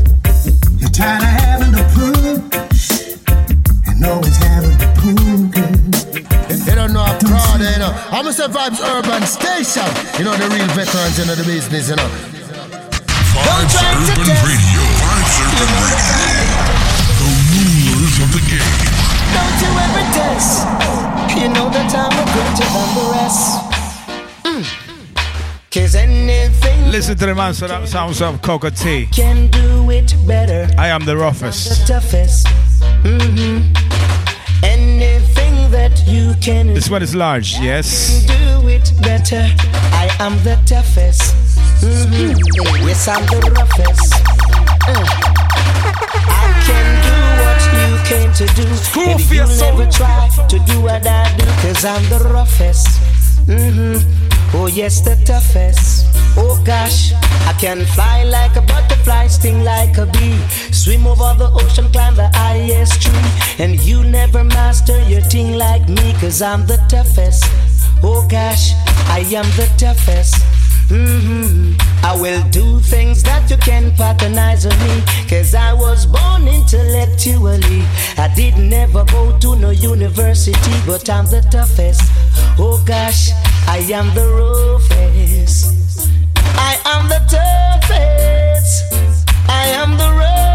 You're 0.77 0.89
tired 0.89 1.21
of 1.23 1.29
having 1.29 1.73
to 1.73 1.83
push 1.95 3.15
and 3.87 4.05
always 4.05 4.35
having 4.37 4.77
to 4.77 4.87
pull, 4.99 5.37
girl. 5.53 5.71
They 6.65 6.75
don't 6.75 6.93
know 6.93 7.03
a 7.05 7.17
crowd, 7.23 7.61
you 7.61 7.79
know. 7.79 7.93
I'm 8.11 8.27
a 8.27 8.31
Vibes 8.31 8.81
Urban 8.83 9.23
Station. 9.25 9.87
You 10.19 10.25
know, 10.25 10.35
the 10.35 10.47
real 10.53 10.67
veterans, 10.75 11.17
you 11.17 11.25
know, 11.25 11.35
the 11.35 11.43
business, 11.43 11.89
you 11.89 11.95
know. 11.95 12.09
Vibes 13.33 13.75
Urban 13.79 14.27
Radio. 14.43 14.83
Vibes 14.99 15.35
Urban 15.47 15.71
Radio. 15.87 16.17
The 17.17 17.27
rulers 17.51 18.17
of 18.19 18.29
the 18.35 18.41
game. 18.49 19.01
Don't 19.33 19.57
you 19.61 19.71
ever 19.79 20.03
test. 20.13 21.10
You 21.35 21.47
know 21.49 21.69
that 21.69 21.93
I'm 21.95 22.11
a 22.11 22.25
greater 22.33 22.67
than 22.75 22.89
the 22.97 23.05
rest. 23.15 23.45
Mm. 24.43 24.63
Cause 25.71 25.95
anything 25.95 26.91
Listen 26.91 27.17
to 27.17 27.25
the 27.25 27.33
man 27.35 27.53
so 27.53 27.67
that 27.67 27.87
sounds 27.87 28.21
of 28.21 28.41
Cocoa 28.41 28.69
Tea. 28.69 29.07
can 29.11 29.47
do 29.47 29.89
it 29.89 30.13
better. 30.27 30.67
I 30.77 30.87
am 30.89 31.05
the 31.05 31.15
roughest. 31.17 31.69
The 31.87 31.93
toughest. 31.93 32.47
hmm 33.03 33.71
Anything 34.63 35.71
that 35.71 36.03
you 36.05 36.35
can 36.41 36.73
This 36.73 36.89
one 36.89 37.01
is 37.01 37.15
large, 37.15 37.57
yes. 37.59 38.25
do 38.27 38.67
it 38.67 38.91
better. 39.01 39.43
I 39.93 40.09
am 40.19 40.33
the 40.43 40.59
toughest. 40.65 41.33
Mhm. 41.81 42.37
Yes, 42.85 43.07
I'm 43.07 43.25
the 43.25 43.39
roughest. 43.57 44.13
Uh. 44.87 45.05
I 46.27 46.63
can 46.67 47.10
you 47.73 47.97
came 48.05 48.31
to 48.33 48.45
do. 48.55 48.65
and 49.01 49.19
you 49.31 49.45
never 49.59 49.85
try 49.91 50.29
to 50.49 50.59
do 50.59 50.81
what 50.81 51.05
I 51.05 51.35
do, 51.37 51.45
cause 51.61 51.85
I'm 51.85 52.03
the 52.09 52.19
roughest. 52.33 52.87
hmm 53.47 53.97
Oh, 54.53 54.67
yes, 54.67 54.99
the 54.99 55.15
toughest. 55.25 56.07
Oh 56.37 56.61
gosh, 56.65 57.13
I 57.47 57.53
can 57.59 57.85
fly 57.85 58.23
like 58.23 58.55
a 58.57 58.61
butterfly, 58.61 59.27
sting 59.27 59.63
like 59.63 59.97
a 59.97 60.05
bee, 60.05 60.37
swim 60.71 61.07
over 61.07 61.33
the 61.37 61.49
ocean, 61.53 61.89
climb 61.91 62.15
the 62.15 62.29
highest 62.33 63.01
tree. 63.01 63.63
And 63.63 63.79
you 63.81 64.03
never 64.03 64.43
master 64.43 64.99
your 65.07 65.21
thing 65.21 65.57
like 65.57 65.87
me, 65.87 66.13
cause 66.19 66.41
I'm 66.41 66.65
the 66.67 66.77
toughest. 66.89 67.45
Oh 68.03 68.27
gosh, 68.27 68.73
I 69.07 69.19
am 69.33 69.45
the 69.55 69.69
toughest. 69.77 70.35
hmm 70.89 71.73
I 72.03 72.19
will 72.19 72.41
do 72.49 72.79
things 72.79 73.21
that 73.23 73.49
you 73.49 73.57
can 73.57 73.91
patronize 73.91 74.65
on 74.65 74.77
me. 74.79 75.03
Cause 75.29 75.53
I 75.53 75.73
was 75.73 76.05
born 76.05 76.47
intellectually. 76.47 77.83
I 78.17 78.31
did 78.35 78.57
never 78.57 79.05
go 79.05 79.37
to 79.39 79.55
no 79.55 79.69
university, 79.69 80.73
but 80.85 81.09
I'm 81.09 81.25
the 81.25 81.41
toughest. 81.51 82.01
Oh 82.57 82.81
gosh, 82.85 83.29
I 83.67 83.77
am 83.93 84.13
the 84.15 84.27
roughest. 84.27 86.09
I 86.57 86.79
am 86.85 87.07
the 87.07 87.19
toughest. 87.29 89.29
I 89.47 89.67
am 89.67 89.97
the 89.97 90.09
roughest. 90.09 90.50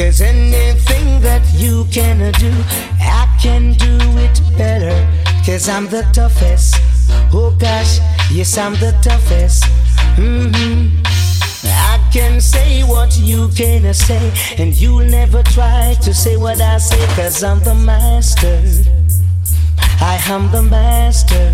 Cause 0.00 0.22
anything 0.22 1.20
that 1.20 1.42
you 1.52 1.84
can 1.92 2.32
do, 2.40 2.50
I 2.98 3.28
can 3.38 3.74
do 3.74 3.98
it 4.16 4.40
better. 4.56 4.96
Cause 5.44 5.68
I'm 5.68 5.88
the 5.88 6.08
toughest. 6.14 6.76
Oh 7.34 7.54
gosh, 7.58 7.98
yes, 8.32 8.56
I'm 8.56 8.72
the 8.76 8.98
toughest. 9.02 9.64
Mm-hmm. 10.16 11.02
I 11.66 12.00
can 12.10 12.40
say 12.40 12.82
what 12.82 13.18
you 13.18 13.50
can 13.54 13.92
say, 13.92 14.32
and 14.56 14.74
you'll 14.74 15.04
never 15.04 15.42
try 15.42 15.94
to 16.00 16.14
say 16.14 16.38
what 16.38 16.62
I 16.62 16.78
say, 16.78 17.06
cause 17.14 17.44
I'm 17.44 17.60
the 17.60 17.74
master. 17.74 18.56
I 20.00 20.18
am 20.28 20.50
the 20.50 20.62
master. 20.62 21.52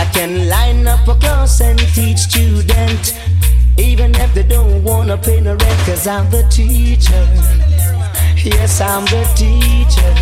I 0.00 0.10
can 0.14 0.48
line 0.48 0.86
up 0.86 1.06
a 1.06 1.14
class 1.16 1.60
and 1.60 1.78
teach 1.78 2.20
student, 2.20 3.12
even 3.78 4.14
if 4.14 4.34
they 4.34 4.42
don't 4.42 4.82
wanna 4.84 5.16
pay 5.16 5.40
no 5.40 5.54
rent, 5.56 5.80
cause 5.86 6.06
I'm 6.06 6.30
the 6.30 6.42
teacher. 6.50 7.24
Yes, 8.36 8.80
I'm 8.80 9.04
the 9.06 9.24
teacher. 9.34 10.14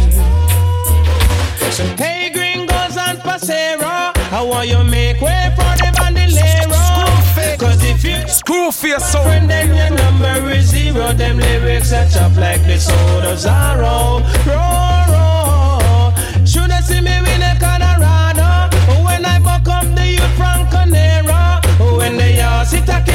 Hey, 1.96 2.30
gringos 2.32 2.96
and 2.96 3.18
pasero, 3.20 4.16
how 4.30 4.46
want 4.46 4.68
you 4.68 4.82
make 4.84 5.20
way 5.20 5.50
for 5.56 5.72
the 5.80 5.90
bandolero? 5.96 7.12
Cause 7.58 7.82
if 7.84 8.04
you 8.04 8.28
screw 8.28 8.70
for 8.70 8.88
your 8.88 9.00
soul, 9.00 9.24
friend, 9.24 9.48
then 9.48 9.74
your 9.74 9.90
number 9.96 10.50
is 10.50 10.66
zero. 10.66 11.12
Them 11.12 11.38
lyrics 11.38 11.92
are 11.92 12.08
chopped 12.08 12.36
like 12.36 12.62
the 12.64 12.78
soda 12.78 13.34
Zaro. 13.36 14.20
Roll, 14.46 15.04
roll. 15.14 16.12
Shoulda 16.46 16.82
see 16.82 17.00
me 17.00 17.20
win 17.22 17.42
a 17.42 17.56
Colorado 17.58 17.81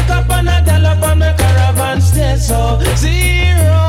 kick 0.08 0.16
up 0.16 0.30
and 0.30 0.50
a 0.50 0.62
gallop 0.66 1.04
on 1.04 1.20
the 1.20 1.34
caravan 1.38 2.02
stay 2.02 2.36
so 2.38 2.80
zero. 2.96 3.82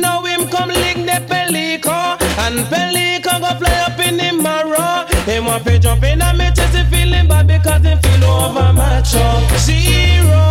Now 0.00 0.22
him 0.24 0.48
come 0.48 0.70
lick 0.70 0.96
the 0.96 1.18
pelico 1.30 2.18
and 2.44 2.58
pelico 2.70 3.40
go 3.40 3.50
fly 3.58 3.76
up 3.86 3.98
in 4.00 4.16
the 4.16 4.32
marrow. 4.42 5.06
Him 5.24 5.46
want 5.46 5.64
to 5.64 5.78
jump 5.78 6.02
in 6.04 6.22
and 6.22 6.38
me 6.38 6.46
chest 6.54 6.76
he 6.76 6.84
feeling 6.84 7.28
bad 7.28 7.46
because 7.46 7.82
he 7.82 7.94
feel 7.96 8.24
over 8.24 8.72
macho 8.72 9.26
zero. 9.58 10.44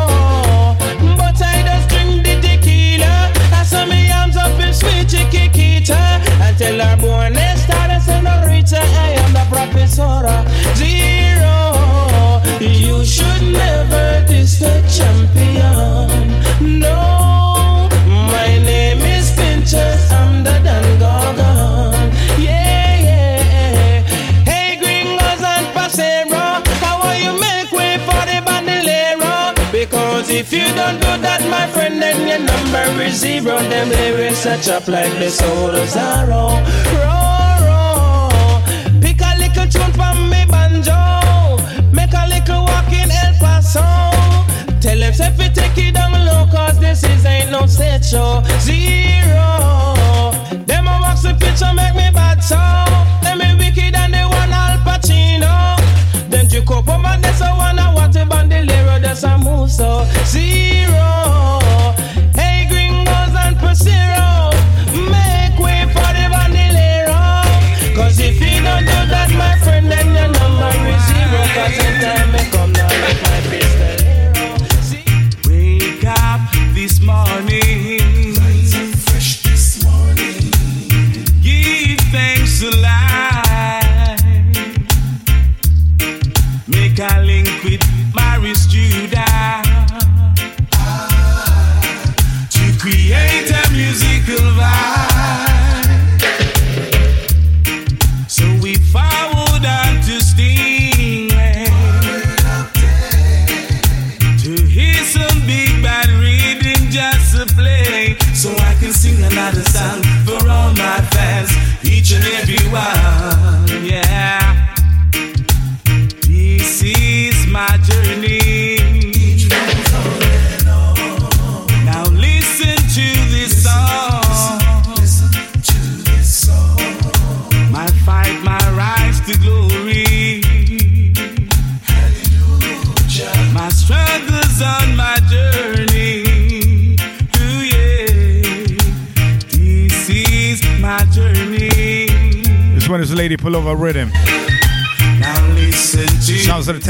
But 1.18 1.41
I 1.41 1.64
just 1.68 1.90
drink 1.90 2.23
the 2.26 2.36
tequila. 2.41 3.32
I 3.52 3.64
saw 3.64 3.86
me 3.86 4.11
arms 4.11 4.38
up 4.38 4.60
in 4.60 4.73
sweet 4.73 5.10
chiquita 5.10 6.22
until 6.41 6.82
our 6.82 6.98
born 6.98 7.34
they 7.34 7.53
started 7.57 8.02
senorita. 8.02 8.80
I 8.80 9.11
am 9.23 9.34
the 9.34 9.45
professora 9.53 10.45
zero. 10.76 11.74
You 12.59 13.03
should 13.05 13.41
never 13.41 14.26
diss 14.27 14.59
the 14.59 14.81
champion. 14.89 16.80
No, 16.80 17.89
my 18.07 18.47
name 18.63 19.01
is 19.01 19.31
Pincher. 19.31 19.97
I'm 20.11 20.43
the 20.43 20.59
Dan 20.63 20.99
Gorgon. 20.99 21.93
Yeah, 22.39 22.95
yeah. 23.07 24.01
Hey, 24.49 24.77
gringos 24.77 25.41
and 25.53 25.67
pasero, 25.76 26.63
how 26.81 27.11
you 27.13 27.34
make 27.39 27.72
way 27.72 27.97
for 28.07 28.23
the 28.30 28.41
bandolero? 28.47 29.53
Because 29.72 30.30
if 30.30 30.51
you 30.53 30.65
don't 30.76 30.99
do 30.99 31.17
that, 31.22 31.41
my 31.49 31.67
friend, 31.67 32.01
then 32.01 32.27
your 32.27 32.39
number 32.39 33.03
is 33.03 33.15
zero. 33.19 33.59
Them 33.69 33.89
lyrics 33.89 34.45
are 34.45 34.57
chop 34.57 34.88
like 34.88 35.13
the 35.19 35.30
soda 35.30 35.85
Zaro. 35.85 36.61
Roll, 37.03 37.57
roll. 37.67 39.01
Pick 39.01 39.19
a 39.22 39.35
little 39.38 39.67
tune 39.67 39.91
don't 47.60 47.69
say 47.69 47.99
so. 48.02 48.43
Zero. 48.60 50.31
Them 50.65 50.88
a 50.88 50.99
wax 51.02 51.23
the 51.23 51.34
picture 51.39 51.73
make 51.73 51.95
me 51.95 52.10
bad 52.11 52.43
so. 52.43 52.60
Them 53.23 53.39
me 53.39 53.56
wicked 53.57 53.95
and 53.95 54.14
they 54.14 54.26
want 54.26 54.52
Al 54.52 54.77
Pacino. 54.85 55.77
Them 56.30 56.47
Jacopo 56.47 56.97
man 56.97 57.22
they 57.22 57.31
so 57.34 57.45
wanna 57.56 57.93
what 57.93 58.15
a 58.15 58.26
bandolero 58.26 58.99
that's 58.99 59.23
a 59.23 59.38
move 59.38 59.72
so. 59.72 60.06
Zero. 60.26 61.61
Hey 62.35 62.68
gringos 62.69 63.34
and 63.43 63.56
Pasero. 63.57 64.52
Make 65.11 65.57
way 65.57 65.81
for 65.93 66.10
the 66.18 66.26
bandolero. 66.34 67.22
Cause 67.95 68.19
if 68.19 68.39
you 68.41 68.61
don't 68.64 68.85
do 68.85 68.99
that 69.14 69.30
my 69.31 69.57
friend 69.64 69.89
then 69.91 70.07
your 70.14 70.30
number 70.38 70.72
is 70.91 71.02
zero. 71.07 71.41
Cause 71.56 71.77
in 71.85 72.02
time 72.02 72.35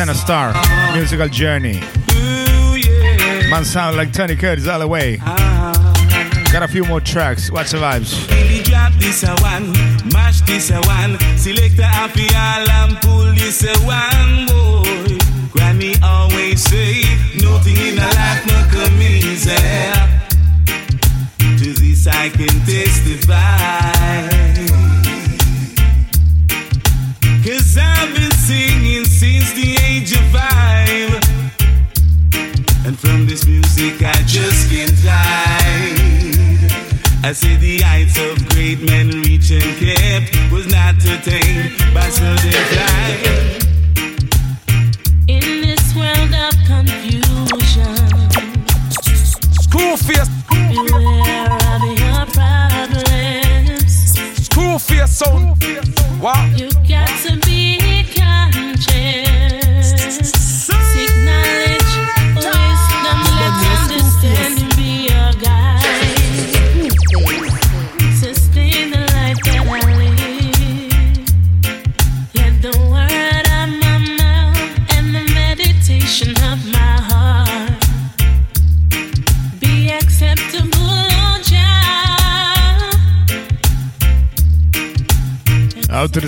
The 0.05 0.11
tenor 0.11 0.19
star. 0.19 0.93
Musical 0.93 1.27
journey. 1.29 1.79
Man 3.49 3.65
sound 3.65 3.97
like 3.97 4.13
Tony 4.13 4.35
Curtis 4.35 4.67
all 4.67 4.77
the 4.77 4.87
way. 4.87 5.17
Got 5.17 6.61
a 6.61 6.67
few 6.67 6.83
more 6.85 7.01
tracks. 7.01 7.49
What's 7.49 7.71
the 7.71 7.77
vibes? 7.77 8.27
Billy 8.27 8.61
drop 8.61 8.93
this 8.99 9.23
a 9.23 9.33
one, 9.41 9.71
mash 10.13 10.41
this 10.41 10.69
a 10.69 10.79
one, 10.81 11.17
select 11.37 11.79
a 11.79 11.85
happy 11.85 12.27
and 12.35 13.01
pull 13.01 13.33
this 13.33 13.63
a 13.63 13.73
one 13.83 14.45
boy. 14.45 15.17
Granny 15.51 15.95
always 16.03 16.61
say, 16.61 17.01
nothing 17.41 17.75
in 17.75 17.97
a 17.97 18.05
life 18.05 18.45
no 18.45 18.63
come 18.69 19.01
easy. 19.01 19.55
To 21.39 21.73
this 21.81 22.05
I 22.05 22.29
can 22.29 22.59
testify. 22.63 24.44
Just 34.27 34.69
can't 34.69 34.91
hide. 35.03 36.71
I 37.23 37.31
see 37.31 37.55
the 37.55 37.77
heights 37.83 38.17
of 38.19 38.47
great 38.49 38.81
men 38.81 39.21
reach 39.21 39.51
and 39.51 39.63
kept 39.77 40.35
was 40.51 40.67
not 40.67 40.95
attained 40.95 41.73
by 41.93 42.09
sudden 42.09 42.51
flight. 42.71 43.65
In 45.27 45.61
this 45.61 45.95
world 45.95 46.33
of 46.33 46.53
confusion, 46.65 47.95
Screwface, 49.61 50.29
beware 50.69 51.57
of 51.73 51.81
your 51.99 52.25
problems. 52.35 53.93
Screwface 54.47 55.09
sound. 55.09 55.57
Wow. 56.21 56.64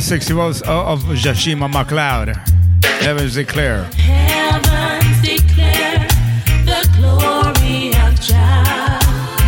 60 0.07 0.33
votes 0.35 0.61
of 0.61 1.03
Jashima 1.03 1.69
McLeod. 1.69 2.33
Heavens 3.01 3.35
declare. 3.35 3.83
Heavens 3.95 5.21
declare 5.21 6.07
the 6.63 6.87
glory 6.95 7.89
of 7.89 8.17
Jah. 8.21 8.99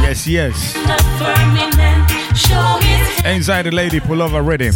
Yes, 0.04 0.28
yes. 0.28 0.74
The 0.74 1.00
firmament 1.18 2.10
show 2.36 2.78
His 2.82 3.26
Inside 3.26 3.64
the 3.68 3.72
Lady 3.72 4.02
Pullover 4.02 4.46
Rhythm. 4.46 4.76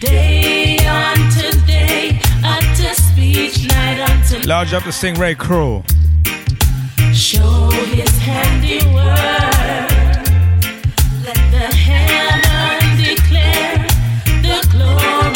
day 0.00 0.78
unto 0.86 1.50
day, 1.66 2.18
utter 2.42 2.94
speech 2.94 3.68
night 3.68 4.00
unto 4.08 4.48
Large 4.48 4.72
up 4.72 4.84
the 4.84 4.90
Stingray 4.90 5.36
crew. 5.36 5.84
Show 7.12 7.68
His 7.92 8.08
handiwork. 8.20 9.04
Let 11.26 11.36
the 11.52 11.76
heaven 11.76 12.40
declare 12.40 12.45
the 14.96 15.35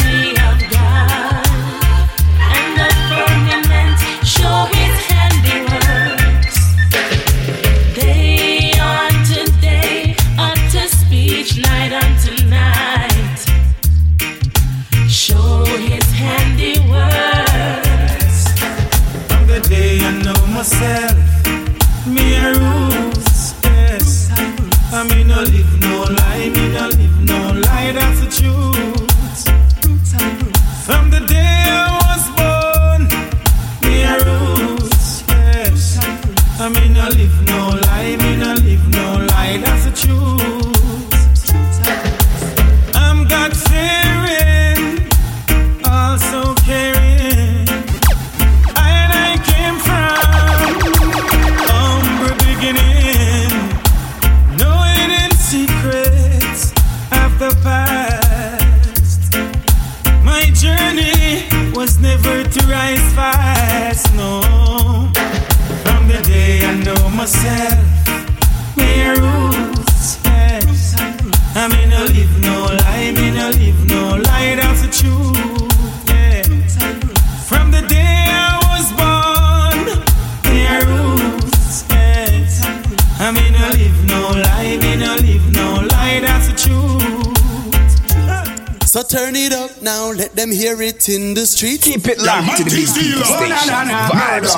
Turn 89.10 89.34
it 89.34 89.52
up 89.52 89.82
now 89.82 90.12
let 90.12 90.36
them 90.36 90.52
hear 90.52 90.80
it 90.80 91.08
in 91.08 91.34
the 91.34 91.44
street. 91.44 91.82
Keep 91.82 92.06
it 92.06 92.22
locked 92.22 92.58
to 92.58 92.62
the 92.62 92.70
big 92.70 92.86
people 92.86 93.26
station. 93.26 93.74
Vibes, 94.06 94.54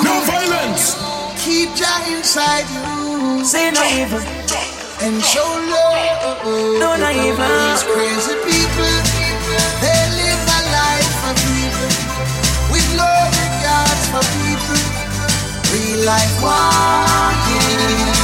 No 0.00 0.24
violence. 0.24 0.96
Keep 1.44 1.76
Jah 1.76 2.00
inside 2.08 2.64
you. 2.72 3.44
Say 3.44 3.68
no 3.76 3.84
evil. 3.92 4.24
And 5.04 5.20
show 5.20 5.44
love. 5.44 6.48
No, 6.80 6.96
no 6.96 7.10
evil. 7.12 7.44
These 7.44 7.84
crazy 7.92 8.40
people, 8.48 8.96
they 9.84 10.00
live 10.16 10.40
a 10.40 10.60
life 10.72 11.12
for 11.20 11.34
people. 11.44 11.92
With 12.72 12.88
no 12.96 13.04
regards 13.36 14.04
for 14.08 14.24
people. 14.32 14.80
Real 15.76 16.08
life 16.08 16.36
walking. 16.40 18.19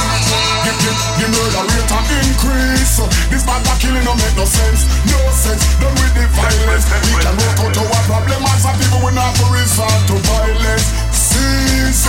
You 0.77 0.93
know 0.93 1.09
the 1.17 1.27
murder 1.33 1.63
rate 1.73 1.89
a 1.89 1.99
increase. 2.21 3.01
This 3.33 3.41
bad 3.41 3.65
killing 3.81 4.05
no 4.05 4.13
make 4.13 4.35
no 4.37 4.45
sense, 4.45 4.85
no 5.09 5.17
sense. 5.33 5.65
Done 5.81 5.95
with 5.97 6.13
the 6.13 6.25
violence. 6.37 6.85
We 7.09 7.17
can 7.17 7.33
work 7.33 7.59
out 7.65 7.77
our 7.81 8.01
problem 8.05 8.41
as 8.45 8.65
a 8.65 8.71
people 8.77 9.01
we 9.01 9.11
not 9.17 9.33
go 9.41 9.49
resort 9.49 9.99
to 10.13 10.15
violence. 10.29 10.85
Cease. 11.09 12.05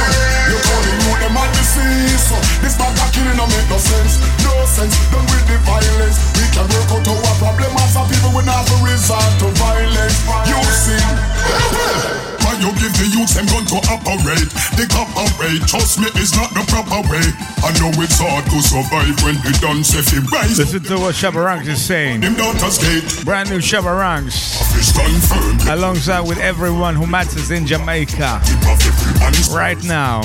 You 0.53 0.59
calling 0.61 0.99
you 1.01 1.15
them 1.17 1.39
at 1.41 1.49
the 1.57 1.65
cease. 1.65 2.29
This 2.61 2.77
bad 2.77 2.93
killing 3.17 3.41
no 3.41 3.49
make 3.49 3.69
no 3.73 3.81
sense, 3.81 4.21
no 4.45 4.53
sense. 4.69 4.93
Done 5.09 5.25
with 5.25 5.47
the 5.49 5.57
violence. 5.65 6.19
We 6.37 6.45
can 6.53 6.69
work 6.69 6.93
out 6.93 7.09
our 7.09 7.35
problem 7.41 7.73
as 7.81 7.97
a 7.97 8.03
people 8.05 8.37
we 8.37 8.45
not 8.45 8.69
go 8.69 8.77
resort 8.85 9.33
to 9.41 9.49
violence. 9.57 10.19
You 10.45 10.61
see. 10.77 12.29
Why 12.49 12.57
you 12.65 12.73
give 12.81 12.97
the 12.97 13.05
youth 13.13 13.37
them 13.37 13.45
gun 13.53 13.69
to 13.69 13.77
operate? 13.93 14.49
They 14.73 14.89
cooperate. 14.89 15.61
Trust 15.69 16.01
me, 16.01 16.09
it's 16.17 16.33
not 16.33 16.49
the 16.57 16.65
proper 16.65 17.05
way. 17.13 17.21
I 17.61 17.77
know 17.77 17.93
it's 18.01 18.17
hard 18.17 18.49
to 18.49 18.59
survive 18.65 19.21
when 19.21 19.37
they 19.45 19.53
done 19.61 19.85
say 19.85 20.01
fi 20.01 20.17
rise. 20.33 20.57
Listen 20.57 20.81
to 20.89 20.97
what 20.97 21.13
Shabba 21.15 21.45
Ranks 21.45 21.69
is 21.69 21.85
saying. 21.85 22.23
Them 22.23 22.33
daughters 22.41 22.81
gate. 22.81 23.05
Brand 23.27 23.51
new 23.53 23.61
Shabba 23.61 23.93
Ranks. 23.93 24.57
Office 24.65 24.97
confirmed. 24.97 25.61
Alongside 25.69 26.25
with 26.25 26.39
everyone 26.39 26.97
who 26.97 27.05
matters 27.05 27.51
in 27.51 27.67
Jamaica. 27.67 28.41
Right 29.53 29.77
now. 29.85 30.25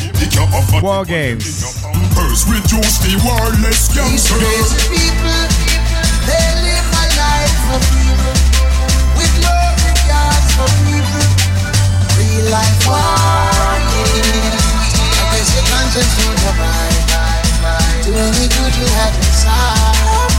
War 0.79 1.03
games. 1.03 1.83
Numbers 1.83 2.47
reduce 2.47 3.03
the 3.03 3.19
warless 3.19 3.91
These 3.91 4.31
people, 4.87 5.43
they 6.23 6.47
live 6.63 6.87
a 6.87 7.05
life 7.19 7.59
for 7.67 7.83
people. 7.91 8.31
With 9.19 9.35
no 9.43 9.51
regards 9.75 10.55
for 10.55 10.71
people. 10.87 10.92
Life 12.51 12.87
walking. 12.87 14.03
I 14.03 15.31
guess 15.31 15.55
your 15.55 15.63
conscience 15.71 16.13
won't 16.19 16.43
abide. 16.51 18.03
Do 18.03 18.11
any 18.13 18.47
good 18.49 18.75
you 18.75 18.85
have 18.95 19.15
inside. 19.15 20.32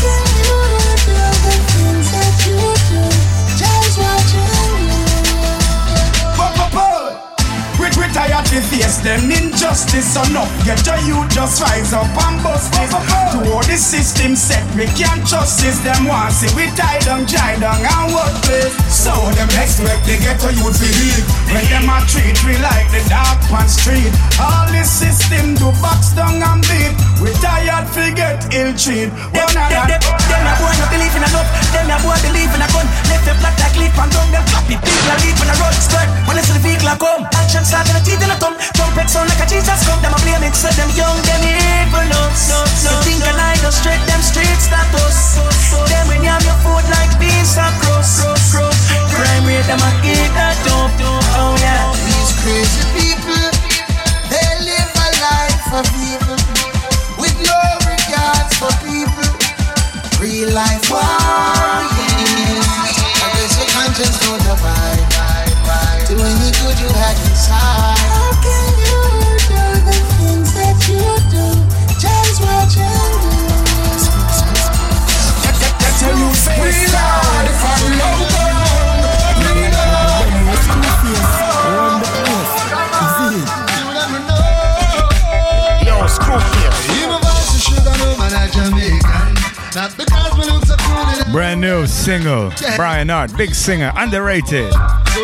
We 8.15 8.21
retired 8.21 8.47
to 8.47 8.61
face 8.71 9.03
them 9.03 9.27
injustice 9.27 10.15
enough. 10.15 10.47
Get 10.63 10.87
your 10.87 11.03
youth 11.03 11.35
just 11.35 11.59
rise 11.59 11.93
up 11.93 12.07
and 12.07 12.39
bust 12.47 12.71
this. 12.71 12.95
To 13.35 13.43
all 13.51 13.65
the 13.67 13.75
system 13.75 14.39
set, 14.39 14.63
we 14.79 14.87
can't 14.95 15.27
trust 15.27 15.59
this. 15.59 15.83
Them 15.83 16.07
want 16.07 16.31
see 16.31 16.47
we 16.55 16.71
tie 16.79 17.03
down, 17.03 17.27
dry 17.27 17.59
down 17.59 17.83
and 17.83 18.15
what 18.15 18.31
place. 18.47 18.71
So 18.87 19.11
them 19.35 19.51
expect 19.59 20.07
they 20.07 20.23
get 20.23 20.39
a 20.47 20.55
youth 20.55 20.79
believe. 20.79 21.27
When 21.51 21.67
them 21.67 21.91
a 21.91 22.07
treat 22.07 22.39
we 22.47 22.55
like 22.63 22.87
the 22.95 23.03
dark 23.11 23.43
pan 23.51 23.67
street. 23.67 24.15
All 24.39 24.71
this 24.71 24.87
system 24.87 25.59
do 25.59 25.75
box 25.83 26.15
down 26.15 26.39
and 26.39 26.63
beat. 26.71 26.95
We 27.19 27.35
tired 27.43 27.91
to 27.99 28.05
get 28.15 28.47
ill 28.55 28.79
treat. 28.79 29.11
Them, 29.35 29.51
them, 29.59 29.91
them, 29.91 30.01
them 30.31 30.47
a 30.47 30.55
boy 30.63 30.71
not 30.79 30.87
believe 30.95 31.15
in 31.19 31.23
a 31.27 31.31
love. 31.35 31.51
Them 31.75 31.91
a 31.91 31.99
boy 31.99 32.15
believe 32.23 32.53
in 32.55 32.63
a 32.63 32.69
gun. 32.71 32.87
Left 33.11 33.27
them 33.27 33.43
flat 33.43 33.59
like 33.59 33.75
leaf 33.75 33.99
and 33.99 34.11
down. 34.15 34.31
Them 34.31 34.47
happy 34.55 34.79
people 34.79 35.11
a 35.11 35.17
leave 35.19 35.35
when 35.43 35.51
a 35.51 35.57
road 35.59 35.75
skirt. 35.83 36.07
When 36.31 36.39
they 36.39 36.47
see 36.47 36.55
the 36.55 36.63
vehicle 36.63 36.95
a 36.95 36.95
come. 36.95 37.27
Action 37.35 37.67
start 37.67 37.91
in 37.91 37.99
a 37.99 38.04
teeth 38.05 38.21
in 38.21 38.31
a 38.31 38.37
tongue. 38.37 38.55
Trumpet 38.77 39.09
sound 39.09 39.33
like 39.33 39.41
a 39.41 39.47
Jesus 39.49 39.81
come. 39.89 40.01
Them 40.05 40.13
a 40.13 40.21
blame 40.21 40.45
it. 40.45 40.55
So 40.55 40.69
them 40.77 40.93
young, 40.93 41.17
them 41.25 41.43
evil 41.43 42.05
nuts. 42.13 42.53
You 42.85 42.93
think 43.03 43.25
a 43.25 43.33
night 43.33 43.59
go 43.65 43.73
straight 43.73 44.05
them 44.05 44.21
street 44.21 44.61
status. 44.61 45.41
Them 45.89 46.05
when 46.13 46.21
you 46.23 46.31
have 46.31 46.45
your 46.45 46.59
food 46.61 46.85
like 46.93 47.11
beans 47.19 47.57
across. 47.57 48.21
Crime 49.17 49.45
rate 49.49 49.65
them 49.67 49.81
a 49.81 49.91
eat 50.05 50.31
that 50.37 50.61
up. 50.77 50.93
Oh 51.41 51.57
yeah. 51.59 51.89
These 52.05 52.33
crazy 52.45 52.85
people, 52.93 53.49
they 54.29 54.49
live 54.69 54.93
a 54.93 55.09
life 55.25 55.61
for 55.73 55.83
people 55.97 56.39
with 57.17 57.35
no 57.41 57.59
regards 57.89 58.53
for 58.61 58.73
people. 58.85 59.29
Real 60.21 60.53
life 60.53 60.85
warriors. 60.93 61.89
I 63.25 63.29
guess 63.33 63.57
your 63.59 63.69
conscience 63.73 64.21
don't 64.21 64.45
abide. 64.53 65.05
Do 66.09 66.21
any 66.21 66.51
good 66.53 66.79
you 66.79 66.89
had 66.89 67.17
inside. 67.31 67.94
Brand 91.31 91.61
new 91.61 91.87
single. 91.87 92.51
Brian 92.77 93.11
Hart, 93.11 93.37
big 93.37 93.55
singer, 93.55 93.93
underrated. 93.97 94.73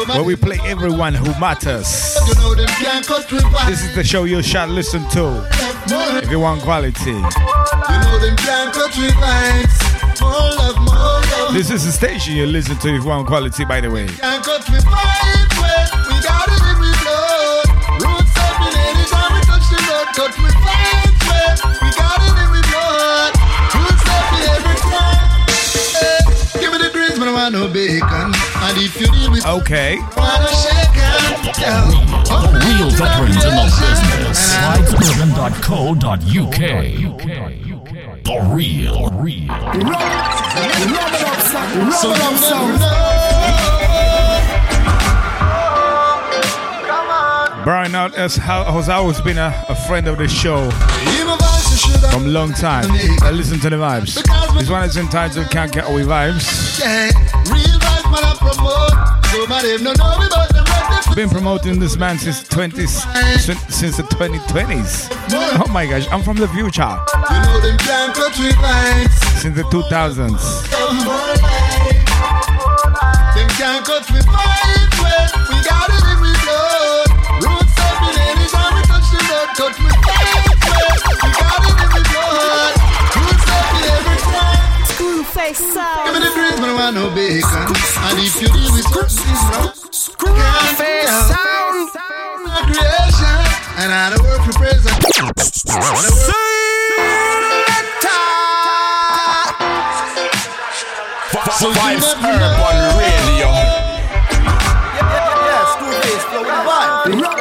Where 0.06 0.22
we 0.22 0.36
play 0.36 0.58
everyone 0.66 1.14
who 1.14 1.28
matters. 1.40 2.14
You 2.28 2.34
know 2.34 2.54
them 2.54 2.68
can't 2.68 3.06
cut 3.06 3.30
with 3.32 3.42
one. 3.44 3.70
This 3.70 3.82
is 3.82 3.94
the 3.94 4.04
show 4.04 4.24
you 4.24 4.42
shall 4.42 4.68
listen 4.68 5.08
to 5.10 5.48
if 6.22 6.30
you 6.30 6.40
want 6.40 6.60
quality. 6.60 7.12
You 7.12 7.22
know 7.22 8.18
them 8.20 8.36
can't 8.36 8.74
cut 8.74 8.94
with 8.98 9.16
lines. 9.16 10.20
More 10.20 10.30
love, 10.30 10.76
more 10.76 10.94
love. 10.94 11.54
This 11.54 11.70
is 11.70 11.86
the 11.86 11.92
station 11.92 12.34
you 12.34 12.44
listen 12.44 12.76
to 12.76 12.88
if 12.88 13.02
you 13.02 13.08
want 13.08 13.26
quality, 13.26 13.64
by 13.64 13.80
the 13.80 13.90
way. 13.90 14.08
Can't 14.08 14.44
cut 14.44 14.68
with 14.68 14.84
fight 14.84 15.48
when 15.56 15.88
we 16.04 16.22
got 16.22 16.48
it 16.48 16.60
in 16.68 16.76
we 16.80 16.92
blood. 17.00 17.66
Roots 18.02 18.36
up 18.36 18.60
in 18.60 18.76
anytime 18.76 19.32
we 19.32 19.40
touch 19.40 20.36
the. 20.36 20.59
No 27.50 27.68
bacon. 27.68 28.32
And 28.62 28.78
if 28.78 29.00
you 29.00 29.06
deal 29.06 29.30
with 29.30 29.44
Okay. 29.46 29.98
wanna 30.16 30.48
shake 30.48 30.94
hand, 30.94 31.56
yeah. 31.58 31.90
Real 32.52 32.90
veterans 32.90 33.44
in 33.44 33.50
the 33.50 33.64
business. 33.80 34.54
Vibes.co.uk. 34.56 36.10
The 38.22 38.36
real, 38.54 39.10
real. 39.10 39.56
So 41.92 42.08
you 42.08 42.16
never 42.16 42.40
Brian 47.64 47.92
Hart 47.92 48.14
has, 48.14 48.36
has 48.36 48.88
always 48.88 49.20
been 49.20 49.36
a, 49.38 49.52
a 49.68 49.74
friend 49.74 50.08
of 50.08 50.16
the 50.18 50.28
show 50.28 50.70
from 52.10 52.26
long 52.26 52.52
time. 52.52 52.90
I 53.22 53.30
listen 53.30 53.58
to 53.60 53.70
the 53.70 53.76
vibes. 53.76 54.14
This 54.58 54.68
one 54.70 54.84
is 54.84 54.96
entitled 54.96 55.50
Can't 55.50 55.72
Get 55.72 55.88
Away 55.88 56.02
Vibes. 56.02 56.78
Yeah, 56.78 57.10
real 57.52 57.78
vibes 57.78 58.10
man 58.10 58.24
I 58.24 58.34
Been 61.14 61.28
promoting 61.28 61.78
this 61.78 61.96
man 61.96 62.18
since 62.18 62.42
20 62.48 62.86
since, 62.86 63.60
since 63.74 63.96
the 63.96 64.02
2020s. 64.04 65.08
Oh 65.64 65.66
my 65.70 65.86
gosh, 65.86 66.06
I'm 66.10 66.22
from 66.22 66.36
the 66.36 66.48
future. 66.48 66.98
Since 69.40 69.56
the 69.56 69.62
2000s. 69.64 70.40
Screwface 85.50 85.74
sound. 85.74 86.06
Give 86.06 86.14
me 86.14 86.28
the 86.28 86.32
greens, 86.32 86.60
but 86.60 86.68
I 86.68 86.74
want 86.74 86.94
no 86.94 87.10
bacon. 87.10 87.66
And 88.06 88.18
if 88.22 88.40
you 88.40 88.48
deal 88.48 88.70
with 88.70 88.86
this 88.86 89.18
wrong, 89.50 89.74
Screwface 89.90 91.10
sound. 91.26 91.90
My 92.44 92.62
creation, 92.70 93.38
and 93.82 93.90
I 93.90 94.14
don't 94.14 94.22
work 94.22 94.42
for 94.46 94.52
president. 94.52 95.00
Vibes 101.60 102.08
Urban 102.16 102.78
Radio. 102.96 103.50
Yo, 104.96 105.58
school. 105.74 106.46
I'm 106.70 107.39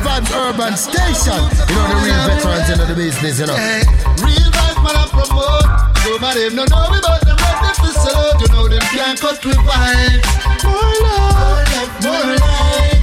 Vibes 0.00 0.30
Urban 0.32 0.76
Station. 0.76 1.36
You 1.68 1.76
know 1.76 1.88
the 1.88 1.96
real 2.00 2.22
veterans 2.24 2.70
into 2.70 2.86
the 2.86 2.94
business, 2.94 3.40
you 3.40 3.46
know. 3.46 3.56
Hey, 3.56 3.82
real 4.24 4.48
vibes 4.48 4.80
man 4.80 4.96
I 4.96 5.04
promote. 5.10 5.68
So 6.00 6.18
my 6.18 6.32
no 6.32 6.64
know 6.64 6.90
me 6.90 6.98
but 7.02 7.20
them 7.26 7.36
ready 7.36 7.72
for 7.76 7.92
salute. 7.92 8.40
You 8.40 8.48
know 8.54 8.68
them 8.68 8.80
can't 8.92 9.20
cut 9.20 9.44
with 9.44 9.56
vibes. 9.58 10.24
More 10.64 10.96
life, 11.04 11.92
more 12.02 12.36
life. 12.40 13.02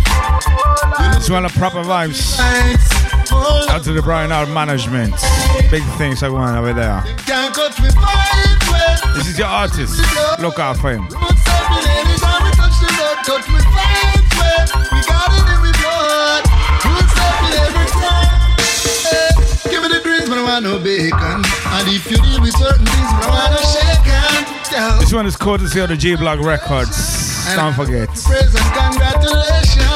It's 1.18 1.30
one 1.30 1.45
of 1.45 1.53
proper 1.53 1.84
vibes. 1.84 2.40
Out 3.70 3.84
to 3.84 3.94
the 3.94 4.02
Brian 4.02 4.32
Hart 4.32 4.49
management. 4.49 5.14
Big 5.70 5.84
things 5.98 6.24
are 6.24 6.30
going 6.30 6.56
over 6.56 6.74
there. 6.74 7.03
Can't 7.26 7.53
cut 7.53 7.80
with 7.80 7.95
vibes. 7.95 9.16
This 9.16 9.28
is 9.28 9.38
your 9.38 9.48
artist. 9.48 9.99
Look 10.40 10.60
out 10.60 10.78
for 10.78 10.91
him. 10.91 11.07
The 20.49 20.61
greens, 20.61 20.61
but 20.61 20.61
I 20.61 20.61
want 20.61 20.63
no 20.63 20.80
bacon. 20.80 21.43
And 21.73 21.88
if 21.88 22.09
you 22.09 22.17
deal 22.17 22.41
with 22.41 22.55
certain 22.57 22.85
things, 22.85 23.11
want 23.27 23.51
no 23.53 23.61
shaken. 23.61 24.99
This 24.99 25.13
one 25.13 25.26
is 25.26 25.35
courtesy 25.35 25.80
of 25.80 25.89
the 25.89 25.97
G 25.97 26.15
Block 26.15 26.39
Records. 26.39 27.45
Don't 27.55 27.73
forget. 27.73 28.09
Praise 28.09 28.53
and 28.55 28.73
congratulations. 28.73 29.89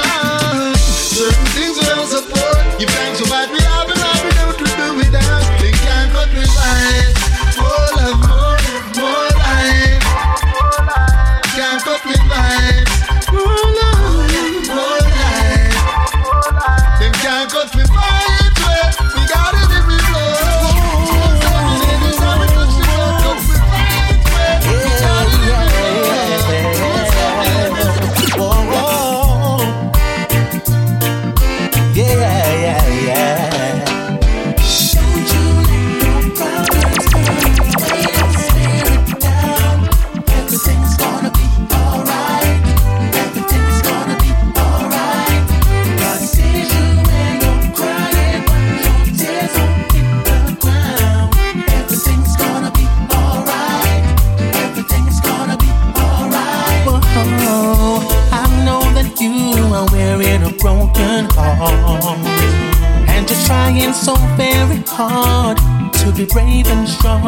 Hard 64.94 65.58
to 65.94 66.12
be 66.16 66.26
brave 66.26 66.68
and 66.68 66.88
strong. 66.88 67.24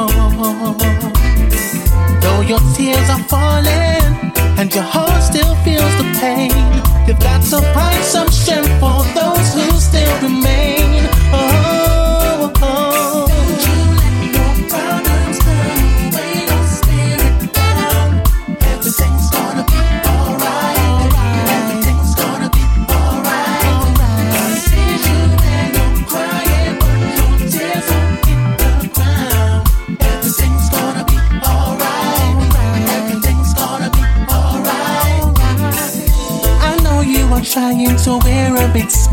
Though 2.22 2.42
your 2.42 2.60
tears 2.76 3.10
are 3.10 3.24
falling 3.26 4.32
and 4.60 4.74
your 4.74 4.84
heart 4.84 5.24
still 5.24 5.56
feels 5.66 5.94
the 5.98 6.08
pain, 6.22 6.52
you've 7.08 7.20
got 7.20 7.42
to 7.52 7.62
find 7.74 8.04
some 8.04 8.30
strength 8.30 8.74
for 8.80 9.05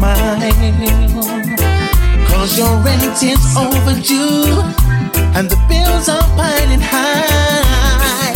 a 0.03 0.17
smile. 0.17 1.63
Cause 2.27 2.59
your 2.59 2.77
rent 2.83 3.23
is 3.23 3.57
overdue 3.57 4.63
and 5.37 5.49
the 5.49 5.57
bills 5.69 6.09
are 6.09 6.23
piling 6.37 6.81
high. 6.81 8.35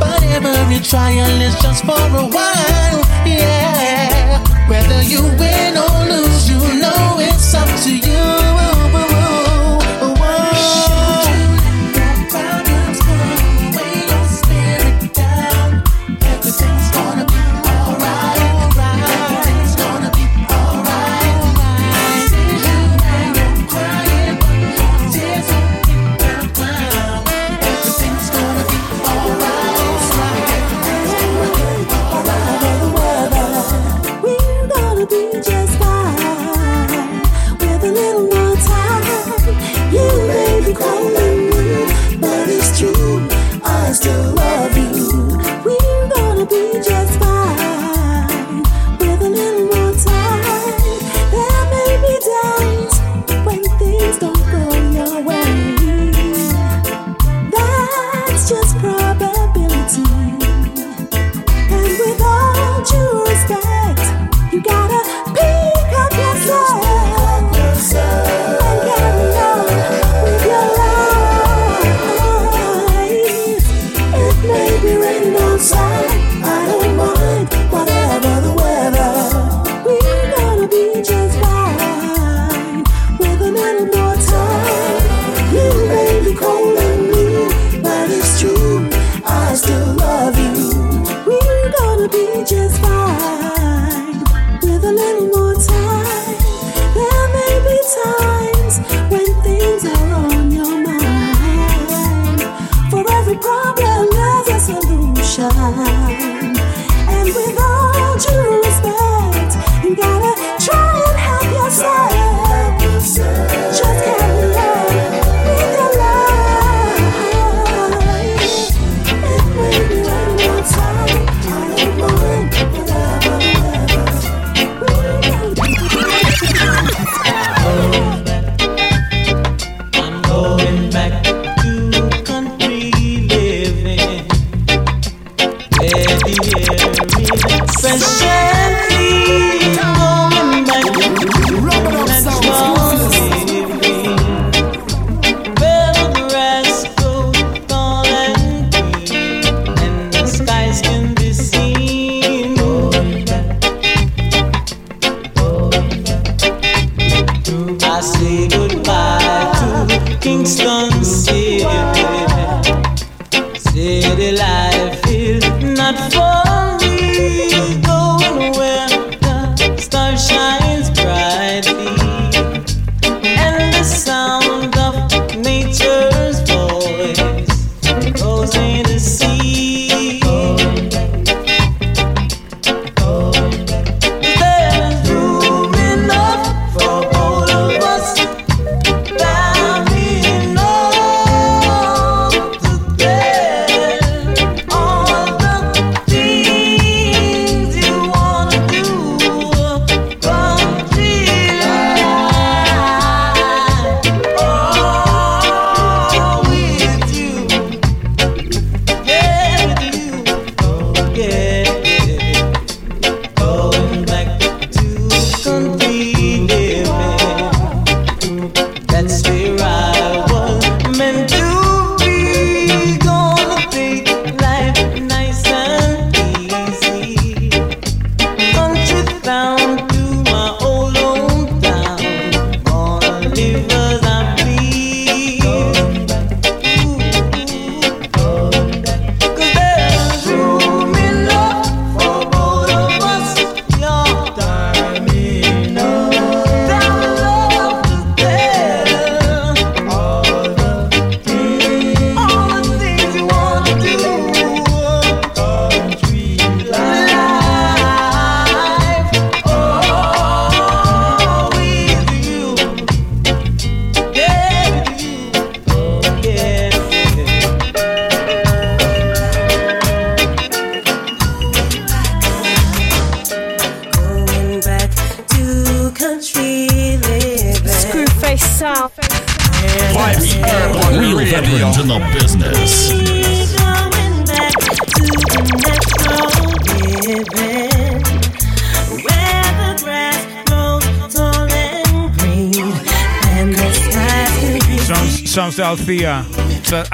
But 0.00 0.22
every 0.24 0.80
trial 0.80 1.40
is 1.40 1.54
just 1.62 1.84
for 1.84 1.92
a 1.92 2.26
while. 2.36 3.00
Yeah. 3.26 4.42
Whether 4.68 5.02
you 5.02 5.22
win 5.38 5.76
or 5.76 6.06
lose, 6.10 6.48
you 6.48 6.58
know 6.80 7.18
it's 7.20 7.54
up 7.54 7.68
to 7.84 7.96
you. 7.96 8.03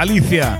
Alicia. 0.01 0.57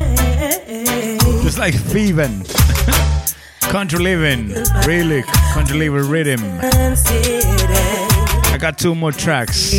Just 1.43 1.59
like 1.59 1.73
thieving. 1.73 2.45
country 3.61 3.99
living. 3.99 4.53
Really, 4.87 5.23
country 5.55 5.79
living 5.79 6.11
rhythm. 6.11 6.41
I 6.61 8.59
got 8.61 8.77
two 8.77 8.95
more 8.95 9.13
tracks. 9.13 9.73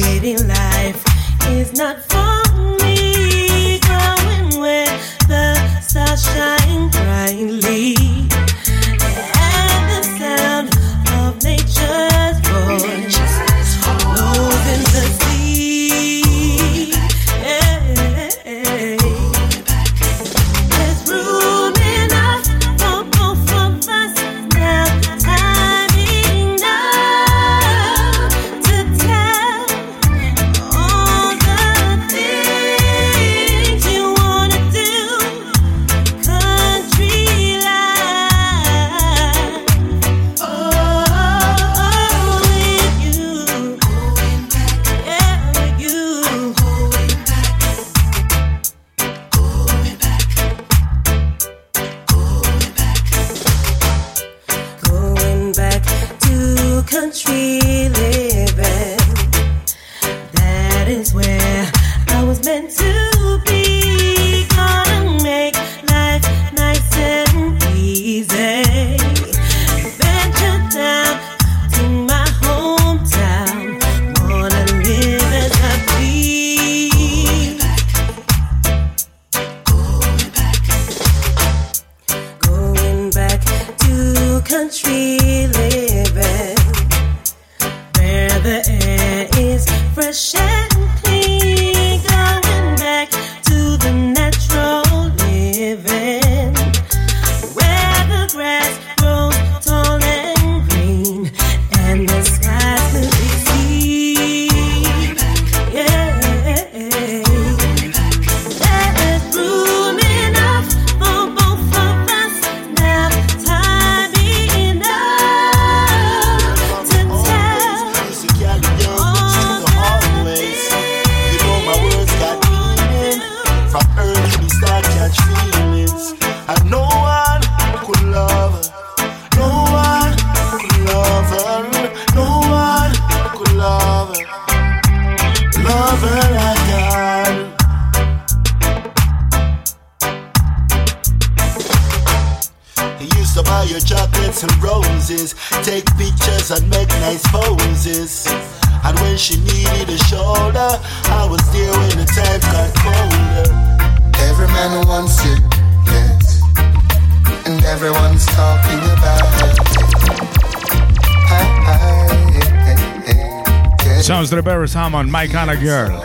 On 164.94 165.10
Mike 165.10 165.34
and 165.34 165.50
a 165.50 165.56
Girl. 165.56 166.04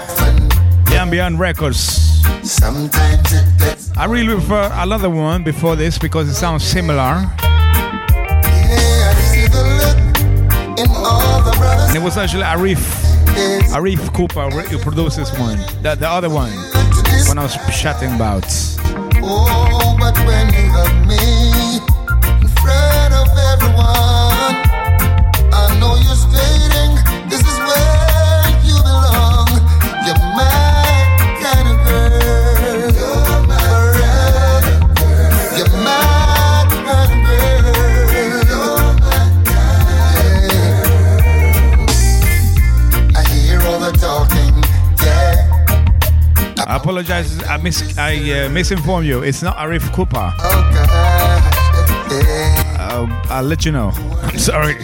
Ambient 0.93 1.39
Records. 1.39 2.23
I 3.97 4.07
really 4.09 4.35
prefer 4.35 4.71
another 4.75 5.11
one 5.11 5.43
before 5.43 5.75
this 5.75 5.99
because 5.99 6.29
it 6.29 6.35
sounds 6.35 6.63
similar. 6.63 7.27
And 11.89 11.97
it 11.97 12.03
was 12.03 12.17
actually 12.17 12.45
Arif, 12.45 12.79
Arif 13.75 14.15
Cooper 14.15 14.51
who 14.51 14.79
produced 14.79 15.17
this 15.17 15.37
one, 15.37 15.59
the, 15.83 15.97
the 15.99 16.09
other 16.09 16.31
one, 16.31 16.53
when 17.29 17.39
I 17.39 17.43
was 17.43 17.57
chatting 17.81 18.15
about. 18.15 18.45
apologize. 46.97 47.43
I 47.45 47.57
mis 47.59 47.99
I 47.99 48.15
uh, 48.33 48.49
misinformed 48.49 49.07
you. 49.07 49.23
It's 49.23 49.43
not 49.43 49.57
Arif 49.59 49.93
Cooper. 49.93 50.33
I'll, 52.79 53.09
I'll 53.31 53.45
let 53.45 53.65
you 53.67 53.73
know. 53.73 53.91
I'm 54.23 54.39
sorry. 54.39 54.77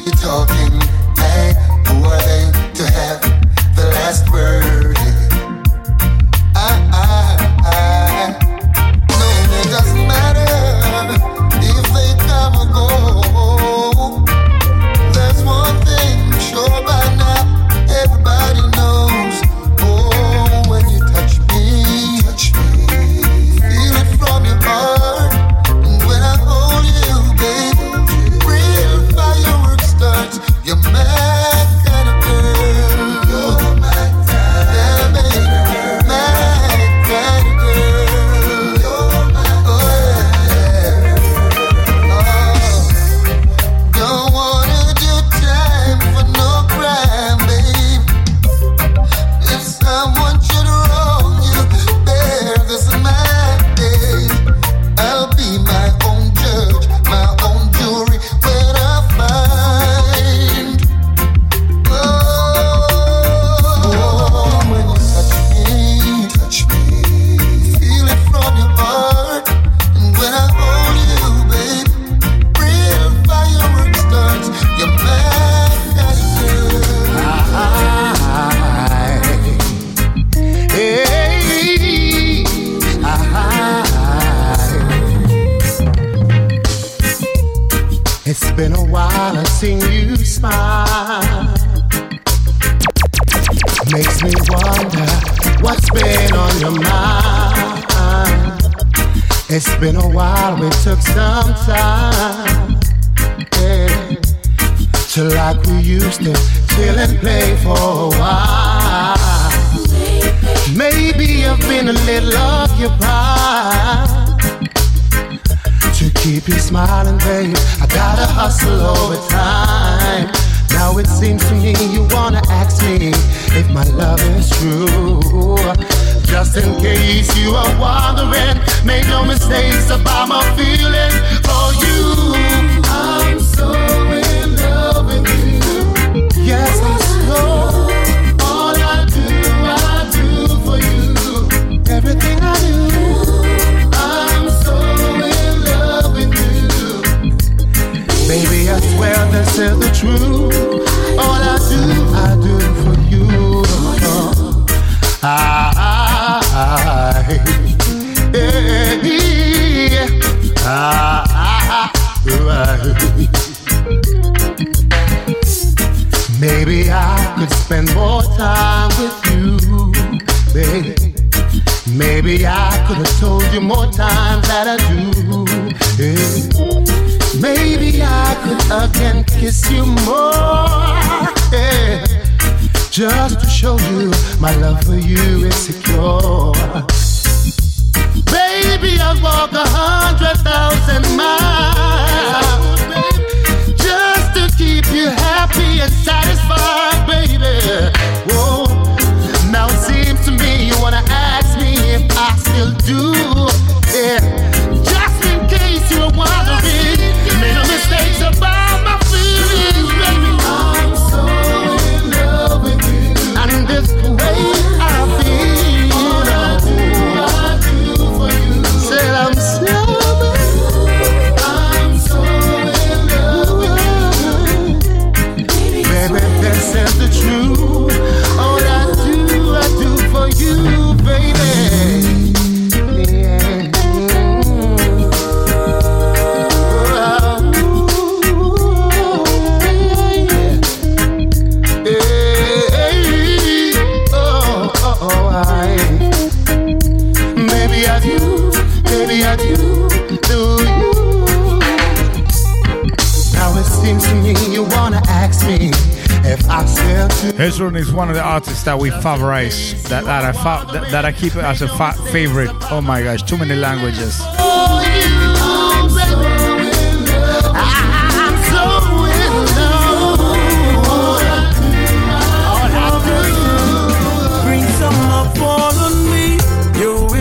Hezron 257.37 257.77
is 257.77 257.93
one 257.93 258.09
of 258.09 258.15
the 258.15 258.23
artists 258.23 258.65
that 258.65 258.79
we 258.79 258.91
favorize, 258.91 259.81
that, 259.89 260.05
that 260.05 260.25
I 260.25 260.33
fa- 260.33 260.67
that, 260.73 260.91
that 260.91 261.05
I 261.05 261.13
keep 261.13 261.35
as 261.37 261.63
a 261.63 261.69
fa- 261.69 261.95
favorite. 262.11 262.51
Oh 262.71 262.81
my 262.81 263.03
gosh, 263.03 263.23
too 263.23 263.39
many 263.39 263.55
languages. 263.55 264.21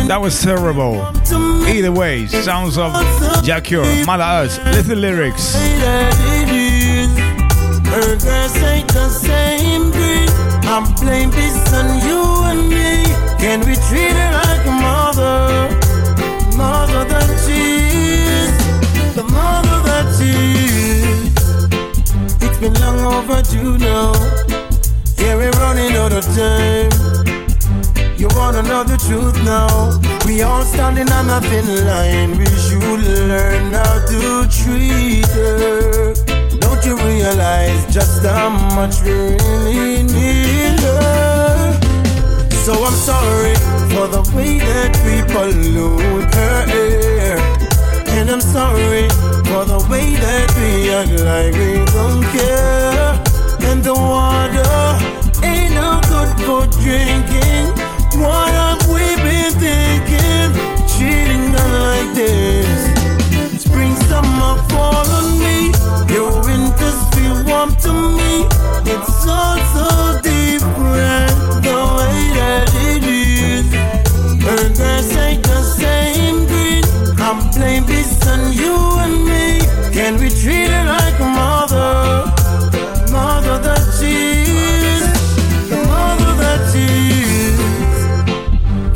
That 0.07 0.19
was 0.19 0.41
terrible. 0.41 0.95
Either 1.67 1.91
way, 1.91 2.25
sounds 2.27 2.77
of 2.77 2.91
Jacure, 3.43 3.85
Mother 4.05 4.23
Earth, 4.23 4.65
little 4.65 4.97
lyrics. 4.97 5.55
Her 7.91 8.15
girls 8.15 8.55
ain't 8.63 8.87
the 8.93 9.09
same 9.09 9.91
breed. 9.91 10.29
I'm 10.63 10.85
playing 10.95 11.31
this 11.31 11.73
on 11.73 11.99
you 12.07 12.23
and 12.47 12.69
me. 12.69 13.03
Can 13.37 13.59
we 13.67 13.75
treat 13.89 14.15
her 14.15 14.31
like 14.31 14.65
a 14.65 14.71
mother? 14.71 15.67
Mother 16.55 17.03
that 17.11 17.29
she 17.43 17.61
is. 18.31 18.51
The 19.13 19.23
mother 19.23 19.77
that 19.89 20.07
she 20.15 20.31
is. 21.03 21.35
It's 22.41 22.57
been 22.59 22.73
long 22.79 22.99
overdue 23.11 23.77
now. 23.77 24.13
Yeah, 25.17 25.35
we're 25.35 25.51
running 25.59 25.91
out 25.97 26.13
of 26.13 26.23
time. 26.33 26.91
You 28.17 28.29
wanna 28.37 28.63
know 28.63 28.85
the 28.85 28.95
truth 29.05 29.35
now? 29.43 29.99
We 30.25 30.43
all 30.43 30.63
standing 30.63 31.11
on 31.11 31.29
a 31.29 31.41
thin 31.41 31.67
line. 31.85 32.37
We 32.37 32.45
should 32.45 33.03
learn 33.27 33.73
how 33.73 34.05
to 34.05 34.47
treat 34.47 35.27
her. 35.35 36.30
Realize 37.05 37.93
just 37.93 38.23
how 38.23 38.49
much 38.75 39.01
we 39.03 39.11
really 39.11 40.03
need 40.03 40.79
her? 40.79 41.79
So 42.65 42.73
I'm 42.73 42.93
sorry 42.93 43.55
for 43.93 44.07
the 44.07 44.21
way 44.35 44.59
that 44.59 44.93
we 45.05 45.21
pollute 45.33 46.33
her 46.35 46.65
air. 46.69 47.37
And 48.17 48.29
I'm 48.29 48.41
sorry 48.41 49.07
for 49.49 49.65
the 49.65 49.85
way 49.89 50.15
that 50.15 50.47
we 50.57 50.93
act 50.93 51.11
like 51.25 51.53
we 51.53 51.83
don't 51.91 52.23
care. 52.35 53.11
And 53.69 53.83
the 53.83 53.93
water 53.93 54.77
ain't 55.45 55.73
no 55.73 55.99
good 56.11 56.31
for 56.45 56.63
drinking. 56.81 57.65
What 58.21 58.49
have 58.53 58.87
we 58.89 59.05
been 59.25 59.51
thinking? 59.65 60.49
Cheating 60.93 61.53
like 61.53 62.13
this. 62.13 63.63
Spring, 63.63 63.95
summer, 64.07 64.61
fall 64.69 65.10
warm 67.61 67.75
to 67.75 67.93
me. 67.93 68.45
It's 68.93 69.27
all 69.27 69.57
so 69.75 70.19
different 70.21 71.31
the 71.65 71.77
way 71.97 72.19
that 72.37 72.67
it 72.89 73.03
is. 73.03 73.65
And 74.53 74.75
there's 74.75 75.15
ain't 75.17 75.43
the 75.43 75.61
same 75.61 76.47
green. 76.47 76.83
I'm 77.19 77.39
playing 77.51 77.85
this 77.85 78.27
on 78.27 78.53
you 78.53 78.75
and 79.03 79.25
me. 79.29 79.59
Can 79.93 80.13
we 80.19 80.29
treat 80.29 80.71
it 80.79 80.85
like 80.95 81.19
a 81.19 81.29
mother? 81.41 82.25
Mother 83.11 83.57
that 83.67 83.85
she 83.97 84.15
is. 84.97 85.05
The 85.69 85.77
mother 85.93 86.33
that 86.43 86.61
she 86.71 86.87
is. 87.45 87.57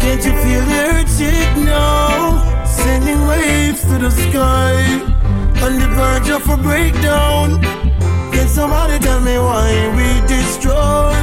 Can't 0.01 0.23
you 0.25 0.33
feel 0.43 0.65
her 0.73 1.03
chick 1.17 1.51
now? 1.63 2.65
Sending 2.65 3.27
waves 3.27 3.81
to 3.81 3.97
the 3.97 4.11
sky 4.11 4.73
On 5.63 5.73
the 5.79 5.87
verge 5.97 6.29
of 6.29 6.49
a 6.49 6.57
breakdown 6.57 7.74
somebody 8.55 8.97
tell 8.99 9.19
me 9.19 9.37
why 9.37 9.69
we 9.97 10.27
destroy 10.27 11.14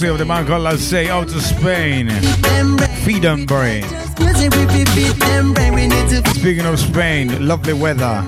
Courtesy 0.00 0.12
of 0.14 0.18
the 0.18 0.24
man 0.24 0.46
called 0.46 0.62
Lasai 0.62 1.08
out 1.08 1.28
to 1.28 1.38
Spain. 1.42 2.08
Feed 3.04 3.20
them 3.20 3.44
brain. 3.44 3.84
Speaking 6.32 6.64
of 6.64 6.78
Spain, 6.78 7.46
lovely 7.46 7.74
weather. 7.74 8.24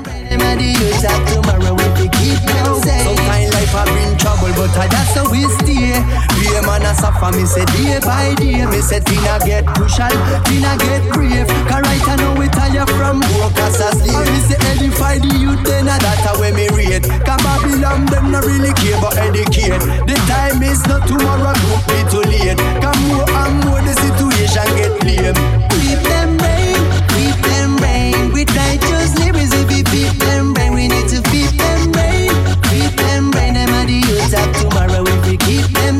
Have 3.72 3.88
been 3.96 4.12
trouble, 4.20 4.52
but 4.52 4.68
I 4.76 4.86
that's 4.86 5.16
how 5.16 5.24
we 5.32 5.48
stay. 5.48 5.96
Be 6.36 6.44
a 6.52 6.60
man 6.60 6.84
a 6.84 6.92
suffer, 6.92 7.32
me 7.32 7.48
say 7.48 7.64
day 7.72 7.96
by 8.04 8.34
day. 8.36 8.66
Me 8.68 8.80
say 8.84 9.00
Tina 9.00 9.40
get 9.40 9.64
crucial, 9.64 10.12
Tina 10.44 10.76
get 10.76 11.00
brave. 11.08 11.48
Cause 11.64 11.80
right 11.80 12.04
I 12.04 12.16
know 12.20 12.36
we 12.36 12.48
tire 12.52 12.84
from 13.00 13.24
work 13.40 13.56
as 13.64 13.80
a 13.80 13.88
slave. 13.96 14.28
Me 14.28 14.38
say 14.44 14.60
edify 14.76 15.16
the 15.24 15.32
youth, 15.40 15.64
then 15.64 15.88
a 15.88 15.96
that 16.04 16.20
a 16.28 16.40
way 16.40 16.52
me 16.52 16.68
read. 16.76 17.00
Cause 17.24 17.40
Babylon 17.40 18.04
them 18.12 18.30
not 18.30 18.44
really 18.44 18.76
care 18.76 19.00
but 19.00 19.16
educate. 19.16 19.80
The 20.04 20.20
time 20.28 20.60
is 20.62 20.84
not 20.84 21.08
tomorrow, 21.08 21.56
don't 21.56 21.82
be 21.88 21.98
too 22.12 22.24
late. 22.28 22.60
Cause 22.84 23.00
more 23.08 23.24
and 23.24 23.56
more 23.64 23.80
the 23.80 23.96
situation 23.96 24.68
get 24.76 24.92
lame. 25.00 25.38
Keep 25.80 26.04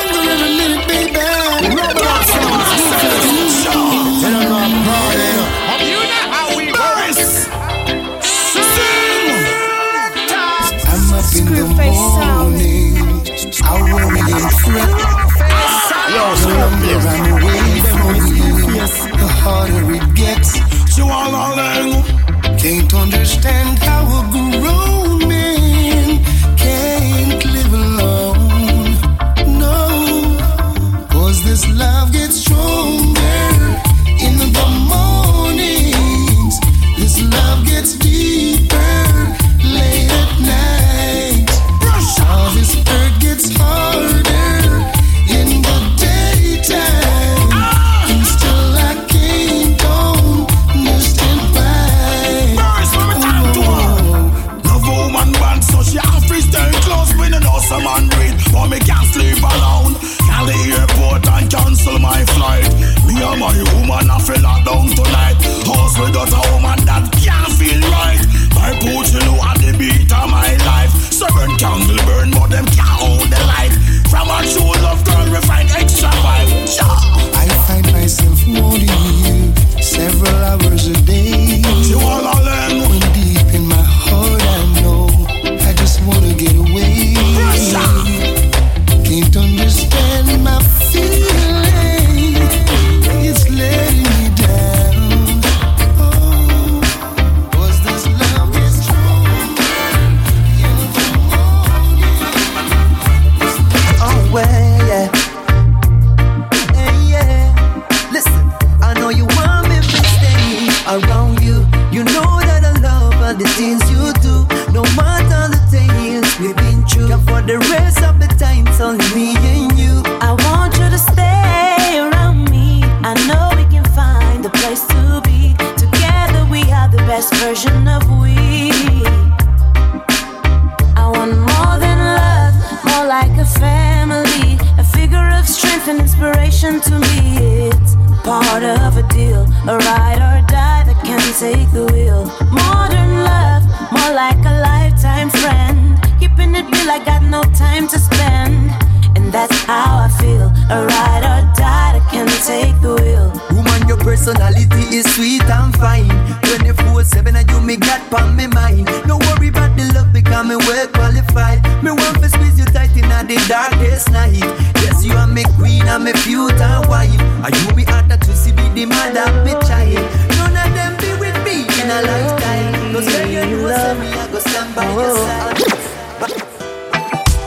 how 149.66 150.06
I 150.06 150.08
feel. 150.20 150.48
A 150.70 150.86
ride 150.86 151.24
or 151.24 151.42
die 151.54 151.98
that 151.98 152.04
can 152.10 152.26
take 152.46 152.74
the 152.82 152.94
wheel. 152.98 153.28
Woman, 153.54 153.86
your 153.88 153.98
personality 153.98 154.82
is 154.94 155.06
sweet 155.14 155.42
and 155.42 155.74
fine. 155.76 156.10
24 156.58 157.04
7, 157.04 157.36
and 157.36 157.50
you 157.50 157.60
me 157.60 157.76
got 157.76 158.00
on 158.12 158.36
me 158.36 158.46
mind. 158.46 158.86
No 159.06 159.18
worry 159.18 159.48
about 159.48 159.76
the 159.76 159.84
love, 159.94 160.12
because 160.12 160.46
me 160.46 160.56
well 160.56 160.88
qualified. 160.88 161.62
Me 161.82 161.90
want 161.90 162.18
to 162.22 162.28
squeeze 162.28 162.58
you 162.58 162.66
tight 162.66 162.94
in 162.96 163.08
the 163.08 163.38
darkest 163.48 164.10
night. 164.10 164.38
Yes, 164.82 165.04
you 165.04 165.14
are 165.14 165.26
me 165.26 165.44
queen 165.56 165.86
and 165.86 166.04
me 166.04 166.12
future 166.12 166.78
wife. 166.88 167.14
Are 167.44 167.52
you 167.52 167.76
me 167.76 167.84
at 167.86 168.08
to 168.08 168.32
see 168.34 168.52
be 168.52 168.66
the 168.74 168.86
mother 168.86 169.30
of 169.30 169.44
me 169.46 169.52
child? 169.66 170.04
None 170.38 170.56
of 170.56 170.70
them 170.74 170.92
be 170.98 171.10
with 171.22 171.38
me 171.46 171.64
in 171.80 171.88
a 171.90 172.00
lifetime. 172.02 172.92
Cause 172.92 173.06
when 173.06 173.30
you 173.30 173.68
say 173.68 173.94
me, 173.98 174.08
I 174.12 174.28
go 174.30 174.38
stand 174.38 174.74
by 174.74 174.84
your 174.84 175.10
oh. 175.10 175.26
side. 175.26 175.82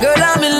Girl, 0.01 0.21
I'm 0.21 0.43
in 0.43 0.54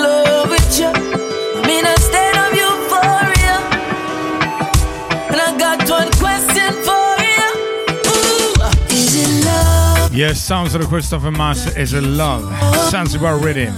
Yes, 10.15 10.41
sounds 10.41 10.73
of 10.73 10.81
the 10.81 10.87
Christopher 10.87 11.29
Master 11.29 11.77
is 11.77 11.91
a 11.91 11.99
love. 11.99 12.43
Zanzibar 12.89 13.37
rhythm. 13.37 13.75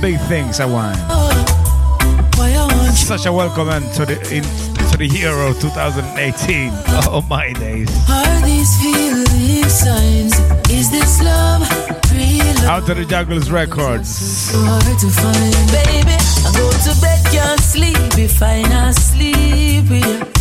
Big 0.00 0.20
things 0.28 0.60
I 0.60 0.66
want. 0.66 0.96
why 2.38 2.52
I 2.52 2.62
want 2.62 2.86
you? 2.86 2.92
Such 2.92 3.26
a 3.26 3.32
welcome 3.32 3.82
to 3.94 4.06
the 4.06 4.14
in, 4.32 4.44
to 4.92 4.96
the 4.96 5.08
Euro 5.22 5.52
2018. 5.54 6.70
Oh 7.08 7.26
my 7.28 7.52
days. 7.54 7.90
Are 8.08 8.46
these 8.46 8.70
feeling 8.80 9.68
signs? 9.68 10.38
Is 10.70 10.92
this 10.92 11.20
love? 11.20 11.62
Out 12.64 12.86
to 12.86 12.94
the 12.94 13.04
Jugglers 13.04 13.50
Records. 13.50 14.08
So 14.08 14.58
hard 14.60 14.84
to 15.00 15.10
find, 15.10 15.70
baby. 15.72 16.14
I 16.14 16.52
go 16.54 16.70
to 16.70 17.00
bed, 17.00 17.26
can't 17.32 17.60
sleep 17.60 18.16
if 18.16 18.40
I 18.40 18.62
not 18.62 18.94
sleep 18.94 19.90
with 19.90 20.06
you. 20.06 20.36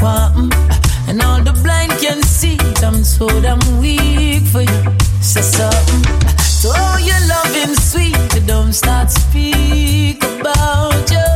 Mm. 0.00 0.85
And 1.08 1.22
all 1.22 1.40
the 1.42 1.52
blind 1.62 1.92
can 2.00 2.22
see. 2.22 2.58
I'm 2.82 3.04
so 3.04 3.28
damn 3.40 3.60
weak 3.80 4.44
for 4.52 4.62
you. 4.62 4.82
Say 5.20 5.42
something. 5.42 6.02
So 6.38 6.70
all 6.70 6.98
your 6.98 7.20
loving 7.28 7.74
sweet, 7.76 8.16
you 8.34 8.40
don't 8.46 8.72
start 8.72 9.10
speak 9.10 10.22
about 10.24 11.10
you. 11.10 11.28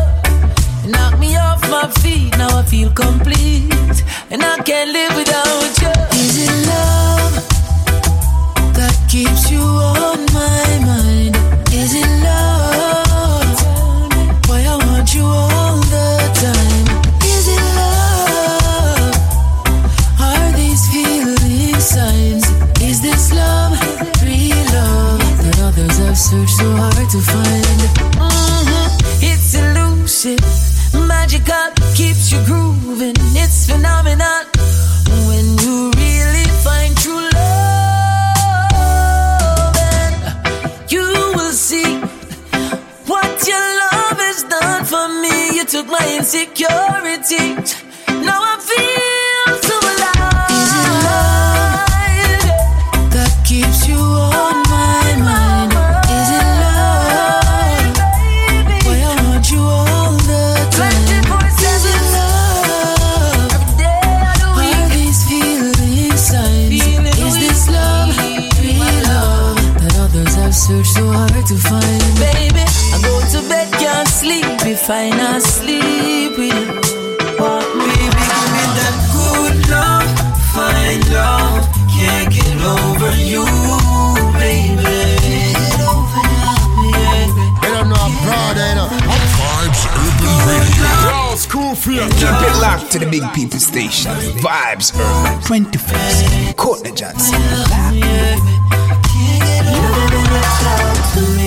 You 0.84 0.90
knock 0.92 1.18
me 1.18 1.36
off 1.36 1.60
my 1.70 1.86
feet, 2.00 2.36
now 2.38 2.58
I 2.58 2.62
feel 2.62 2.90
complete, 2.90 4.02
and 4.30 4.42
I 4.42 4.56
can't 4.62 4.90
live 4.92 5.14
without 5.14 5.82
you. 5.82 5.92
Is 6.18 6.48
it 6.48 6.66
love 6.68 7.34
that 8.74 8.96
keeps 9.08 9.50
you 9.50 9.60
on 9.60 10.24
my 10.32 10.78
mind? 10.86 11.36
Is 11.72 11.94
it 11.94 12.19
searched 26.30 26.58
so 26.58 26.68
hard 26.76 27.08
to 27.10 27.18
find. 27.32 27.80
Mhm. 28.22 28.90
It's 29.30 29.54
elusive, 29.54 30.44
magical, 30.94 31.68
keeps 31.98 32.30
you 32.30 32.38
grooving. 32.48 33.16
It's 33.42 33.66
phenomenal 33.66 34.42
when 35.26 35.46
you 35.62 35.90
really 36.04 36.46
find 36.64 36.92
true 37.02 37.26
love. 37.34 38.20
And 39.98 40.14
you 40.94 41.06
will 41.36 41.56
see 41.68 41.90
what 43.10 43.32
your 43.50 43.66
love 43.82 44.18
has 44.26 44.40
done 44.54 44.84
for 44.92 45.06
me. 45.22 45.36
You 45.56 45.64
took 45.64 45.86
my 45.98 46.06
insecurity. 46.18 47.44
Now 48.28 48.40
I 48.52 48.54
feel 48.68 49.09
find 74.90 75.14
a 75.14 75.40
sleep 75.40 76.36
with 76.36 76.50
you. 76.50 76.66
What 77.38 77.62
baby, 77.78 78.10
give 78.26 78.50
me 78.50 78.64
that 78.74 78.96
good 79.14 79.54
love, 79.70 80.10
find 80.50 80.98
love. 81.14 81.62
Can't 81.94 82.26
get 82.34 82.58
over 82.58 83.14
you, 83.22 83.46
baby. 84.34 84.82
Get 85.22 85.78
over 85.86 86.26
you, 86.42 86.58
baby. 86.90 87.38
They 87.62 87.70
don't 87.70 87.86
know 87.86 88.02
I'm 88.02 88.18
proud, 88.26 88.58
they 88.58 88.74
know. 88.74 88.90
Vibes 89.38 89.82
Urban 89.94 90.34
Radio. 90.50 90.90
Yo, 91.06 91.36
school 91.36 91.72
feel. 91.76 92.08
Keep 92.18 92.42
it 92.50 92.56
locked 92.60 92.90
to 92.90 92.98
the 92.98 93.06
big 93.06 93.22
people 93.32 93.60
station. 93.60 94.10
Vibes 94.42 94.90
Urban 94.98 95.40
24 95.42 95.98
7. 95.98 96.54
Courtney 96.54 96.90
Johnson. 96.90 97.38
And 101.12 101.39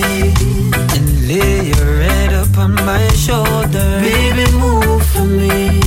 on 2.64 2.74
my 2.86 3.06
shoulder. 3.08 3.88
Baby, 4.00 4.44
move 4.64 5.04
for 5.12 5.24
me. 5.24 5.80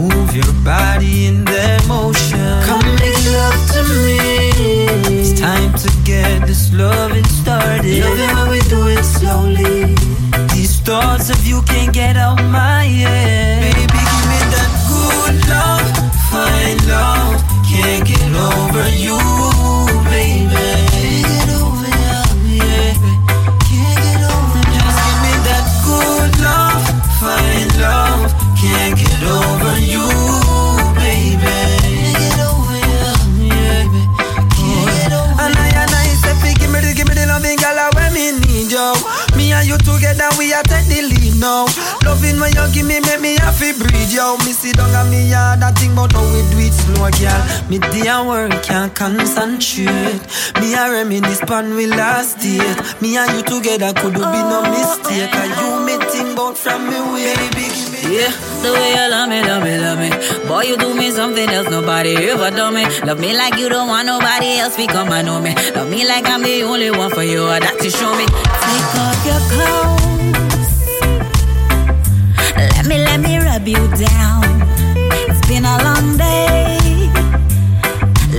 Move 0.00 0.28
your 0.36 0.52
body 0.62 1.26
in 1.26 1.44
that 1.44 1.80
motion. 1.88 2.48
Come 2.68 2.88
make 3.00 3.24
love 3.38 3.60
to 3.74 3.80
me. 4.04 4.18
It's 5.18 5.40
time 5.40 5.72
to 5.84 5.88
get 6.04 6.46
this 6.46 6.72
loving 6.72 7.28
started. 7.40 8.04
Love 8.04 8.20
it 8.24 8.30
when 8.36 8.48
we 8.54 8.60
do 8.74 8.80
it 8.96 9.04
slowly. 9.16 9.94
These 10.54 10.80
thoughts 10.80 11.30
of 11.30 11.40
you 11.46 11.62
can't 11.62 11.92
get 11.92 12.16
out 12.16 12.40
my 12.60 12.84
head. 12.84 13.37
Now. 41.58 41.66
Loving 42.04 42.38
when 42.40 42.52
you 42.54 42.66
give 42.72 42.86
me, 42.86 43.00
make 43.00 43.20
me 43.20 43.34
happy 43.36 43.72
breathe, 43.72 44.12
yo. 44.12 44.36
Me 44.44 44.52
sit 44.52 44.76
down 44.76 44.94
and 44.94 45.10
me 45.10 45.30
yard 45.30 45.62
and 45.62 45.76
think 45.78 45.92
about 45.92 46.12
how 46.12 46.24
we 46.32 46.42
do 46.50 46.58
it 46.62 46.72
slow, 46.72 47.10
girl. 47.10 47.40
Me 47.70 47.78
day 47.78 48.06
and 48.08 48.28
work 48.28 48.62
can't 48.62 48.94
concentrate. 48.94 50.22
Me 50.60 50.74
a 50.74 50.90
reminisce 50.90 51.40
pan 51.40 51.74
we 51.74 51.86
last 51.86 52.38
date. 52.38 52.78
Me 53.00 53.16
and 53.16 53.30
you 53.34 53.42
together 53.42 53.92
could 53.94 54.14
do 54.14 54.22
be 54.22 54.40
no 54.52 54.62
mistake. 54.70 55.34
And 55.34 55.52
you 55.58 55.70
me 55.86 55.94
think 56.10 56.32
about 56.34 56.56
from 56.56 56.88
me 56.90 56.98
way, 57.12 57.34
baby. 57.54 57.66
Yeah, 58.08 58.32
the 58.62 58.72
way 58.72 58.94
you 58.96 59.10
love 59.10 59.28
me, 59.28 59.42
love 59.42 59.62
me, 59.62 59.78
love 59.78 59.98
me. 59.98 60.10
Boy, 60.48 60.62
you 60.62 60.76
do 60.78 60.94
me 60.94 61.10
something 61.10 61.48
else 61.48 61.68
nobody 61.68 62.16
ever 62.16 62.50
done 62.50 62.74
me. 62.74 62.84
Love 63.04 63.20
me 63.20 63.36
like 63.36 63.56
you 63.58 63.68
don't 63.68 63.88
want 63.88 64.06
nobody 64.06 64.58
else 64.58 64.76
become 64.76 65.10
I 65.10 65.22
know 65.22 65.40
me. 65.40 65.54
Love 65.74 65.90
me 65.90 66.06
like 66.06 66.26
I'm 66.26 66.42
the 66.42 66.62
only 66.62 66.90
one 66.90 67.10
for 67.10 67.22
you. 67.22 67.42
Uh, 67.42 67.58
that 67.58 67.76
you 67.84 67.90
show 67.90 68.12
me. 68.16 68.24
Take 68.24 68.94
off 68.96 69.26
your 69.26 69.40
clothes. 69.50 70.07
Let 72.88 72.96
me, 72.96 73.04
let 73.04 73.20
me 73.20 73.36
rub 73.36 73.68
you 73.68 73.88
down. 73.98 74.44
It's 75.28 75.46
been 75.46 75.66
a 75.66 75.76
long 75.84 76.16
day. 76.16 76.78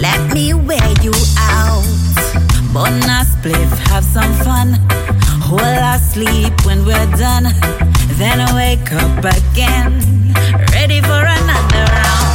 Let 0.02 0.34
me 0.34 0.56
wear 0.56 0.90
you 1.04 1.14
out. 1.38 1.86
Bun 2.74 2.94
a 3.04 3.26
spliff, 3.30 3.70
have 3.90 4.04
some 4.04 4.34
fun. 4.44 4.74
Hold 5.44 5.62
our 5.62 6.00
sleep 6.00 6.66
when 6.66 6.84
we're 6.84 7.12
done. 7.16 7.54
Then 8.18 8.40
wake 8.56 8.92
up 8.92 9.24
again. 9.24 10.34
Ready 10.74 11.00
for 11.02 11.22
another 11.22 11.86
round. 11.94 12.29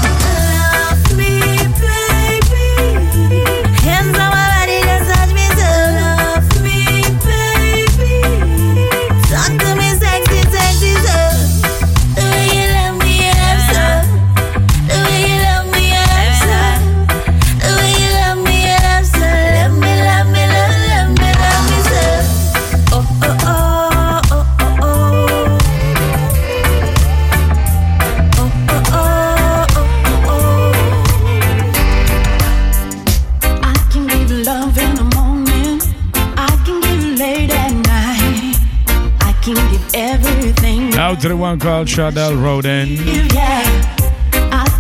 To 41.25 41.31
the 41.31 41.37
one 41.39 41.59
called 41.59 41.89
Shadell 41.89 42.37
Roden. 42.37 42.99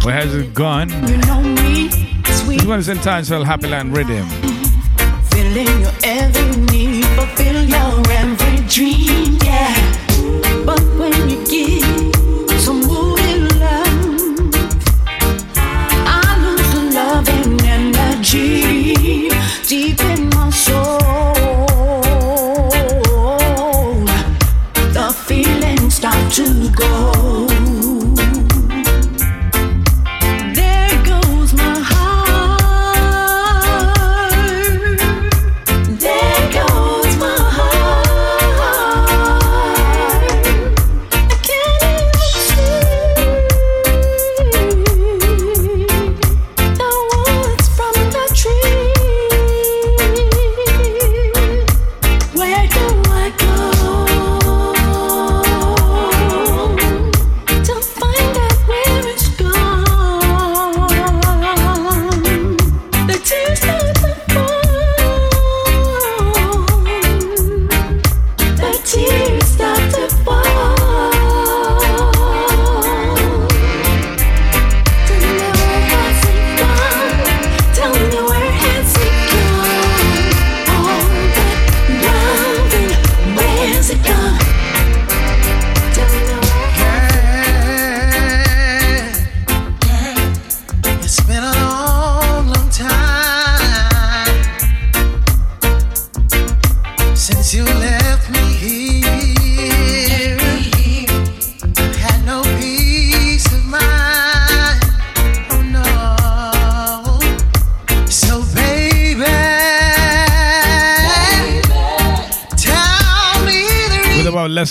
Where 0.04 0.14
has 0.14 0.34
it 0.34 0.52
gone? 0.52 0.90
you 1.08 1.16
know 1.16 1.40
me. 1.40 1.88
Sweet 2.26 2.58
This 2.58 2.66
one 2.66 2.78
is 2.80 2.90
entitled 2.90 3.46
Happy 3.46 3.66
Land 3.68 3.96
Rhythm. 3.96 4.28
filling 5.30 5.80
your 5.80 5.92
every 6.02 6.60
need, 6.66 7.06
fulfill 7.16 7.64
your 7.64 8.10
every 8.10 8.58
dream. 8.68 9.38
Yeah, 9.42 10.66
but 10.66 10.82
when 10.98 11.30
you 11.30 11.46
give 11.46 11.83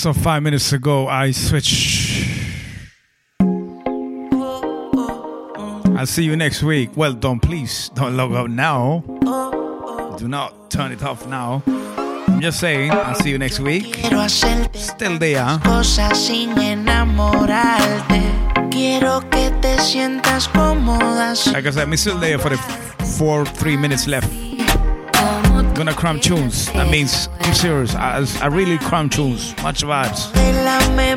less 0.04 0.16
than 0.16 0.22
five 0.22 0.42
minutes 0.42 0.72
ago, 0.72 1.08
I 1.08 1.30
switch. 1.30 2.28
I'll 5.96 6.06
see 6.06 6.24
you 6.24 6.36
next 6.36 6.62
week. 6.62 6.90
Well, 6.96 7.14
don't 7.14 7.40
please 7.40 7.90
don't 7.94 8.16
log 8.16 8.34
out 8.34 8.50
now. 8.50 9.02
Do 10.18 10.28
not 10.28 10.70
turn 10.70 10.92
it 10.92 11.02
off 11.02 11.26
now. 11.26 11.62
I'm 11.66 12.40
just 12.40 12.60
saying, 12.60 12.90
I'll 12.90 13.14
see 13.14 13.30
you 13.30 13.38
next 13.38 13.60
week. 13.60 13.96
Still 14.74 15.18
there. 15.18 15.58
cosas 15.62 16.18
sin 16.18 16.50
enamorarte. 16.58 18.22
Quiero 18.70 19.20
que 19.30 19.50
te 19.62 19.78
sientas 19.78 20.48
cómoda. 20.48 21.34
Like 21.52 21.66
I 21.66 21.70
said, 21.70 21.88
I'm 21.88 21.96
still 21.96 22.18
there 22.18 22.38
for 22.38 22.50
the 22.50 22.58
four, 23.16 23.46
three 23.46 23.76
minutes 23.76 24.06
left. 24.06 24.28
Gonna 25.74 25.92
cram 25.92 26.20
tunes. 26.20 26.70
That 26.72 26.88
means 26.88 27.28
I'm 27.40 27.52
serious. 27.52 27.94
I, 27.96 28.24
I 28.40 28.46
really 28.46 28.78
cram 28.78 29.08
tunes. 29.08 29.54
Much 29.62 29.82
vibes. 29.82 30.30
Déjame 30.32 31.16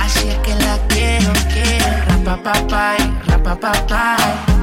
Así 0.00 0.28
es 0.28 0.38
que 0.38 0.54
la 0.56 0.78
quiero, 0.88 1.32
quiero. 1.52 2.04
Rapapapay, 2.08 3.20
rapapapay. 3.26 4.53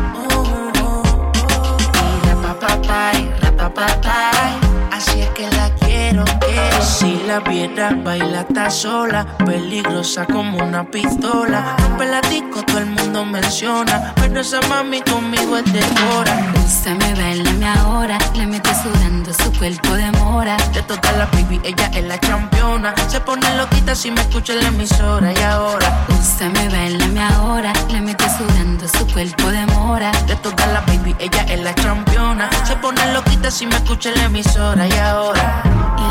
La 7.31 7.39
viera, 7.39 7.91
baila 8.03 8.41
está 8.41 8.69
sola. 8.69 9.25
Peligrosa 9.45 10.25
como 10.25 10.57
una 10.57 10.83
pistola. 10.83 11.77
La 11.99 12.19
disco, 12.29 12.61
todo 12.63 12.79
el 12.79 12.87
mundo 12.87 13.23
menciona. 13.23 14.11
Pero 14.15 14.41
esa 14.41 14.59
mami 14.67 15.01
conmigo 15.01 15.55
es 15.57 15.71
de 15.71 15.81
hora. 16.11 16.51
Úsame, 16.65 17.13
bailame 17.15 17.67
ahora. 17.67 18.17
Le 18.35 18.45
mete 18.45 18.71
sudando 18.83 19.31
su 19.33 19.49
cuerpo 19.57 19.93
de 19.93 20.11
mora. 20.13 20.57
De 20.73 20.81
todas 20.81 21.15
las 21.17 21.31
baby, 21.31 21.61
ella 21.63 21.89
es 21.93 22.03
la 22.03 22.17
campeona. 22.17 22.93
Se 23.07 23.21
pone 23.21 23.47
loquita 23.55 23.95
si 23.95 24.11
me 24.11 24.19
escucha 24.21 24.53
en 24.53 24.59
la 24.63 24.67
emisora. 24.67 25.31
Y 25.31 25.41
ahora, 25.43 26.05
Úsame, 26.09 26.67
bailame 26.67 27.23
ahora. 27.23 27.71
Le 27.89 28.01
mete 28.01 28.25
sudando 28.37 28.87
su 28.89 29.07
cuerpo 29.13 29.47
de 29.51 29.65
mora. 29.67 30.11
de 30.27 30.35
todas 30.37 30.67
las 30.73 30.85
baby, 30.87 31.15
ella 31.19 31.43
es 31.47 31.61
la 31.61 31.73
campeona. 31.75 32.49
Se 32.65 32.75
pone 32.75 33.13
loquita 33.13 33.49
si 33.49 33.67
me 33.67 33.75
escucha 33.75 34.09
en 34.09 34.15
la 34.15 34.25
emisora. 34.25 34.85
Y 34.85 34.97
ahora, 34.97 35.63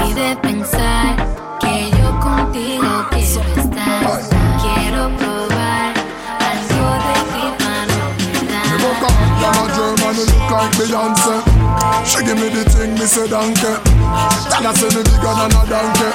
Y 0.09 0.15
de 0.15 0.37
pensar 0.37 1.10
que 1.61 1.91
yo 1.91 2.21
contigo 2.21 3.07
quiero 3.11 3.41
estar. 3.57 4.21
Quiero 4.63 5.17
probar 5.17 5.50
go 9.41 9.49
olvidar. 9.49 9.51
come 9.53 9.53
down 9.53 9.57
a 9.57 9.75
German 9.75 10.15
who 10.15 10.25
look 10.25 10.51
like 10.51 10.73
Beyonce. 10.77 11.35
She 12.05 12.25
give 12.25 12.37
me 12.37 12.49
the 12.49 12.65
thing, 12.71 12.95
me 12.95 13.07
say 13.07 13.29
donkey. 13.29 13.75
Tell 14.51 14.65
her 14.65 14.75
say 14.75 14.91
me 14.93 15.03
bigger 15.03 15.33
than 15.35 15.53
a 15.57 15.63
donkey. 15.69 16.11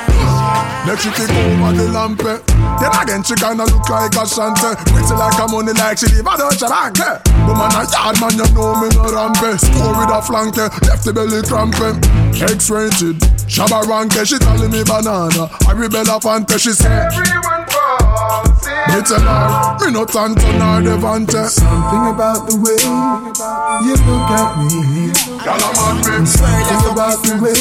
Next 0.85 1.01
she 1.01 1.09
kick 1.11 1.29
over 1.29 1.73
the 1.73 1.89
lampe. 1.89 2.33
Then 2.79 2.91
again 3.01 3.23
she 3.23 3.35
kinda 3.35 3.65
look 3.65 3.89
like 3.89 4.13
a 4.13 4.25
shante. 4.25 4.77
Pretty 4.93 5.15
like 5.17 5.39
a 5.41 5.47
money 5.49 5.73
like 5.73 5.97
she 5.97 6.07
live 6.13 6.27
a 6.27 6.37
Deutsche 6.37 6.69
Bank. 6.69 6.97
But 6.97 7.55
man 7.57 7.73
a 7.73 7.81
yard 7.89 8.15
man, 8.21 8.33
you 8.37 8.47
know 8.53 8.77
me 8.77 8.87
no 8.93 9.09
rampe. 9.09 9.57
Score 9.57 9.93
with 9.97 10.13
a 10.13 10.21
flanke, 10.21 10.65
left 10.85 11.03
the 11.05 11.13
belly 11.13 11.41
crampe. 11.41 11.97
X-rated, 12.35 13.17
Shabba 13.49 13.83
Ranke. 13.85 14.25
She 14.25 14.37
telling 14.37 14.71
me 14.71 14.83
banana. 14.83 15.49
I 15.67 15.73
rebel 15.73 16.01
a 16.01 16.19
fante. 16.19 16.59
She 16.59 16.71
say. 16.71 16.89
Everyone 16.89 17.65
falls 17.65 18.67
in. 18.67 18.95
me 18.95 19.01
tell 19.01 19.19
her, 19.19 19.85
me 19.85 19.91
no 19.91 20.05
tanto 20.05 20.45
nor 20.57 20.81
devante 20.81 21.49
Something 21.49 22.13
about 22.13 22.47
the 22.49 22.55
way 22.57 22.77
you 23.23 23.95
look 23.95 24.29
at 24.35 24.57
me. 24.59 25.11
I'm. 25.47 26.25
Something 26.25 26.91
about 26.91 27.23
the 27.23 27.39
way 27.41 27.55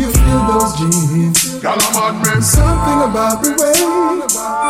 you 0.00 0.08
feel 0.12 0.42
those 0.48 0.72
jeans. 0.78 1.38
Something 2.46 3.00
about 3.10 3.42
the 3.42 3.50
way 3.60 3.76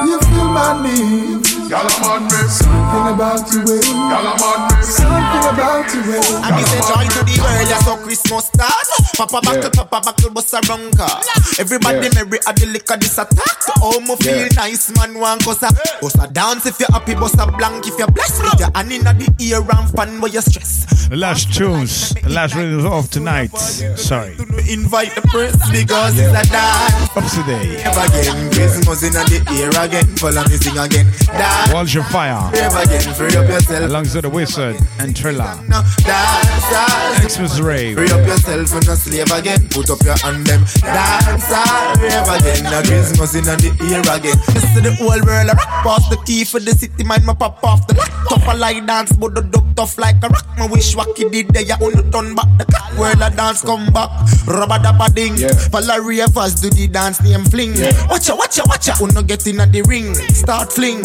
you 0.08 0.18
feel 0.20 0.48
my 0.48 0.82
needs. 0.82 1.55
Girl, 1.66 1.82
I'm 1.82 2.04
on 2.06 2.22
me. 2.30 2.46
Something 2.46 3.06
about 3.10 3.42
the 3.50 3.58
way. 3.66 3.82
Girl, 3.82 4.22
I'm 4.22 4.38
on 4.38 4.60
me. 4.70 4.82
Something 4.86 5.44
about 5.50 5.82
the 5.90 5.98
way. 6.06 6.22
I 6.46 6.54
be 6.54 6.62
say 6.62 6.78
joy 6.86 7.04
to 7.10 7.20
the 7.26 7.34
world, 7.42 7.66
yeah, 7.66 7.82
so 7.82 7.96
Christmas 8.06 8.46
start. 8.46 8.86
Papa 9.18 9.40
buckle, 9.42 9.70
papa 9.74 9.98
buckle, 10.04 10.30
bust 10.30 10.54
a 10.54 10.62
run 10.68 10.92
car. 10.94 11.18
Everybody 11.58 12.06
merry 12.14 12.38
at 12.46 12.54
the 12.54 12.66
liquor 12.70 12.96
this 12.96 13.18
attack. 13.18 13.58
Oh, 13.82 13.98
me 13.98 14.14
feel 14.22 14.46
nice, 14.54 14.94
man, 14.94 15.18
one 15.18 15.40
cause 15.40 15.62
a 15.62 15.74
Bust 16.00 16.22
a 16.22 16.30
dance 16.30 16.66
if 16.66 16.78
you're 16.78 16.92
happy, 16.92 17.14
bust 17.14 17.34
a 17.40 17.50
blank 17.50 17.86
if 17.86 17.98
you're 17.98 18.10
blessed. 18.14 18.42
Put 18.42 18.60
your 18.60 18.70
hand 18.74 18.92
inna 18.92 19.14
the 19.14 19.26
ear 19.42 19.58
and 19.58 19.90
fun 19.90 20.20
where 20.20 20.30
you 20.30 20.42
stress. 20.42 21.08
The 21.08 21.16
last 21.16 21.52
tunes, 21.52 22.14
the 22.14 22.28
last 22.28 22.54
rhythms 22.54 22.84
of 22.84 23.10
tonight. 23.10 23.56
Sorry. 23.56 24.38
Invite 24.70 25.14
the 25.14 25.22
press 25.30 25.56
because 25.70 26.14
it's 26.18 26.30
a 26.30 26.44
dance. 26.46 27.10
Up 27.16 27.26
today. 27.34 27.82
Never 27.82 28.06
again, 28.06 28.50
Christmas 28.52 29.02
inna 29.02 29.24
the 29.26 29.42
ear 29.58 29.70
again. 29.82 30.06
Follow 30.16 30.44
me 30.46 30.56
sing 30.62 30.78
again. 30.78 31.06
Dance. 31.26 31.55
Walls 31.72 31.92
your 31.92 32.04
fire. 32.04 32.50
Never 32.52 32.78
again, 32.78 33.14
free 33.14 33.36
up 33.36 33.48
yourself. 33.48 33.84
Alongside 33.84 34.22
the 34.22 34.30
wizard 34.30 34.76
and 34.98 35.14
Trilla. 35.14 35.60
Dance, 35.68 35.96
dance. 36.02 37.34
Xmas 37.34 37.60
rave. 37.60 37.96
Free 37.96 38.10
up 38.10 38.26
yourself 38.26 38.72
and 38.72 38.86
not 38.86 38.98
slave 38.98 39.30
again. 39.32 39.68
Put 39.68 39.90
up 39.90 40.00
your 40.02 40.16
hand 40.18 40.46
them. 40.46 40.64
Dance 40.80 41.52
all 41.52 41.94
rave 41.96 42.28
again. 42.40 42.64
Now 42.64 42.82
Christmas 42.82 43.34
in 43.34 43.44
the 43.44 43.70
ear 43.90 44.00
again. 44.00 44.38
This 44.54 44.64
is 44.64 44.82
the 44.82 44.94
whole 44.96 45.20
world 45.24 45.50
I 45.50 45.54
rock 45.54 45.84
past 45.84 46.10
the 46.10 46.16
key 46.24 46.44
for 46.44 46.60
the 46.60 46.72
city. 46.72 47.04
Mind 47.04 47.24
my 47.24 47.34
pop 47.34 47.62
off 47.64 47.86
the 47.86 47.94
lock. 47.94 48.10
Tough 48.28 48.46
a 48.48 48.56
lie 48.56 48.80
dance, 48.80 49.12
but 49.12 49.34
the 49.34 49.42
dub 49.42 49.76
tough 49.76 49.98
like 49.98 50.22
a 50.22 50.28
rock. 50.28 50.46
My 50.58 50.66
wish 50.66 50.94
wacky 50.94 51.30
did 51.30 51.48
there. 51.50 51.62
You 51.62 51.76
only 51.82 52.02
turn 52.10 52.34
back 52.34 52.48
the 52.58 52.64
clock. 52.64 52.96
World 52.96 53.20
a 53.20 53.34
dance 53.34 53.62
come 53.62 53.92
back. 53.92 54.10
Rubber 54.46 54.78
dabba 54.78 55.12
ding. 55.14 55.36
Follow 55.70 56.00
ravers 56.00 56.60
do 56.60 56.70
the 56.70 56.88
dance 56.88 57.20
name 57.22 57.44
fling. 57.44 57.74
Watcha, 58.08 58.36
watcha, 58.36 58.62
watcha. 58.64 58.94
Uno 59.02 59.22
get 59.22 59.46
in 59.46 59.60
at 59.60 59.72
the 59.72 59.82
ring. 59.82 60.14
Start 60.14 60.72
fling 60.72 61.02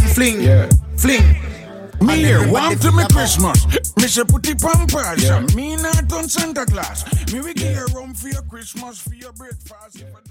and 0.00 0.10
fling. 0.10 0.68
Fling. 0.96 1.36
Me 2.00 2.16
here, 2.16 2.50
want 2.50 2.80
to 2.82 2.92
me 2.92 3.04
Christmas. 3.12 3.66
Me 3.96 4.06
say 4.06 4.24
put 4.24 4.46
it 4.48 4.60
pampers. 4.60 5.54
Me 5.54 5.76
not 5.76 6.12
on 6.12 6.28
Santa 6.28 6.66
Claus. 6.66 7.04
Me 7.32 7.40
we 7.40 7.54
give 7.54 7.76
you 7.76 7.86
rum 7.94 8.12
for 8.14 8.28
your 8.28 8.42
Christmas, 8.42 9.00
for 9.00 9.14
your 9.14 9.32
breakfast. 9.32 9.94
If 9.94 9.94
that 9.94 10.00
you 10.00 10.06
want. 10.12 10.23